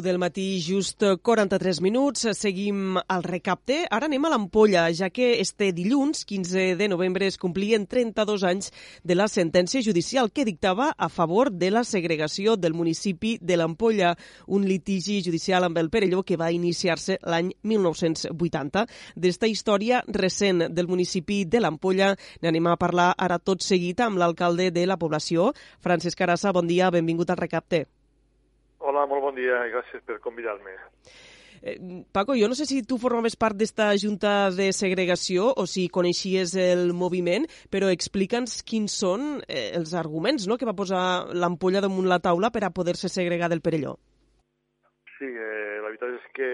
Del 0.05 0.19
matí, 0.19 0.61
just 0.61 1.03
43 1.21 1.81
minuts. 1.81 2.27
Seguim 2.37 2.95
al 3.07 3.23
recapte. 3.25 3.81
Ara 3.91 4.05
anem 4.07 4.23
a 4.23 4.29
l'Ampolla, 4.31 4.85
ja 4.93 5.09
que 5.09 5.41
este 5.41 5.71
dilluns, 5.73 6.21
15 6.29 6.75
de 6.77 6.87
novembre, 6.87 7.25
es 7.27 7.39
complien 7.41 7.87
32 7.89 8.45
anys 8.47 8.71
de 9.03 9.17
la 9.17 9.27
sentència 9.27 9.81
judicial 9.83 10.29
que 10.31 10.45
dictava 10.45 10.91
a 10.95 11.09
favor 11.09 11.51
de 11.51 11.71
la 11.73 11.83
segregació 11.83 12.55
del 12.55 12.77
municipi 12.77 13.35
de 13.41 13.57
l'Ampolla, 13.57 14.13
un 14.45 14.69
litigi 14.69 15.19
judicial 15.25 15.65
amb 15.65 15.81
el 15.81 15.89
Perelló 15.89 16.21
que 16.23 16.37
va 16.37 16.53
iniciar-se 16.53 17.17
l'any 17.25 17.51
1980. 17.63 18.85
D'esta 19.17 19.49
història 19.49 20.03
recent 20.07 20.69
del 20.69 20.87
municipi 20.87 21.43
de 21.49 21.65
l'Ampolla 21.65 22.13
n'anem 22.45 22.69
a 22.69 22.77
parlar 22.77 23.11
ara 23.17 23.41
tot 23.41 23.65
seguit 23.65 24.05
amb 24.05 24.21
l'alcalde 24.21 24.69
de 24.71 24.85
la 24.85 25.01
població, 25.01 25.51
Francesc 25.81 26.21
Arassa. 26.21 26.53
Bon 26.53 26.69
dia, 26.69 26.93
benvingut 26.93 27.33
al 27.33 27.41
recapte. 27.41 27.87
Hola, 28.85 29.07
molt 29.09 29.23
bon 29.23 29.33
dia 29.33 29.63
i 29.65 29.71
gràcies 29.73 30.03
per 30.05 30.19
convidar-me. 30.21 30.75
Eh, 31.65 32.03
Paco, 32.13 32.35
jo 32.37 32.45
no 32.45 32.53
sé 32.53 32.67
si 32.69 32.83
tu 32.85 32.99
formaves 33.01 33.33
part 33.41 33.57
d'esta 33.57 33.87
junta 33.97 34.51
de 34.53 34.67
segregació 34.77 35.47
o 35.57 35.65
si 35.65 35.87
coneixies 35.89 36.53
el 36.61 36.91
moviment, 36.93 37.47
però 37.73 37.89
explica'ns 37.89 38.59
quins 38.69 38.93
són 39.01 39.39
eh, 39.47 39.71
els 39.79 39.95
arguments 39.97 40.45
no?, 40.45 40.59
que 40.61 40.69
va 40.69 40.77
posar 40.77 41.33
l'ampolla 41.33 41.81
damunt 41.81 42.11
la 42.11 42.21
taula 42.21 42.51
per 42.53 42.61
a 42.67 42.73
poder-se 42.75 43.09
segregar 43.09 43.49
del 43.49 43.65
Perelló. 43.65 43.95
Sí, 45.15 45.31
eh, 45.31 45.81
la 45.81 45.89
veritat 45.89 46.13
és 46.19 46.29
que 46.37 46.49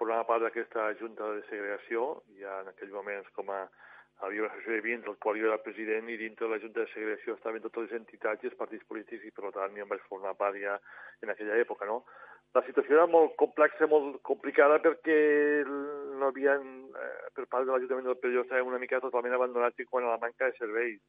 formava 0.00 0.26
part 0.26 0.42
d'aquesta 0.48 0.90
junta 0.98 1.30
de 1.36 1.44
segregació, 1.46 2.08
ja 2.42 2.62
en 2.64 2.72
aquells 2.74 2.94
moments 2.96 3.30
com 3.38 3.54
a 3.54 3.68
havia 4.24 4.42
una 4.42 4.50
associació 4.50 4.76
de 4.76 4.84
vins, 4.84 5.04
del 5.04 5.18
qual 5.22 5.38
jo 5.40 5.50
era 5.50 5.62
president, 5.62 6.08
i 6.08 6.16
dintre 6.16 6.46
de 6.46 6.54
la 6.54 6.60
junta 6.62 6.80
de 6.80 6.92
segregació 6.92 7.34
estaven 7.36 7.64
totes 7.64 7.86
les 7.86 7.98
entitats 8.00 8.44
i 8.44 8.50
els 8.50 8.56
partits 8.60 8.86
polítics, 8.88 9.26
i 9.26 9.34
per 9.36 9.52
tant 9.52 9.76
jo 9.76 9.84
em 9.84 9.92
vaig 9.92 10.06
formar 10.08 10.36
part 10.40 10.56
ja 10.60 10.78
en 11.22 11.32
aquella 11.32 11.58
època, 11.60 11.88
no? 11.90 12.02
La 12.56 12.62
situació 12.64 12.96
era 12.96 13.08
molt 13.10 13.34
complexa, 13.36 13.88
molt 13.90 14.22
complicada, 14.24 14.78
perquè 14.80 15.18
no 15.66 16.30
havien, 16.30 16.62
eh, 16.96 17.28
per 17.36 17.44
part 17.52 17.66
de 17.66 17.74
l'Ajuntament 17.74 18.06
del 18.08 18.16
Perelló, 18.22 18.46
estàvem 18.46 18.70
una 18.70 18.80
mica 18.80 19.02
totalment 19.04 19.34
abandonats 19.36 19.82
i 19.82 19.84
quan 19.90 20.06
a 20.06 20.14
la 20.14 20.22
manca 20.22 20.48
de 20.48 20.56
serveis. 20.56 21.02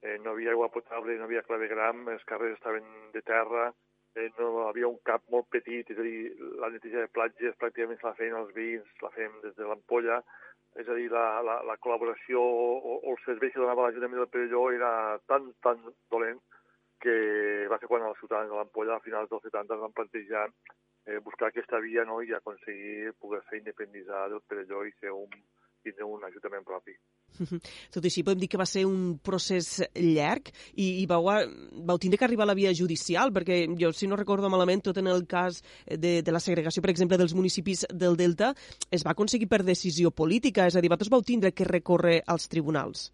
Eh, 0.00 0.16
no 0.22 0.30
havia 0.30 0.54
aigua 0.54 0.70
potable, 0.72 1.18
no 1.18 1.26
havia 1.26 1.42
clavegram, 1.42 2.06
els 2.08 2.24
carrers 2.24 2.56
estaven 2.56 2.86
de 3.12 3.20
terra, 3.26 3.72
eh, 4.14 4.30
no 4.38 4.68
havia 4.68 4.88
un 4.88 4.98
cap 5.04 5.22
molt 5.28 5.50
petit, 5.50 5.90
és 5.90 5.98
a 5.98 6.06
dir, 6.06 6.20
la 6.62 6.70
neteja 6.70 7.04
de 7.04 7.12
platges 7.12 7.58
pràcticament 7.60 8.00
se 8.00 8.06
la 8.06 8.14
feien 8.14 8.38
els 8.38 8.54
veïns, 8.54 8.88
la 9.02 9.10
fèiem 9.16 9.40
des 9.42 9.56
de 9.58 9.66
l'ampolla, 9.68 10.22
és 10.78 10.88
a 10.88 10.94
dir, 10.94 11.08
la, 11.10 11.40
la, 11.42 11.58
la 11.66 11.76
col·laboració 11.82 12.40
o, 12.40 12.66
o 12.78 13.12
el 13.12 13.18
servei 13.24 13.50
que 13.50 13.60
donava 13.60 13.88
l'Ajuntament 13.88 14.22
del 14.22 14.30
Perelló 14.30 14.68
era 14.74 14.90
tan, 15.30 15.50
tan 15.64 15.80
dolent 16.14 16.38
que 17.02 17.14
va 17.70 17.78
ser 17.78 17.90
quan 17.90 18.06
els 18.06 18.18
ciutadans 18.22 18.50
de 18.50 18.58
l'ampolla 18.58 18.98
a 18.98 19.04
finals 19.04 19.30
dels 19.30 19.42
70 19.48 19.74
es 19.74 19.82
van 19.82 19.96
plantejar 19.96 20.44
eh, 20.48 21.18
buscar 21.26 21.50
aquesta 21.50 21.80
via 21.82 22.04
no, 22.06 22.20
i 22.22 22.34
aconseguir 22.34 23.14
poder 23.22 23.42
ser 23.48 23.62
independitzar 23.62 24.28
del 24.32 24.44
Perelló 24.46 24.84
i 24.86 24.94
ser 25.00 25.14
un, 25.14 25.34
tindre 25.82 26.04
un 26.04 26.24
ajuntament 26.24 26.64
propi. 26.66 26.94
Tot 27.94 28.02
i 28.04 28.08
així 28.10 28.22
podem 28.26 28.40
dir 28.42 28.48
que 28.50 28.58
va 28.60 28.66
ser 28.66 28.84
un 28.88 29.18
procés 29.24 29.82
llarg 29.94 30.48
i, 30.74 31.02
i 31.02 31.06
vau, 31.10 31.28
a- 31.30 31.44
vau 31.88 31.98
tindre 32.00 32.18
que 32.18 32.24
arribar 32.26 32.46
a 32.46 32.50
la 32.52 32.56
via 32.58 32.72
judicial, 32.74 33.32
perquè 33.34 33.60
jo, 33.78 33.92
si 33.92 34.08
no 34.10 34.16
recordo 34.18 34.50
malament, 34.50 34.82
tot 34.88 34.98
en 35.02 35.06
el 35.12 35.26
cas 35.30 35.60
de, 35.86 36.22
de 36.22 36.32
la 36.34 36.40
segregació, 36.40 36.82
per 36.82 36.90
exemple, 36.94 37.18
dels 37.20 37.34
municipis 37.36 37.84
del 37.92 38.16
Delta, 38.16 38.54
es 38.90 39.04
va 39.06 39.12
aconseguir 39.14 39.48
per 39.48 39.62
decisió 39.66 40.10
política, 40.10 40.66
és 40.66 40.76
a 40.76 40.80
dir, 40.82 40.88
vosaltres 40.90 41.12
vau 41.14 41.22
tindre 41.22 41.52
que 41.52 41.68
recórrer 41.68 42.22
als 42.26 42.48
tribunals. 42.48 43.08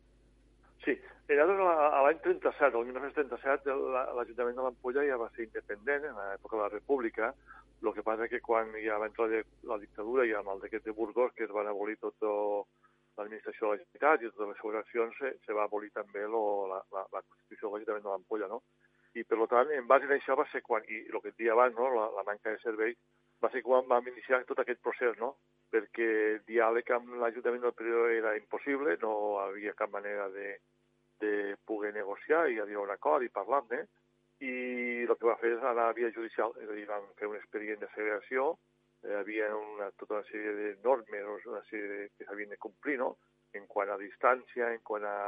Sí, 0.84 0.94
era 1.28 1.44
a 1.48 2.02
l'any 2.04 2.18
37, 2.22 2.76
el 2.78 2.86
1937, 2.92 3.76
la- 3.92 4.06
l'Ajuntament 4.18 4.56
de 4.56 4.62
l'Ampolla 4.66 5.04
ja 5.08 5.16
va 5.20 5.30
ser 5.36 5.46
independent 5.48 6.04
en 6.10 6.16
l'època 6.18 6.56
de 6.58 6.62
la 6.62 6.72
República, 6.72 7.34
el 7.88 7.94
que 7.94 8.04
passa 8.06 8.28
que 8.28 8.40
quan 8.40 8.72
ja 8.84 8.98
va 9.00 9.10
entrar 9.10 9.28
la 9.70 9.78
dictadura 9.82 10.24
i 10.26 10.32
amb 10.34 10.50
el 10.54 10.62
decret 10.64 10.84
de 10.84 10.96
Burgos, 10.96 11.32
que 11.36 11.44
es 11.44 11.52
van 11.52 11.68
abolir 11.68 11.96
tot 12.00 12.16
l'administració 13.16 13.66
de 13.66 13.70
la 13.70 13.80
Generalitat 13.82 14.22
i 14.22 14.30
totes 14.30 14.50
les 14.50 14.60
segregacions, 14.62 15.18
se, 15.20 15.32
se 15.46 15.56
va 15.56 15.66
abolir 15.68 15.90
també 15.94 16.24
lo, 16.26 16.44
la, 16.70 16.80
la, 16.94 17.04
la 17.12 17.22
Constitució 17.22 17.70
l'Ajuntament 17.70 18.06
de 18.06 18.12
l'Ampolla, 18.12 18.50
no? 18.50 18.62
I, 19.14 19.22
per 19.22 19.46
tant, 19.50 19.70
en 19.70 19.86
base 19.86 20.08
a 20.10 20.14
això 20.16 20.34
va 20.34 20.46
ser 20.50 20.62
quan, 20.66 20.86
i 20.90 21.04
el 21.06 21.20
que 21.22 21.30
et 21.30 21.36
deia 21.38 21.52
abans, 21.54 21.76
no? 21.78 21.90
la, 21.94 22.08
la 22.16 22.24
manca 22.26 22.50
de 22.50 22.58
serveis, 22.62 22.96
va 23.44 23.50
ser 23.52 23.62
quan 23.62 23.86
vam 23.90 24.08
iniciar 24.10 24.42
tot 24.48 24.62
aquest 24.62 24.80
procés, 24.82 25.14
no? 25.20 25.36
perquè 25.74 26.08
diàleg 26.48 26.90
amb 26.94 27.14
l'Ajuntament 27.20 27.62
del 27.62 27.74
Perelló 27.78 28.08
era 28.10 28.34
impossible, 28.38 28.96
no 29.02 29.12
havia 29.42 29.74
cap 29.78 29.92
manera 29.94 30.28
de, 30.34 30.56
de 31.22 31.32
poder 31.66 31.92
negociar 31.94 32.48
i 32.50 32.58
arribar 32.62 32.82
a 32.82 32.88
un 32.88 32.94
acord 32.94 33.26
i 33.26 33.32
parlar-ne, 33.38 33.84
i 34.40 34.52
el 35.06 35.16
que 35.16 35.28
va 35.28 35.36
fer 35.40 35.52
és 35.56 35.62
anar 35.62 35.88
a 35.90 35.96
via 35.96 36.10
judicial, 36.14 36.54
és 36.62 36.70
a 36.70 36.78
dir, 36.78 36.86
van 36.88 37.06
fer 37.18 37.28
un 37.30 37.36
expedient 37.38 37.80
de 37.82 37.90
segregació, 37.94 38.48
eh, 39.04 39.14
havia 39.20 39.50
una, 39.56 39.90
tota 40.00 40.18
una 40.18 40.28
sèrie 40.30 40.54
de 40.58 40.72
normes, 40.84 41.46
una 41.46 41.62
sèrie 41.70 41.90
de, 41.92 42.08
que 42.16 42.26
s'havien 42.26 42.50
de 42.54 42.60
complir, 42.66 42.98
no?, 42.98 43.14
en 43.54 43.68
quant 43.70 43.90
a 43.90 43.98
distància, 44.00 44.72
en 44.74 44.80
quant 44.82 45.04
a 45.06 45.18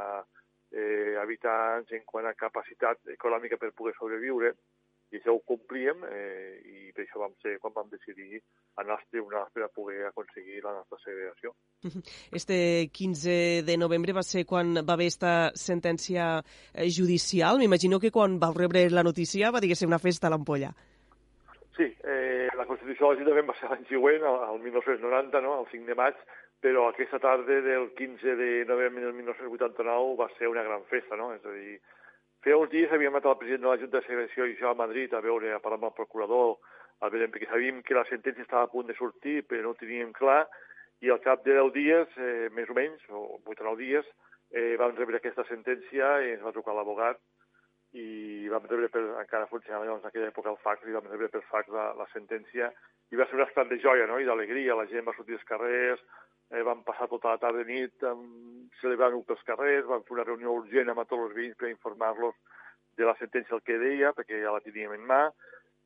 eh, 0.71 1.15
habitants, 1.21 1.93
en 1.95 2.03
quant 2.05 2.27
a 2.27 2.35
capacitat 2.35 3.13
econòmica 3.13 3.59
per 3.61 3.71
poder 3.71 3.93
sobreviure, 3.95 4.51
i 5.11 5.19
això 5.19 5.33
ho 5.35 5.41
complíem 5.47 6.01
eh, 6.03 6.57
i 6.67 6.91
per 6.95 7.05
això 7.05 7.21
vam 7.21 7.33
ser 7.43 7.55
quan 7.63 7.73
vam 7.75 7.87
decidir 7.91 8.41
anar 8.81 8.97
als 8.97 9.05
tribunals 9.11 9.53
per 9.55 9.63
a 9.63 9.69
poder 9.71 10.01
aconseguir 10.09 10.59
la 10.63 10.73
nostra 10.79 10.99
segregació. 11.03 11.53
Este 12.31 12.89
15 12.91 13.63
de 13.63 13.77
novembre 13.77 14.15
va 14.17 14.23
ser 14.23 14.45
quan 14.45 14.75
va 14.81 14.97
haver 14.97 15.07
esta 15.07 15.51
sentència 15.55 16.27
eh, 16.41 16.89
judicial. 16.91 17.59
M'imagino 17.61 18.01
que 18.03 18.11
quan 18.11 18.39
vau 18.39 18.53
rebre 18.57 18.89
la 18.91 19.05
notícia 19.07 19.51
va 19.51 19.63
dir 19.63 19.71
que 19.71 19.79
ser 19.79 19.87
una 19.87 20.01
festa 20.03 20.27
a 20.27 20.33
l'ampolla. 20.33 20.73
Sí, 21.77 21.87
eh, 22.03 22.49
la 22.57 22.65
Constitució 22.65 23.05
de 23.05 23.13
l'Ajuntament 23.13 23.51
va 23.51 23.55
ser 23.59 23.69
l'any 23.69 23.85
següent, 23.87 24.23
el 24.25 24.59
1990, 24.65 25.41
no? 25.45 25.59
el 25.61 25.67
5 25.71 25.85
de 25.85 25.95
maig, 25.95 26.19
però 26.59 26.87
aquesta 26.89 27.19
tarda 27.21 27.61
del 27.61 27.91
15 27.95 28.35
de 28.35 28.65
novembre 28.65 29.05
del 29.05 29.13
1989 29.13 30.15
va 30.17 30.27
ser 30.39 30.49
una 30.49 30.63
gran 30.65 30.83
festa, 30.89 31.15
no? 31.15 31.29
És 31.35 31.45
a 31.45 31.53
dir, 31.53 31.77
feia 32.45 32.57
uns 32.57 32.71
dies 32.71 32.91
havíem 32.93 33.15
anat 33.15 33.27
al 33.29 33.37
president 33.39 33.65
de 33.65 33.71
la 33.71 33.79
Junta 33.81 33.99
de 33.99 34.05
Segregació 34.05 34.47
i 34.47 34.57
jo 34.59 34.71
a 34.71 34.77
Madrid 34.77 35.13
a 35.13 35.21
veure, 35.23 35.53
a 35.53 35.61
parlar 35.63 35.79
amb 35.81 35.89
el 35.89 35.97
procurador, 35.97 36.57
a 37.01 37.09
veure, 37.13 37.29
perquè 37.33 37.49
sabíem 37.49 37.81
que 37.85 37.97
la 37.97 38.05
sentència 38.09 38.45
estava 38.45 38.65
a 38.67 38.71
punt 38.71 38.87
de 38.89 38.95
sortir, 38.97 39.41
però 39.47 39.63
no 39.63 39.73
ho 39.73 39.79
teníem 39.79 40.13
clar, 40.17 40.45
i 41.01 41.11
al 41.13 41.21
cap 41.21 41.43
de 41.45 41.53
10 41.53 41.73
dies, 41.75 42.15
eh, 42.17 42.47
més 42.57 42.69
o 42.69 42.77
menys, 42.77 43.03
o 43.09 43.39
8 43.45 43.61
o 43.61 43.67
9 43.69 43.81
dies, 43.83 44.07
eh, 44.51 44.75
vam 44.81 44.95
rebre 44.97 45.19
aquesta 45.19 45.45
sentència 45.49 46.13
i 46.25 46.31
ens 46.35 46.45
va 46.45 46.53
trucar 46.55 46.73
l'abogat 46.73 47.19
i 47.97 48.47
vam 48.51 48.65
rebre 48.67 48.89
per, 48.91 49.03
encara 49.21 49.49
funcionava 49.49 49.85
llavors 49.85 50.03
en 50.03 50.09
aquella 50.09 50.31
època 50.31 50.51
el 50.51 50.59
fax, 50.63 50.85
i 50.87 50.95
vam 50.95 51.07
rebre 51.11 51.29
per 51.33 51.43
fax 51.51 51.69
la, 51.73 51.91
la 51.97 52.07
sentència, 52.13 52.71
i 53.11 53.19
va 53.19 53.27
ser 53.27 53.37
un 53.37 53.45
estat 53.45 53.69
de 53.69 53.79
joia 53.83 54.07
no? 54.09 54.19
i 54.19 54.27
d'alegria, 54.27 54.75
la 54.75 54.87
gent 54.89 55.05
va 55.07 55.15
sortir 55.15 55.37
als 55.37 55.47
carrers, 55.47 56.01
eh, 56.51 56.63
vam 56.63 56.83
passar 56.87 57.09
tota 57.11 57.33
la 57.33 57.41
tarda 57.41 57.63
i 57.65 57.67
nit 57.71 58.07
um, 58.07 58.69
celebrant-ho 58.81 59.23
pels 59.27 59.43
carrers, 59.47 59.87
vam 59.89 60.05
fer 60.07 60.17
una 60.17 60.27
reunió 60.27 60.55
urgent 60.61 60.93
amb 60.93 61.03
tots 61.03 61.27
els 61.27 61.35
veïns 61.35 61.59
per 61.59 61.71
informar-los 61.73 62.37
de 62.97 63.05
la 63.05 63.15
sentència 63.19 63.55
el 63.57 63.65
que 63.65 63.77
deia, 63.81 64.13
perquè 64.17 64.41
ja 64.41 64.55
la 64.55 64.63
teníem 64.65 64.95
en 64.95 65.03
mà, 65.11 65.21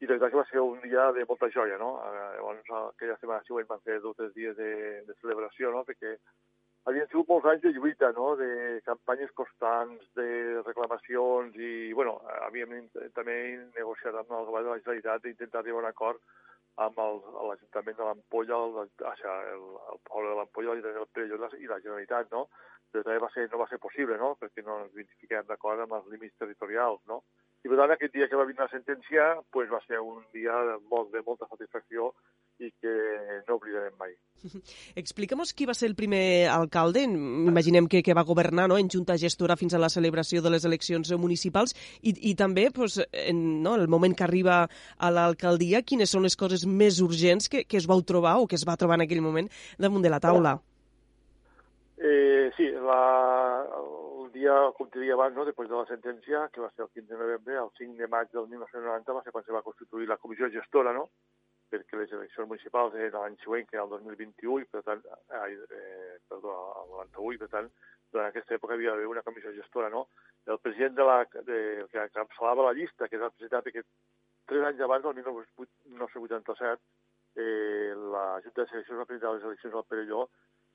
i 0.01 0.07
la 0.07 0.15
veritat 0.15 0.31
que 0.33 0.39
va 0.39 0.47
ser 0.49 0.61
un 0.65 0.79
dia 0.81 1.09
de 1.13 1.25
molta 1.29 1.49
joia, 1.53 1.77
no? 1.77 1.91
Eh, 2.05 2.29
llavors, 2.37 2.69
aquella 2.93 3.17
setmana 3.19 3.45
següent 3.45 3.67
van 3.69 3.83
fer 3.85 3.99
dos 3.99 4.15
o 4.15 4.19
tres 4.21 4.31
dies 4.37 4.55
de, 4.57 4.71
de 5.05 5.17
celebració, 5.21 5.73
no? 5.75 5.83
Perquè 5.85 6.15
havien 6.89 7.09
sigut 7.09 7.29
molts 7.29 7.45
anys 7.51 7.61
de 7.65 7.73
lluita, 7.75 8.09
no? 8.17 8.31
de 8.39 8.81
campanyes 8.85 9.31
constants, 9.37 10.05
de 10.17 10.61
reclamacions 10.65 11.57
i, 11.57 11.91
bueno, 11.97 12.15
havíem 12.47 12.87
també 13.17 13.35
negociat 13.77 14.17
amb 14.17 14.33
el 14.39 14.47
govern 14.49 14.65
de 14.65 14.73
la 14.73 14.79
Generalitat 14.79 15.27
d'intentar 15.27 15.61
arribar 15.61 15.81
a 15.81 15.85
un 15.85 15.91
acord 15.91 16.23
amb 16.85 16.99
l'Ajuntament 17.01 17.97
de 17.97 18.07
l'Ampolla, 18.07 18.59
el, 18.65 18.91
el, 19.11 19.63
el 19.93 20.01
poble 20.09 20.29
de 20.29 20.35
l'Ampolla, 20.39 20.75
el 20.77 21.07
Perelló 21.13 21.39
i 21.59 21.69
la 21.69 21.79
Generalitat, 21.83 22.31
no? 22.35 22.47
Però 22.91 23.05
també 23.05 23.21
va 23.23 23.29
ser, 23.33 23.47
no 23.51 23.61
va 23.61 23.69
ser 23.71 23.79
possible, 23.83 24.17
no?, 24.19 24.33
perquè 24.41 24.65
no 24.65 24.81
ens 24.83 24.97
identifiquem 24.97 25.47
d'acord 25.47 25.83
amb 25.83 25.95
els 25.99 26.09
límits 26.11 26.35
territorials, 26.41 26.99
no? 27.07 27.21
I 27.61 27.69
per 27.69 27.77
tant, 27.77 27.93
aquest 27.93 28.13
dia 28.15 28.27
que 28.27 28.37
va 28.39 28.47
venir 28.49 28.63
la 28.63 28.71
sentència 28.71 29.25
pues, 29.53 29.69
va 29.69 29.79
ser 29.85 29.99
un 30.01 30.23
dia 30.33 30.55
de, 30.65 30.77
molt, 30.89 31.11
de 31.13 31.21
molta 31.27 31.47
satisfacció 31.51 32.09
i 32.61 32.71
que 32.81 32.93
no 33.47 33.57
oblidarem 33.57 33.95
mai. 33.99 34.13
Explica'm 35.01 35.41
qui 35.55 35.67
va 35.69 35.75
ser 35.77 35.89
el 35.89 35.95
primer 35.97 36.47
alcalde, 36.49 37.03
imaginem 37.03 37.87
que, 37.91 38.01
que 38.05 38.15
va 38.17 38.25
governar 38.27 38.67
no, 38.69 38.77
en 38.77 38.89
junta 38.89 39.17
gestora 39.21 39.57
fins 39.57 39.73
a 39.73 39.81
la 39.81 39.89
celebració 39.89 40.41
de 40.41 40.53
les 40.53 40.65
eleccions 40.65 41.11
municipals 41.17 41.75
i, 42.01 42.13
i 42.31 42.33
també 42.35 42.69
pues, 42.73 42.99
en 43.11 43.61
no, 43.63 43.75
el 43.75 43.87
moment 43.91 44.15
que 44.17 44.25
arriba 44.25 44.63
a 44.97 45.13
l'alcaldia, 45.13 45.83
quines 45.83 46.13
són 46.13 46.25
les 46.27 46.37
coses 46.37 46.65
més 46.65 47.01
urgents 47.01 47.49
que, 47.49 47.65
que 47.65 47.79
es 47.81 47.87
vau 47.89 48.01
trobar 48.01 48.39
o 48.41 48.47
que 48.47 48.57
es 48.59 48.67
va 48.67 48.77
trobar 48.77 48.99
en 48.99 49.07
aquell 49.07 49.23
moment 49.25 49.49
damunt 49.79 50.05
de 50.05 50.13
la 50.13 50.21
taula? 50.23 50.57
Eh, 52.01 52.49
sí, 52.57 52.65
la, 52.81 53.01
el 53.77 54.31
dia, 54.33 54.55
com 54.77 54.89
te 54.89 55.03
dia 55.03 55.13
abans, 55.13 55.35
no, 55.37 55.45
després 55.45 55.69
de 55.69 55.77
la 55.77 55.85
sentència, 55.85 56.47
que 56.53 56.63
va 56.63 56.71
ser 56.73 56.87
el 56.87 56.89
15 56.95 57.13
de 57.13 57.19
novembre, 57.19 57.59
el 57.61 57.69
5 57.77 57.99
de 57.99 58.09
maig 58.09 58.31
del 58.33 58.47
1990 58.49 59.13
va 59.13 59.21
ser 59.21 59.33
quan 59.35 59.45
se 59.45 59.53
va 59.53 59.61
constituir 59.61 60.09
la 60.09 60.17
comissió 60.17 60.49
gestora, 60.49 60.95
no?, 60.97 61.11
perquè 61.71 61.97
les 61.97 62.11
eleccions 62.17 62.49
municipals 62.49 62.95
eren 62.99 63.17
l'any 63.17 63.37
següent, 63.43 63.67
que 63.69 63.77
era 63.77 63.85
el 63.87 63.93
2021, 63.95 64.59
i 64.61 64.67
per 64.71 64.83
tant, 64.87 65.01
eh, 65.31 66.17
perdó, 66.29 66.55
el 66.83 66.91
98, 66.97 67.39
per 67.45 67.51
tant, 67.55 67.69
durant 68.11 68.27
aquesta 68.27 68.57
època 68.57 68.75
havia 68.75 68.91
d'haver 68.91 69.07
una 69.07 69.23
comissió 69.23 69.53
gestora, 69.55 69.89
no? 69.89 70.07
El 70.51 70.59
president 70.59 70.97
de 70.97 71.05
la, 71.07 71.19
de, 71.47 71.59
que 71.91 72.03
encapçalava 72.03 72.67
la 72.67 72.75
llista, 72.77 73.07
que 73.07 73.15
era 73.19 73.29
el 73.29 73.35
president 73.37 73.63
perquè 73.67 73.85
tres 74.51 74.67
anys 74.67 74.83
abans, 74.83 75.05
el 75.07 75.15
1987, 75.21 76.81
eh, 77.35 77.93
la 77.95 78.25
Junta 78.43 78.63
de 78.63 78.69
Seleccions 78.69 78.99
va 78.99 79.07
presentar 79.07 79.35
les 79.35 79.47
eleccions 79.47 79.75
al 79.79 79.87
Perelló 79.87 80.25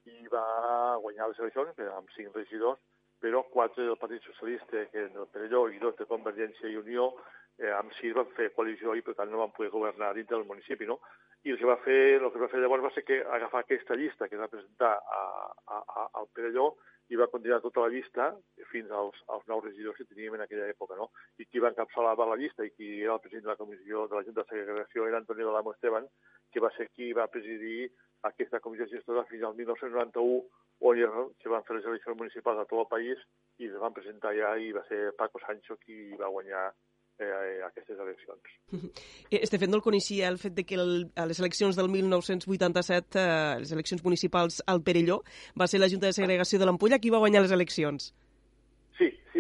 i 0.09 0.31
va 0.33 0.97
guanyar 1.03 1.29
les 1.29 1.41
eleccions 1.43 1.83
amb 1.93 2.13
cinc 2.17 2.37
regidors, 2.39 2.81
però 3.21 3.43
quatre 3.53 3.85
del 3.85 3.99
Partit 4.01 4.25
Socialista, 4.25 4.87
que 4.93 5.09
del 5.13 5.29
Perelló, 5.33 5.67
i 5.69 5.81
dos 5.83 5.97
de 6.01 6.09
Convergència 6.09 6.71
i 6.71 6.79
Unió, 6.81 7.11
eh, 7.59 7.73
amb 7.73 7.95
sis 7.99 8.15
van 8.17 8.29
fer 8.37 8.51
coalició 8.57 8.95
i 8.95 9.05
per 9.07 9.15
tant 9.19 9.31
no 9.33 9.43
van 9.45 9.55
poder 9.57 9.71
governar 9.75 10.13
dins 10.15 10.29
del 10.29 10.45
municipi, 10.49 10.89
no? 10.89 11.01
I 11.47 11.53
el 11.55 11.61
que 11.61 11.69
va 11.69 11.77
fer, 11.85 12.19
el 12.19 12.31
que 12.35 12.43
va 12.43 12.51
fer 12.51 12.61
llavors 12.61 12.85
va 12.85 12.91
ser 12.95 13.05
que 13.07 13.21
agafar 13.39 13.63
aquesta 13.63 13.95
llista 13.95 14.29
que 14.29 14.41
va 14.41 14.51
presentar 14.51 14.97
a, 14.99 15.23
a, 15.77 15.79
a, 15.79 16.07
al 16.21 16.29
Perelló 16.35 16.73
i 17.09 17.19
va 17.21 17.29
continuar 17.31 17.61
tota 17.63 17.85
la 17.85 17.91
llista 17.93 18.33
fins 18.73 18.91
als, 18.91 19.21
als 19.31 19.45
nous 19.47 19.63
regidors 19.63 19.97
que 19.97 20.09
teníem 20.09 20.35
en 20.35 20.43
aquella 20.43 20.67
època, 20.73 20.97
no? 20.99 21.13
I 21.39 21.47
qui 21.47 21.63
va 21.63 21.71
encapçalar 21.71 22.17
la 22.19 22.39
llista 22.41 22.67
i 22.67 22.73
qui 22.75 22.89
era 23.03 23.15
el 23.15 23.23
president 23.23 23.47
de 23.47 23.53
la 23.53 23.61
comissió 23.61 24.09
de 24.09 24.19
la 24.19 24.25
Junta 24.27 24.43
de 24.43 24.51
Segregació 24.51 25.07
era 25.07 25.23
Antonio 25.23 25.47
Dalamo 25.47 25.77
Esteban, 25.77 26.09
que 26.51 26.61
va 26.61 26.73
ser 26.75 26.89
qui 26.91 27.13
va 27.13 27.29
presidir 27.31 27.93
aquesta 28.27 28.59
comissió 28.61 28.89
gestora 28.91 29.25
fins 29.31 29.45
al 29.45 29.55
1991, 29.55 30.43
on 30.81 30.99
se 31.43 31.49
van 31.49 31.65
fer 31.65 31.77
les 31.77 31.87
eleccions 31.87 32.19
municipals 32.19 32.59
a 32.59 32.67
tot 32.67 32.83
el 32.83 32.91
país 32.91 33.23
i 33.63 33.71
es 33.71 33.79
van 33.81 33.95
presentar 33.95 34.35
ja 34.37 34.57
i 34.59 34.73
va 34.73 34.83
ser 34.91 35.15
Paco 35.17 35.41
Sancho 35.41 35.79
qui 35.79 36.11
va 36.21 36.29
guanyar 36.29 36.67
eh, 37.21 37.63
aquestes 37.67 37.99
eleccions. 37.99 38.53
Este 39.31 39.59
fet 39.59 39.71
no 39.71 39.81
el 39.81 39.85
coneixia, 39.85 40.29
el 40.29 40.39
fet 40.39 40.55
de 40.55 40.65
que 40.65 40.79
el, 40.81 41.11
a 41.17 41.27
les 41.27 41.41
eleccions 41.43 41.77
del 41.77 41.89
1987, 41.93 43.19
eh, 43.21 43.57
les 43.63 43.73
eleccions 43.73 44.05
municipals 44.05 44.63
al 44.67 44.83
Perelló, 44.83 45.23
va 45.59 45.67
ser 45.67 45.81
la 45.81 45.91
Junta 45.93 46.11
de 46.11 46.17
Segregació 46.17 46.59
de 46.59 46.69
l'Ampolla 46.69 47.01
qui 47.03 47.13
va 47.15 47.23
guanyar 47.23 47.45
les 47.45 47.55
eleccions. 47.57 48.13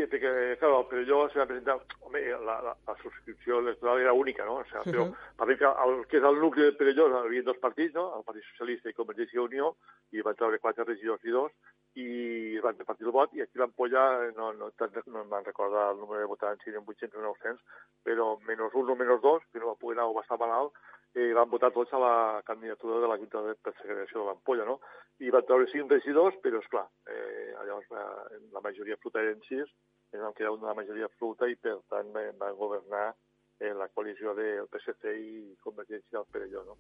Sí, 0.06 0.10
sí, 0.12 0.20
perquè, 0.20 0.56
clar, 0.60 0.70
el 0.78 0.86
Perelló 0.86 1.28
se 1.30 1.40
va 1.40 1.46
presentar... 1.46 1.74
Home, 2.06 2.20
la, 2.46 2.60
la, 2.62 2.74
la 2.86 2.94
subscripció 3.00 3.58
electoral 3.58 4.00
era 4.00 4.12
única, 4.12 4.44
no? 4.44 4.58
O 4.62 4.64
sea, 4.70 4.80
uh 4.80 4.84
-huh. 4.84 4.92
però 4.92 5.02
uh 5.02 5.10
-huh. 5.10 5.58
que 5.58 5.66
el 5.66 6.06
que 6.06 6.16
és 6.18 6.22
el 6.22 6.40
nucli 6.40 6.62
del 6.62 6.76
Perelló 6.76 7.08
hi 7.08 7.26
havia 7.26 7.42
dos 7.42 7.58
partits, 7.58 7.94
no? 7.94 8.16
El 8.18 8.24
Partit 8.24 8.44
Socialista 8.44 8.88
i 8.88 8.94
Convergència 8.94 9.36
i 9.36 9.44
Unió, 9.44 9.76
i 10.12 10.22
van 10.22 10.36
treure 10.36 10.58
quatre 10.58 10.84
regidors 10.84 11.24
i 11.24 11.30
dos, 11.30 11.52
i 11.94 12.58
van 12.60 12.78
repartir 12.78 13.06
el 13.06 13.12
vot, 13.12 13.34
i 13.34 13.40
aquí 13.42 13.58
l'ampolla, 13.58 14.30
no, 14.36 14.52
no, 14.52 14.70
no 15.06 15.20
em 15.22 15.28
van 15.28 15.44
recordar 15.44 15.90
el 15.92 15.98
número 15.98 16.20
de 16.20 16.26
votants, 16.26 16.62
si 16.62 16.70
eren 16.70 16.84
800 16.86 17.18
o 17.18 17.22
900, 17.22 17.62
però 18.04 18.38
menys 18.46 18.74
un 18.74 18.90
o 18.90 18.94
menys 18.94 19.20
dos, 19.20 19.42
que 19.52 19.58
no 19.58 19.72
va 19.72 19.80
poder 19.80 19.98
anar 19.98 20.14
bastant 20.14 20.38
malalt, 20.38 20.72
eh, 21.16 21.32
van 21.32 21.48
votar 21.48 21.72
tots 21.72 21.92
a 21.92 21.98
la 21.98 22.42
candidatura 22.44 23.00
de 23.00 23.08
la 23.08 23.16
Junta 23.16 23.40
de 23.40 23.56
Segregació 23.80 24.20
de 24.20 24.26
l'Ampolla, 24.26 24.64
no? 24.64 24.80
I 25.24 25.30
van 25.30 25.46
treure 25.48 25.66
cinc 25.72 25.90
regidors, 25.90 26.36
però, 26.44 26.60
és 26.60 26.68
clar, 26.68 26.86
eh, 27.08 27.54
llavors 27.64 27.88
va, 27.88 28.04
la 28.52 28.60
majoria 28.60 28.98
absoluta 28.98 29.24
ens 30.12 30.22
vam 30.22 30.34
quedar 30.36 30.54
una 30.54 30.74
majoria 30.74 31.08
absoluta 31.10 31.48
i, 31.50 31.56
per 31.56 31.78
tant, 31.90 32.12
van 32.14 32.56
governar 32.58 33.08
eh, 33.60 33.72
la 33.74 33.88
coalició 33.88 34.34
del 34.34 34.68
PSC 34.72 35.12
i 35.18 35.36
Convergència 35.64 36.18
del 36.18 36.26
Perelló, 36.32 36.64
no? 36.64 36.78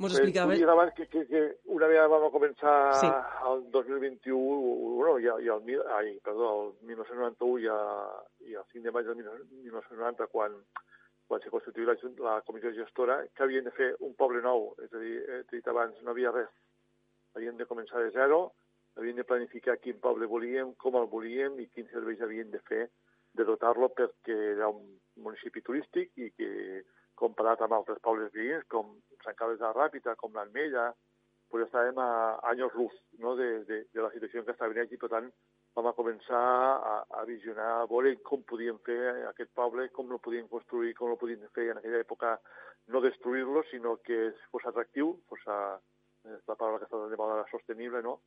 Mos 0.00 0.14
explicava... 0.16 0.54
Eh, 0.56 0.64
abans 0.64 0.94
que, 0.96 1.06
que, 1.12 1.26
que 1.28 1.40
una 1.76 1.88
vegada 1.90 2.08
vam 2.08 2.30
començar 2.32 2.74
sí. 2.96 3.08
el 3.50 3.66
2021, 3.74 4.36
bueno, 4.96 5.18
i, 5.20 5.28
i 5.44 5.50
el, 5.52 5.82
ai, 5.92 6.14
perdó, 6.24 6.52
el 6.62 6.70
1991 6.88 7.58
i, 7.60 7.68
a, 7.68 7.80
i 8.48 8.56
el 8.56 8.64
5 8.72 8.86
de 8.86 8.94
maig 8.96 9.10
del 9.10 9.20
1990, 9.20 10.30
quan, 10.32 10.56
quan 11.28 11.44
se 11.44 11.52
constituï 11.52 11.90
la, 11.90 11.98
la 12.24 12.38
comissió 12.48 12.72
gestora, 12.78 13.20
que 13.36 13.44
havien 13.44 13.68
de 13.68 13.74
fer 13.76 13.90
un 14.00 14.16
poble 14.16 14.40
nou, 14.46 14.70
és 14.80 14.88
a 14.88 15.04
dir, 15.04 15.18
he 15.20 15.42
dit 15.52 15.68
abans, 15.68 16.00
no 16.00 16.14
havia 16.14 16.32
res. 16.32 16.48
Havien 17.36 17.60
de 17.60 17.68
començar 17.68 18.00
de 18.00 18.08
zero, 18.16 18.40
havien 19.00 19.16
de 19.16 19.24
planificar 19.24 19.78
quin 19.80 20.00
poble 20.04 20.28
volíem, 20.28 20.74
com 20.76 20.96
el 21.00 21.08
volíem 21.08 21.58
i 21.60 21.68
quins 21.74 21.90
serveis 21.94 22.20
havien 22.20 22.50
de 22.52 22.60
fer 22.68 22.86
de 23.34 23.46
dotar-lo 23.48 23.88
perquè 23.96 24.36
era 24.54 24.68
un 24.68 24.96
municipi 25.24 25.62
turístic 25.64 26.16
i 26.18 26.30
que 26.36 26.50
comparat 27.20 27.62
amb 27.64 27.76
altres 27.76 28.00
pobles 28.04 28.32
veïns, 28.34 28.66
com 28.72 28.96
Sant 29.24 29.36
Carles 29.38 29.60
de 29.60 29.66
la 29.66 29.76
Ràpita, 29.76 30.16
com 30.20 30.34
l'Almella, 30.34 30.90
pues 31.50 31.66
estàvem 31.66 31.98
a 32.00 32.10
anys 32.52 32.76
luz 32.78 32.94
no? 33.18 33.34
de, 33.36 33.48
de, 33.68 33.80
de 33.92 34.04
la 34.04 34.10
situació 34.14 34.40
en 34.40 34.46
què 34.46 34.54
estava 34.54 34.84
aquí, 34.84 34.98
per 35.00 35.10
tant, 35.12 35.28
vam 35.76 35.88
a 35.90 35.94
començar 35.94 36.40
a, 36.40 36.94
a 37.20 37.24
visionar, 37.28 37.70
a 37.80 37.86
veure 37.90 38.14
com 38.26 38.42
podíem 38.48 38.78
fer 38.86 38.98
aquest 39.28 39.52
poble, 39.58 39.88
com 39.96 40.08
no 40.10 40.20
podíem 40.22 40.48
construir, 40.48 40.94
com 40.98 41.10
no 41.10 41.18
podíem 41.20 41.46
fer 41.54 41.70
en 41.70 41.80
aquella 41.80 42.02
època, 42.06 42.36
no 42.90 43.02
destruir-lo, 43.04 43.64
sinó 43.70 43.96
que 44.06 44.30
fos 44.50 44.66
atractiu, 44.66 45.16
fos, 45.30 45.42
a, 45.46 45.78
és 46.30 46.46
la 46.48 46.56
paraula 46.56 46.80
que 46.80 46.88
està 46.88 47.02
de 47.10 47.18
moda 47.20 47.44
sostenible, 47.50 48.02
no? 48.06 48.18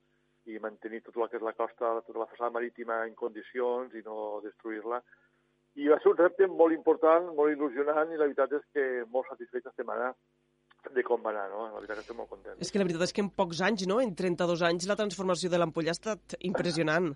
I 0.46 0.60
mantenir 0.60 1.02
tot 1.04 1.18
el 1.18 1.30
que 1.32 1.40
és 1.40 1.46
la 1.46 1.56
costa, 1.58 1.92
tota 2.08 2.20
la 2.20 2.30
façana 2.32 2.52
marítima 2.58 3.02
en 3.08 3.16
condicions 3.16 3.94
i 3.96 4.04
no 4.06 4.42
destruir-la. 4.44 5.00
I 5.80 5.90
va 5.90 5.98
ser 6.02 6.12
un 6.12 6.20
repte 6.20 6.48
molt 6.52 6.76
important, 6.76 7.32
molt 7.38 7.54
il·lusionant, 7.56 8.12
i 8.12 8.20
la 8.20 8.28
veritat 8.28 8.52
és 8.60 8.66
que 8.76 8.88
molt 9.10 9.30
satisfet 9.32 9.72
estem 9.72 9.90
ara 9.90 10.12
de 10.92 11.04
com 11.08 11.22
va 11.24 11.32
anar, 11.32 11.48
no? 11.50 11.64
La 11.72 11.80
veritat 11.80 12.02
que 12.02 12.04
estem 12.04 12.20
molt 12.20 12.30
contents. 12.30 12.60
És 12.62 12.72
que 12.72 12.82
la 12.82 12.86
veritat 12.86 13.08
és 13.08 13.16
que 13.16 13.24
en 13.24 13.30
pocs 13.32 13.62
anys, 13.64 13.86
no? 13.88 14.02
En 14.04 14.12
32 14.20 14.66
anys, 14.68 14.88
la 14.90 15.00
transformació 15.00 15.50
de 15.50 15.62
l'ampolla 15.62 15.94
ha 15.94 15.98
estat 15.98 16.36
impressionant. 16.42 17.14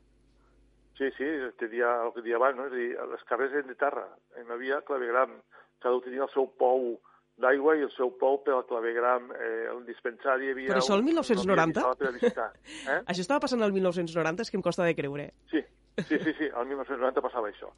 Sí, 0.97 1.11
sí, 1.17 1.27
el 1.27 1.53
que 1.59 1.67
dia, 1.69 1.91
el 2.07 2.13
que 2.15 2.23
dia 2.25 2.39
abans, 2.39 2.57
no? 2.57 2.69
És 2.69 2.73
a 2.73 2.79
dir, 2.79 2.89
les 3.11 3.27
carrers 3.29 3.53
eren 3.59 3.69
de 3.69 3.77
terra, 3.77 4.07
hi 4.39 4.47
havia 4.55 4.79
clavegram, 4.87 5.35
cada 5.83 5.99
un 5.99 6.05
tenia 6.05 6.25
el 6.25 6.33
seu 6.33 6.47
pou 6.57 6.95
d'aigua 7.37 7.75
i 7.77 7.83
el 7.85 7.91
seu 7.93 8.09
pou 8.17 8.39
per 8.43 8.53
al 8.57 8.65
clavegram, 8.65 9.29
eh, 9.37 9.67
el 9.71 9.83
dispensari... 9.85 10.47
Hi 10.47 10.51
havia 10.55 10.71
Però 10.73 10.81
això 10.81 10.95
el 10.97 11.03
un- 11.03 11.09
1990? 11.11 11.83
un 11.85 12.13
visitar. 12.17 12.49
Eh? 12.65 12.99
Això 13.11 13.21
estava 13.21 13.39
passant 13.45 13.61
el 13.61 13.73
1990, 13.75 14.41
és 14.47 14.51
que 14.51 14.57
em 14.57 14.65
costa 14.65 14.83
de 14.87 14.95
creure. 14.97 15.29
Sí, 15.51 15.61
sí, 16.07 16.17
sí, 16.23 16.33
sí, 16.39 16.49
el 16.49 16.65
1990 16.71 17.21
passava 17.21 17.49
això. 17.53 17.69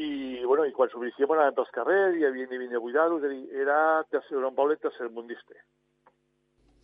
I, 0.00 0.40
bueno, 0.46 0.64
i 0.64 0.72
quan 0.72 0.88
s'obríem 0.88 1.32
anàvem 1.34 1.54
pels 1.58 1.72
carrers, 1.74 2.16
hi 2.16 2.24
havia 2.24 2.46
ni 2.48 2.58
vinc 2.62 2.72
a 2.78 2.80
buidar-ho, 2.80 3.18
és 3.18 3.24
a 3.26 3.28
dir, 3.34 3.42
era, 3.60 3.78
tercer, 4.08 4.38
era 4.38 4.48
un 4.48 4.54
poble 4.56 4.76
tercermundista. 4.80 5.54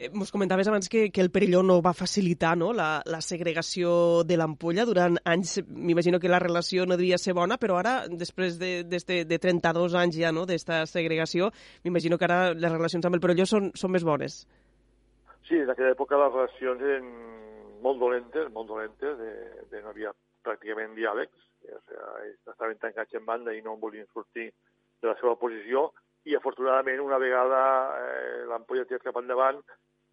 Eh, 0.00 0.08
Mos 0.14 0.32
comentaves 0.32 0.66
abans 0.66 0.88
que, 0.88 1.10
que 1.12 1.20
el 1.20 1.30
Perelló 1.30 1.62
no 1.62 1.82
va 1.84 1.92
facilitar 1.92 2.54
no, 2.56 2.70
la, 2.72 3.02
la 3.04 3.20
segregació 3.20 4.22
de 4.24 4.38
l'ampolla 4.40 4.86
durant 4.88 5.18
anys. 5.28 5.58
M'imagino 5.68 6.16
que 6.18 6.30
la 6.32 6.38
relació 6.40 6.86
no 6.88 6.96
devia 6.96 7.18
ser 7.20 7.34
bona, 7.36 7.58
però 7.60 7.76
ara, 7.76 7.92
després 8.08 8.56
de, 8.56 8.70
de, 8.88 9.00
de 9.28 9.38
32 9.42 9.98
anys 10.00 10.16
ja 10.16 10.32
no, 10.32 10.46
d'esta 10.48 10.86
segregació, 10.88 11.50
m'imagino 11.84 12.16
que 12.16 12.24
ara 12.24 12.40
les 12.56 12.72
relacions 12.72 13.04
amb 13.04 13.18
el 13.18 13.20
Perelló 13.20 13.44
són, 13.44 13.68
són 13.76 13.92
més 13.92 14.06
bones. 14.08 14.40
Sí, 15.50 15.60
en 15.60 15.68
aquella 15.68 15.92
època 15.92 16.16
les 16.16 16.32
relacions 16.32 16.86
eren 16.88 17.12
molt 17.84 18.00
dolentes, 18.00 18.48
molt 18.56 18.72
dolentes, 18.72 19.20
de, 19.20 19.66
de 19.68 19.84
no 19.84 19.92
havia 19.92 20.14
pràcticament 20.46 20.96
diàlegs, 20.96 21.36
o 21.60 21.76
sigui, 21.76 22.32
estaven 22.48 22.80
tancats 22.80 23.20
en 23.20 23.28
banda 23.28 23.52
i 23.52 23.60
no 23.60 23.76
en 23.76 23.84
volien 23.84 24.08
sortir 24.14 24.48
de 24.48 25.12
la 25.12 25.16
seva 25.20 25.36
posició, 25.36 25.90
i 26.24 26.36
afortunadament 26.36 27.00
una 27.04 27.20
vegada 27.20 27.60
eh, 28.00 28.42
l'ampolla 28.48 28.88
tirat 28.88 29.04
cap 29.04 29.20
endavant, 29.20 29.60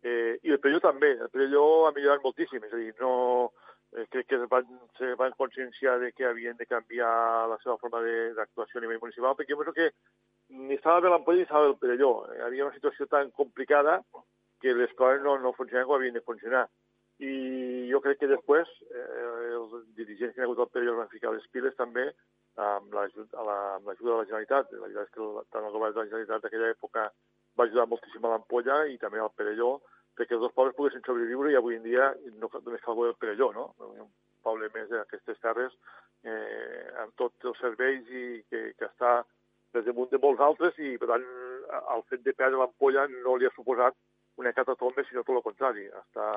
eh, 0.04 0.38
i 0.44 0.54
el 0.54 0.60
Perelló 0.60 0.82
també, 0.84 1.14
el 1.18 1.32
Perelló 1.34 1.88
ha 1.88 1.94
millorat 1.96 2.24
moltíssim, 2.24 2.64
és 2.64 2.74
a 2.74 2.82
dir, 2.82 2.94
no, 3.02 3.52
eh, 3.96 4.06
crec 4.14 4.28
que 4.30 4.40
van, 4.52 4.68
se 4.98 5.14
van 5.20 5.36
conscienciar 5.38 5.98
de 6.00 6.12
que 6.12 6.26
havien 6.26 6.58
de 6.58 6.66
canviar 6.66 7.48
la 7.50 7.58
seva 7.64 7.78
forma 7.82 8.02
d'actuació 8.38 8.80
a 8.80 8.86
nivell 8.86 9.02
municipal, 9.04 9.36
perquè 9.36 9.54
jo 9.54 9.62
penso 9.62 9.74
que 9.74 9.92
ni 10.50 10.76
estava 10.76 11.02
bé 11.02 11.10
l'ampolla 11.12 11.42
ni 11.42 11.48
estava 11.48 11.66
bé 11.66 11.74
el 11.74 11.80
Perelló. 11.82 12.12
Hi 12.34 12.44
havia 12.46 12.68
una 12.68 12.76
situació 12.76 13.08
tan 13.08 13.32
complicada 13.32 14.02
que 14.62 14.74
les 14.74 14.94
coses 14.98 15.24
no, 15.24 15.38
no 15.38 15.54
funcionaven 15.54 15.88
com 15.88 15.98
havien 15.98 16.18
de 16.18 16.26
funcionar. 16.26 16.68
I 17.20 17.90
jo 17.90 18.00
crec 18.02 18.20
que 18.22 18.30
després 18.30 18.70
eh, 18.94 19.54
els 19.58 19.88
dirigents 19.98 20.36
que 20.36 20.42
han 20.42 20.48
hagut 20.48 20.62
al 20.64 20.72
Perelló 20.74 20.98
van 21.00 21.12
ficar 21.14 21.34
les 21.34 21.48
piles 21.54 21.76
també 21.78 22.12
amb 22.58 22.94
l'ajuda 22.94 23.46
la, 23.46 23.58
de 23.82 24.14
la 24.14 24.26
Generalitat. 24.26 24.72
La 24.74 24.86
veritat 24.86 25.10
és 25.10 25.14
que 25.14 25.24
el, 25.26 25.42
tant 25.54 25.66
el 25.66 25.74
govern 25.74 25.96
de 25.96 26.02
la 26.04 26.10
Generalitat 26.10 26.46
d'aquella 26.46 26.72
època 26.74 27.08
va 27.58 27.66
ajudar 27.66 27.88
moltíssim 27.90 28.26
a 28.26 28.34
l'Ampolla 28.34 28.84
i 28.94 28.98
també 29.02 29.22
al 29.22 29.34
Perelló 29.36 29.78
perquè 30.18 30.34
els 30.34 30.42
dos 30.42 30.54
pobles 30.58 30.76
poguessin 30.78 31.04
sobreviure 31.06 31.52
i 31.52 31.58
avui 31.58 31.78
en 31.78 31.86
dia 31.86 32.10
no 32.42 32.50
només 32.54 32.84
cal 32.86 32.98
veure 32.98 33.14
el 33.14 33.22
Perelló, 33.22 33.52
no? 33.54 33.70
Un 33.86 34.10
poble 34.46 34.70
més 34.74 34.90
d'aquestes 34.90 35.40
terres 35.44 35.74
eh, 36.24 36.86
amb 37.04 37.14
tots 37.22 37.52
els 37.52 37.60
serveis 37.62 38.10
i 38.10 38.26
que, 38.50 38.64
que 38.78 38.90
està 38.90 39.20
des 39.76 39.86
damunt 39.86 40.10
de 40.10 40.20
molts 40.24 40.42
altres 40.42 40.78
i, 40.82 40.96
per 40.98 41.10
tant, 41.12 41.26
el 41.94 42.04
fet 42.10 42.24
de 42.26 42.34
perdre 42.34 42.62
l'ampolla 42.62 43.06
no 43.12 43.36
li 43.38 43.46
ha 43.46 43.54
suposat 43.56 43.98
una 44.42 44.54
catatombe, 44.54 45.04
sinó 45.06 45.24
tot 45.26 45.40
el 45.40 45.46
contrari. 45.46 45.86
Està, 46.02 46.28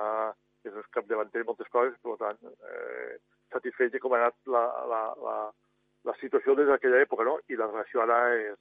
és 0.67 0.77
el 0.77 0.87
capdavanter 0.93 1.43
de 1.43 1.49
moltes 1.49 1.69
coses, 1.73 1.97
per 2.05 2.17
tant, 2.21 2.41
eh, 2.69 3.17
satisfet 3.53 3.93
de 3.93 4.01
com 4.03 4.15
ha 4.15 4.21
anat 4.21 4.37
la, 4.55 4.65
la, 4.91 5.03
la, 5.25 5.37
la 6.09 6.17
situació 6.21 6.57
des 6.59 6.69
d'aquella 6.69 7.03
època, 7.05 7.27
no? 7.29 7.39
I 7.49 7.61
la 7.61 7.69
relació 7.71 8.03
ara 8.05 8.19
és, 8.37 8.59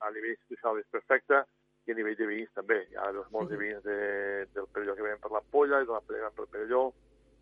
a 0.00 0.10
nivell 0.14 0.34
institucional 0.36 0.80
és 0.82 0.90
perfecta 0.94 1.44
i 1.90 1.94
a 1.94 1.98
nivell 1.98 2.16
de 2.16 2.30
veïns 2.30 2.54
també. 2.54 2.84
Hi 2.92 2.96
ha 3.02 3.10
doncs, 3.12 3.28
molts 3.34 3.50
de 3.50 3.58
veïns 3.60 3.82
de, 3.84 3.98
del 4.54 4.70
Perelló 4.72 4.94
que 4.96 5.04
venen 5.08 5.20
per 5.22 5.34
l'ampolla 5.34 5.82
i 5.82 5.88
de 5.88 5.96
l'ampolla 5.98 6.30
pel 6.38 6.48
Perelló 6.54 6.84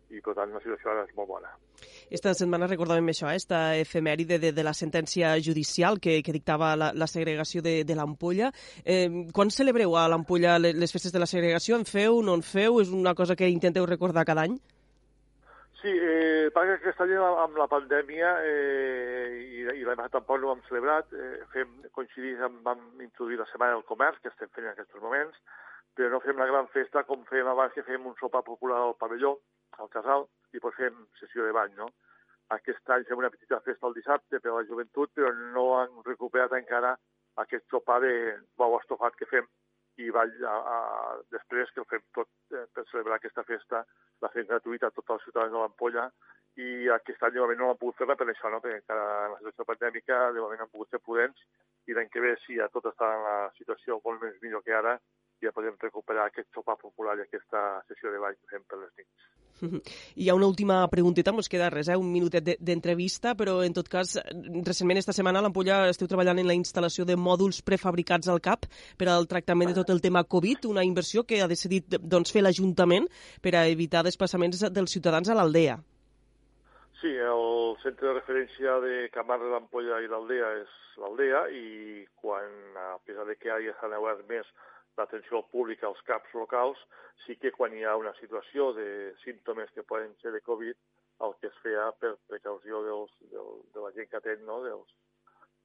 i, 0.09 0.23
per 0.25 0.33
tant, 0.33 0.49
la 0.49 0.57
situació 0.63 0.89
ara 0.89 1.03
és 1.05 1.11
molt 1.13 1.29
bona. 1.29 1.51
Esta 2.09 2.31
setmana 2.33 2.65
recordàvem 2.65 3.11
això, 3.11 3.27
eh, 3.29 3.37
esta 3.37 3.59
efemèride 3.77 4.39
de, 4.41 4.49
de 4.57 4.63
la 4.65 4.73
sentència 4.73 5.35
judicial 5.37 5.99
que, 6.01 6.15
que 6.25 6.33
dictava 6.33 6.71
la, 6.75 6.87
la 6.97 7.05
segregació 7.05 7.61
de, 7.61 7.83
de 7.85 7.95
l'ampolla. 7.99 8.49
Eh, 8.83 9.05
quan 9.37 9.53
celebreu 9.53 9.93
a 10.01 10.07
l'ampolla 10.09 10.57
le- 10.57 10.73
les 10.73 10.91
festes 10.91 11.13
de 11.13 11.21
la 11.21 11.29
segregació? 11.29 11.77
En 11.77 11.85
feu, 11.85 12.23
no 12.25 12.33
en 12.33 12.41
feu? 12.41 12.81
És 12.81 12.89
una 12.89 13.13
cosa 13.13 13.37
que 13.37 13.47
intenteu 13.53 13.85
recordar 13.85 14.25
cada 14.25 14.47
any? 14.49 14.57
Sí, 15.79 15.91
eh, 15.95 16.49
perquè 16.51 16.73
aquest 16.75 17.01
any 17.05 17.13
amb 17.15 17.55
la 17.55 17.69
pandèmia 17.71 18.33
eh, 18.43 19.27
i, 19.39 19.61
i 19.63 19.85
l'any 19.87 19.95
passat 19.95 20.17
tampoc 20.17 20.41
no 20.41 20.49
ho 20.49 20.55
hem 20.57 20.63
celebrat, 20.65 21.13
eh, 21.15 21.45
fem, 21.53 21.71
coincidint 21.95 22.41
amb, 22.43 22.57
vam 22.65 22.81
introduir 23.05 23.39
la 23.39 23.45
Setmana 23.47 23.77
del 23.77 23.85
Comerç, 23.87 24.19
que 24.19 24.27
estem 24.27 24.51
fent 24.51 24.67
en 24.67 24.73
aquests 24.73 24.99
moments, 24.99 25.39
però 25.95 26.09
no 26.11 26.19
fem 26.25 26.41
la 26.41 26.49
gran 26.49 26.67
festa 26.73 27.05
com 27.07 27.23
fèiem 27.29 27.47
abans, 27.53 27.71
que 27.77 27.85
fèiem 27.87 28.11
un 28.11 28.17
sopar 28.19 28.43
popular 28.49 28.81
al 28.81 28.97
pavelló, 28.99 29.37
al 29.79 29.87
casal, 29.93 30.27
i 30.51 30.57
després 30.57 30.75
fem 30.81 30.99
sessió 31.21 31.47
de 31.47 31.55
bany, 31.55 31.71
no? 31.79 31.87
Aquest 32.57 32.91
any 32.91 33.07
fem 33.07 33.23
una 33.23 33.31
petita 33.31 33.61
festa 33.63 33.87
el 33.87 33.95
dissabte 33.95 34.43
per 34.43 34.51
a 34.51 34.59
la 34.59 34.67
joventut, 34.67 35.15
però 35.15 35.31
no 35.55 35.65
han 35.79 35.95
recuperat 36.03 36.59
encara 36.59 36.97
aquest 37.39 37.71
sopar 37.71 38.01
de 38.03 38.13
bou 38.59 38.75
estofat 38.81 39.15
que 39.15 39.31
fem 39.31 39.47
i 39.99 40.09
ball 40.15 40.31
a, 40.47 40.55
a, 40.73 40.77
després 41.35 41.71
que 41.73 41.83
el 41.83 41.87
fem 41.91 42.03
tot 42.15 42.29
eh, 42.55 42.65
per 42.75 42.85
celebrar 42.91 43.19
aquesta 43.19 43.43
festa, 43.47 43.83
la 44.23 44.31
fem 44.33 44.47
gratuïta 44.49 44.89
a 44.89 44.95
tots 44.95 45.15
els 45.15 45.25
ciutadans 45.27 45.55
de 45.55 45.63
l'Ampolla 45.63 46.09
i 46.59 46.89
aquest 46.95 47.23
any 47.23 47.35
de 47.35 47.43
moment 47.43 47.59
no 47.59 47.69
l'han 47.69 47.81
pogut 47.81 47.99
fer 47.99 48.07
per 48.09 48.27
això, 48.27 48.51
no? 48.51 48.61
perquè 48.63 48.81
encara 48.81 49.05
en 49.25 49.35
la 49.35 49.39
situació 49.39 49.67
pandèmica 49.71 50.19
de 50.35 50.43
moment 50.43 50.63
han 50.65 50.71
pogut 50.73 50.91
ser 50.91 51.01
prudents 51.03 51.45
i 51.87 51.95
l'any 51.95 52.09
que 52.13 52.23
ve, 52.23 52.35
si 52.45 52.59
ja 52.59 52.69
tot 52.73 52.89
està 52.91 53.11
en 53.15 53.25
la 53.27 53.37
situació 53.57 53.99
molt 54.05 54.23
més 54.23 54.39
millor 54.43 54.63
que 54.65 54.75
ara, 54.75 54.97
ja 55.43 55.55
podem 55.55 55.77
recuperar 55.81 56.27
aquest 56.27 56.51
sopar 56.55 56.77
popular 56.81 57.17
i 57.17 57.25
aquesta 57.25 57.67
sessió 57.91 58.11
de 58.11 58.23
ball 58.23 58.39
que 58.39 58.55
fem 58.55 58.65
per 58.67 58.81
les 58.83 58.95
nits. 58.99 59.29
Hi 60.15 60.29
ha 60.29 60.35
una 60.35 60.47
última 60.47 60.87
pregunteta, 60.87 61.33
mos 61.35 61.49
queda 61.51 61.69
res, 61.69 61.89
eh? 61.89 61.97
un 61.99 62.11
minutet 62.11 62.43
de- 62.43 62.57
d'entrevista, 62.59 63.35
però 63.35 63.59
en 63.65 63.73
tot 63.73 63.89
cas, 63.91 64.15
recentment 64.65 64.99
esta 65.01 65.13
setmana 65.13 65.39
a 65.39 65.45
l'Ampolla 65.45 65.81
esteu 65.89 66.07
treballant 66.07 66.39
en 66.39 66.47
la 66.47 66.55
instal·lació 66.57 67.05
de 67.05 67.17
mòduls 67.19 67.61
prefabricats 67.61 68.29
al 68.29 68.41
CAP 68.41 68.65
per 68.97 69.09
al 69.09 69.27
tractament 69.27 69.73
de 69.73 69.79
tot 69.81 69.89
el 69.89 70.01
tema 70.01 70.23
Covid, 70.23 70.65
una 70.71 70.83
inversió 70.87 71.25
que 71.25 71.41
ha 71.41 71.47
decidit 71.47 71.99
doncs, 71.99 72.31
fer 72.31 72.43
l'Ajuntament 72.43 73.07
per 73.41 73.55
a 73.55 73.67
evitar 73.67 74.03
desplaçaments 74.03 74.63
dels 74.71 74.91
ciutadans 74.91 75.29
a 75.29 75.35
l'aldea. 75.35 75.79
Sí, 76.99 77.11
el 77.15 77.77
centre 77.83 78.09
de 78.09 78.13
referència 78.17 78.79
de 78.83 79.07
Camarles, 79.13 79.53
l'Ampolla 79.53 80.01
i 80.03 80.09
l'Aldea 80.11 80.49
és 80.59 80.73
l'Aldea 80.99 81.45
i 81.55 82.03
quan, 82.19 82.49
a 82.75 82.97
pesar 83.07 83.23
de 83.29 83.37
que 83.39 83.47
ja 83.47 83.75
s'han 83.79 83.95
obert 83.95 84.25
més 84.27 84.47
l'atenció 84.99 85.39
al 85.39 85.47
públic 85.53 85.83
als 85.83 86.01
CAPs 86.07 86.35
locals, 86.37 86.79
sí 87.25 87.35
que 87.41 87.51
quan 87.55 87.75
hi 87.75 87.83
ha 87.83 87.97
una 87.99 88.13
situació 88.19 88.71
de 88.77 88.87
símptomes 89.23 89.71
que 89.75 89.87
poden 89.87 90.15
ser 90.21 90.33
de 90.35 90.41
Covid, 90.45 90.75
el 91.25 91.35
que 91.39 91.47
es 91.51 91.61
feia 91.63 91.89
per 91.99 92.15
precaució 92.31 92.83
dels, 92.85 93.15
del, 93.31 93.49
de 93.75 93.85
la 93.85 93.91
gent 93.95 94.11
que 94.11 94.19
atén, 94.19 94.45
no? 94.47 94.61
dels 94.63 94.93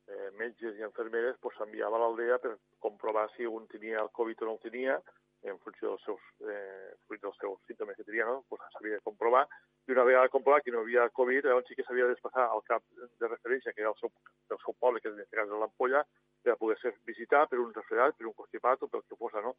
eh, 0.09 0.31
metges 0.39 0.79
i 0.79 0.87
infermeres, 0.87 1.37
pues, 1.43 1.55
s'enviava 1.59 1.99
a 1.99 2.05
l'aldea 2.05 2.41
per 2.43 2.57
comprovar 2.83 3.29
si 3.37 3.47
un 3.47 3.69
tenia 3.71 4.03
el 4.03 4.11
Covid 4.19 4.43
o 4.43 4.51
no 4.51 4.57
el 4.57 4.65
tenia, 4.65 4.99
en 5.45 5.59
funció 5.61 5.93
dels 5.93 6.05
seus, 6.09 6.27
eh, 6.49 6.95
fruit 7.07 7.23
dels 7.23 7.39
seus 7.39 7.61
símptomes 7.69 7.97
que 7.97 8.09
tenia, 8.09 8.27
no? 8.27 8.43
pues, 8.49 8.65
s'havia 8.73 8.99
de 8.99 9.07
comprovar, 9.07 9.45
i 9.87 9.93
una 9.93 10.05
vegada 10.09 10.33
comprovat 10.33 10.65
que 10.65 10.73
no 10.73 10.81
hi 10.81 10.97
havia 10.97 11.11
Covid, 11.13 11.45
llavors 11.45 11.67
sí 11.69 11.77
que 11.77 11.85
s'havia 11.85 12.07
de 12.09 12.15
desplaçar 12.15 12.47
al 12.49 12.63
cap 12.65 12.85
de 13.21 13.29
referència, 13.29 13.73
que 13.73 13.85
era 13.85 13.93
el 13.93 13.99
seu, 14.01 14.11
el 14.51 14.61
seu 14.63 14.77
poble, 14.81 15.01
que 15.01 15.11
en 15.11 15.19
aquest 15.19 15.35
cas 15.37 15.51
era 15.51 15.61
l'Ampolla, 15.61 16.01
per 16.45 16.53
a 16.53 16.57
poder 16.61 16.77
ser 16.81 16.93
visitar 17.09 17.47
per 17.49 17.59
un 17.59 17.73
refredat, 17.75 18.15
per 18.19 18.27
un 18.29 18.35
constipat 18.37 18.83
o 18.85 18.89
pel 18.93 19.03
que 19.09 19.17
fos, 19.17 19.33
no? 19.43 19.55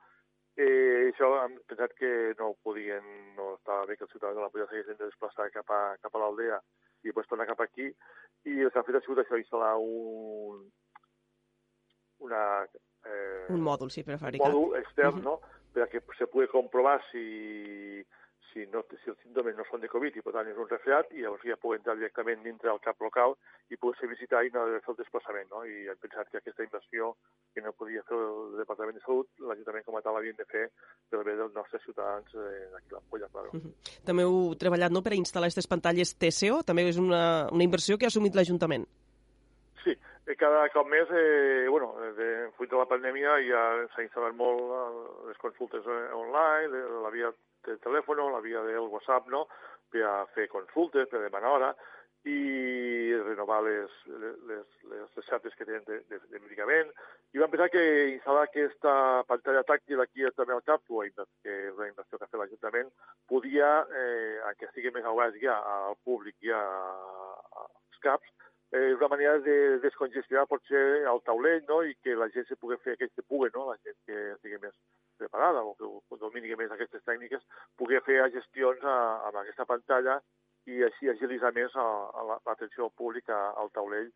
Eh, 0.55 1.09
això 1.11 1.27
hem 1.43 1.57
pensat 1.67 1.91
que 1.99 2.11
no 2.39 2.53
podien, 2.63 3.03
no 3.35 3.55
estava 3.57 3.85
bé 3.89 3.97
que 3.97 4.05
els 4.05 4.11
ciutadans 4.13 4.37
de 4.37 4.43
l'Ampolla 4.45 4.67
s'haguessin 4.69 4.99
de 5.01 5.09
desplaçar 5.09 5.49
cap 5.51 5.69
a, 5.75 5.81
cap 6.01 6.15
a 6.15 6.21
l'aldea 6.23 6.61
i 7.03 7.09
després 7.09 7.27
tornar 7.27 7.47
cap 7.49 7.59
aquí, 7.65 7.89
i 8.45 8.53
el 8.61 8.71
que 8.71 8.79
han 8.79 8.85
fet 8.87 8.95
ha 8.95 9.01
sigut 9.03 9.19
això, 9.25 9.37
instal·lar 9.41 9.73
un, 9.81 10.63
una, 12.25 12.43
eh, 13.05 13.45
Un 13.53 13.61
mòdul, 13.65 13.91
sí, 13.91 14.03
prefabricat. 14.07 14.47
mòdul 14.47 14.77
extern, 14.79 15.17
Mhm. 15.19 15.23
no?, 15.23 15.39
per 15.73 15.83
a 15.83 15.87
que 15.91 15.99
se 16.17 16.27
pugui 16.27 16.47
comprovar 16.47 17.01
si, 17.11 18.05
si, 18.55 18.63
no, 18.71 18.81
si 19.03 19.11
els 19.11 19.19
símptomes 19.19 19.57
no 19.57 19.65
són 19.67 19.81
de 19.83 19.89
Covid 19.91 20.15
i 20.15 20.23
per 20.23 20.31
tant 20.31 20.47
és 20.47 20.59
un 20.61 20.69
resfriat 20.71 21.11
i 21.11 21.25
llavors 21.25 21.43
ja 21.43 21.57
pugui 21.59 21.75
entrar 21.75 21.97
directament 21.99 22.39
dintre 22.45 22.71
del 22.71 22.79
cap 22.85 23.01
local 23.03 23.35
i 23.67 23.75
poder 23.75 23.99
ser 23.99 24.09
visitar 24.11 24.45
i 24.47 24.51
no 24.53 24.63
haver 24.63 24.77
de 24.77 24.83
fer 24.85 24.93
el 24.93 24.99
desplaçament, 25.01 25.49
no? 25.51 25.65
I 25.67 25.89
hem 25.91 25.99
pensat 25.99 26.31
que 26.31 26.39
aquesta 26.39 26.63
inversió 26.63 27.11
que 27.53 27.63
no 27.65 27.75
podia 27.75 28.03
fer 28.07 28.15
el 28.15 28.55
Departament 28.61 28.95
de 28.95 29.03
Salut, 29.03 29.27
l'Ajuntament 29.43 29.87
com 29.87 29.99
a 29.99 30.03
tal 30.05 30.15
l'havien 30.15 30.39
de 30.39 30.47
fer 30.47 30.65
per 31.11 31.23
bé 31.27 31.35
dels 31.35 31.55
nostres 31.57 31.83
ciutadans 31.83 32.35
eh, 32.39 32.67
d'aquí 32.73 32.95
l'Ampolla, 32.95 33.31
claro. 33.33 33.63
També 34.07 34.23
heu 34.23 34.53
treballat 34.61 34.95
no, 34.95 35.03
per 35.03 35.15
a 35.15 35.19
instal·lar 35.19 35.51
aquestes 35.51 35.67
pantalles 35.71 36.15
TCO, 36.15 36.61
també 36.67 36.87
és 36.87 37.01
una, 37.01 37.49
una 37.51 37.67
inversió 37.67 37.99
que 37.99 38.07
ha 38.07 38.13
assumit 38.13 38.39
l'Ajuntament. 38.39 38.87
Sí, 39.83 39.93
eh, 39.93 40.35
cada 40.39 40.63
cop 40.73 40.87
més, 40.89 41.11
eh, 41.11 41.67
bueno, 41.69 41.91
de, 42.17 42.29
fruit 42.55 42.71
de 42.71 42.79
la 42.79 42.87
pandèmia 42.89 43.35
ja 43.49 43.65
s'ha 43.93 44.05
instal·lat 44.07 44.37
molt 44.39 44.71
eh, 44.79 44.85
les 45.31 45.43
consultes 45.43 45.85
eh, 45.85 46.05
online, 46.15 46.85
la 47.03 47.11
via 47.13 47.33
de 47.67 47.77
telèfon, 47.83 48.23
la 48.31 48.43
via 48.45 48.63
del 48.67 48.91
WhatsApp, 48.91 49.27
no?, 49.33 49.45
per 49.91 50.03
a 50.07 50.15
fer 50.35 50.47
consultes, 50.51 51.07
per 51.09 51.21
a 51.21 51.27
demanar 51.27 51.51
hora, 51.55 51.75
i 52.25 53.13
renovar 53.21 53.59
les, 53.63 53.91
les, 54.49 54.69
les 54.89 55.17
receptes 55.17 55.53
que 55.53 55.65
tenen 55.67 55.83
de, 55.85 55.99
de, 56.09 56.19
de 56.31 56.39
medicament. 56.41 56.89
I 57.35 57.41
vam 57.41 57.51
pensar 57.53 57.67
que 57.69 57.83
instal·lar 58.15 58.47
aquesta 58.47 58.93
pantalla 59.29 59.61
tàctil 59.67 60.01
aquí 60.01 60.25
també 60.33 60.55
al 60.55 60.63
CAP, 60.65 60.89
que 60.89 61.53
és 61.69 61.75
una 61.77 61.89
inversió 61.91 62.17
que 62.17 62.25
ha 62.25 62.31
fet 62.31 62.41
l'Ajuntament, 62.41 62.89
podia, 63.29 63.69
eh, 64.01 64.55
que 64.57 64.69
estigui 64.69 64.93
més 64.95 65.05
obert 65.11 65.37
ja 65.41 65.59
al 65.75 65.99
públic 66.07 66.35
i 66.41 66.49
ja 66.49 66.63
als 67.61 68.01
CAPs, 68.01 68.34
eh, 68.75 68.93
una 68.95 69.07
manera 69.07 69.39
de 69.39 69.79
descongestionar 69.79 70.47
potser 70.51 70.83
el 71.07 71.21
taulell 71.23 71.63
no? 71.69 71.81
i 71.87 71.95
que 72.03 72.15
la 72.19 72.27
gent 72.33 72.47
se 72.49 72.57
pugui 72.59 72.77
fer 72.83 72.95
aquell 72.95 73.13
que 73.15 73.23
pugui, 73.23 73.49
no? 73.55 73.69
la 73.71 73.77
gent 73.83 73.95
que 74.07 74.17
estigui 74.33 74.59
més 74.63 74.75
preparada 75.21 75.63
o 75.63 75.73
que 75.79 76.19
domini 76.19 76.57
més 76.59 76.73
aquestes 76.75 77.05
tècniques, 77.07 77.45
pugui 77.79 78.01
fer 78.07 78.19
gestions 78.35 78.83
a, 78.83 78.97
amb 79.29 79.39
aquesta 79.43 79.67
pantalla 79.69 80.19
i 80.67 80.83
així 80.83 81.09
agilitzar 81.09 81.53
més 81.55 81.73
l'atenció 81.77 82.89
al 82.89 82.95
públic 82.99 83.31
al 83.31 83.71
taulell 83.71 84.11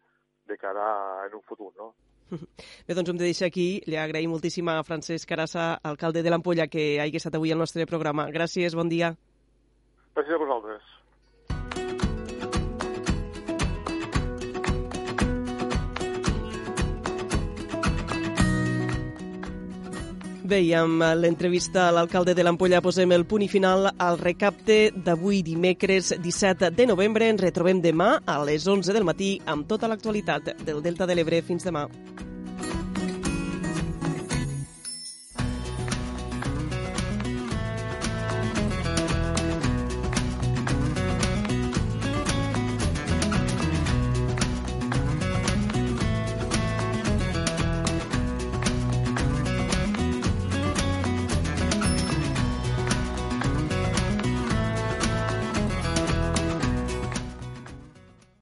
de 0.50 0.58
cara 0.58 0.84
a, 0.84 1.26
en 1.30 1.40
un 1.40 1.46
futur, 1.48 1.72
no? 1.78 1.94
Bé, 2.86 2.94
doncs 2.94 3.10
hem 3.10 3.18
de 3.18 3.26
deixar 3.30 3.48
aquí. 3.50 3.82
Li 3.90 3.98
agraïm 3.98 4.34
moltíssim 4.34 4.68
a 4.70 4.82
Francesc 4.86 5.30
Carassa, 5.30 5.72
alcalde 5.94 6.22
de 6.26 6.34
l'Ampolla, 6.34 6.68
que 6.70 6.92
hagi 7.02 7.22
estat 7.22 7.40
avui 7.40 7.54
al 7.54 7.62
nostre 7.62 7.88
programa. 7.90 8.28
Gràcies, 8.34 8.78
bon 8.78 8.92
dia. 8.92 9.16
Gràcies 10.18 10.36
a 10.36 10.42
vosaltres. 10.44 10.99
Bé, 20.50 20.64
i 20.66 20.72
amb 20.74 21.04
l'entrevista 21.22 21.84
a 21.86 21.92
l'alcalde 21.94 22.34
de 22.34 22.42
l'Ampolla 22.42 22.80
posem 22.82 23.12
el 23.14 23.28
punt 23.30 23.44
i 23.46 23.50
final 23.52 23.86
al 23.92 24.18
recapte 24.18 24.78
d'avui 25.06 25.44
dimecres 25.46 26.10
17 26.24 26.72
de 26.74 26.88
novembre. 26.90 27.28
Ens 27.30 27.44
retrobem 27.46 27.84
demà 27.84 28.16
a 28.26 28.40
les 28.50 28.66
11 28.66 28.98
del 28.98 29.06
matí 29.06 29.36
amb 29.46 29.70
tota 29.70 29.92
l'actualitat 29.92 30.56
del 30.66 30.82
Delta 30.82 31.06
de 31.06 31.20
l'Ebre. 31.20 31.44
Fins 31.46 31.70
demà. 31.70 31.86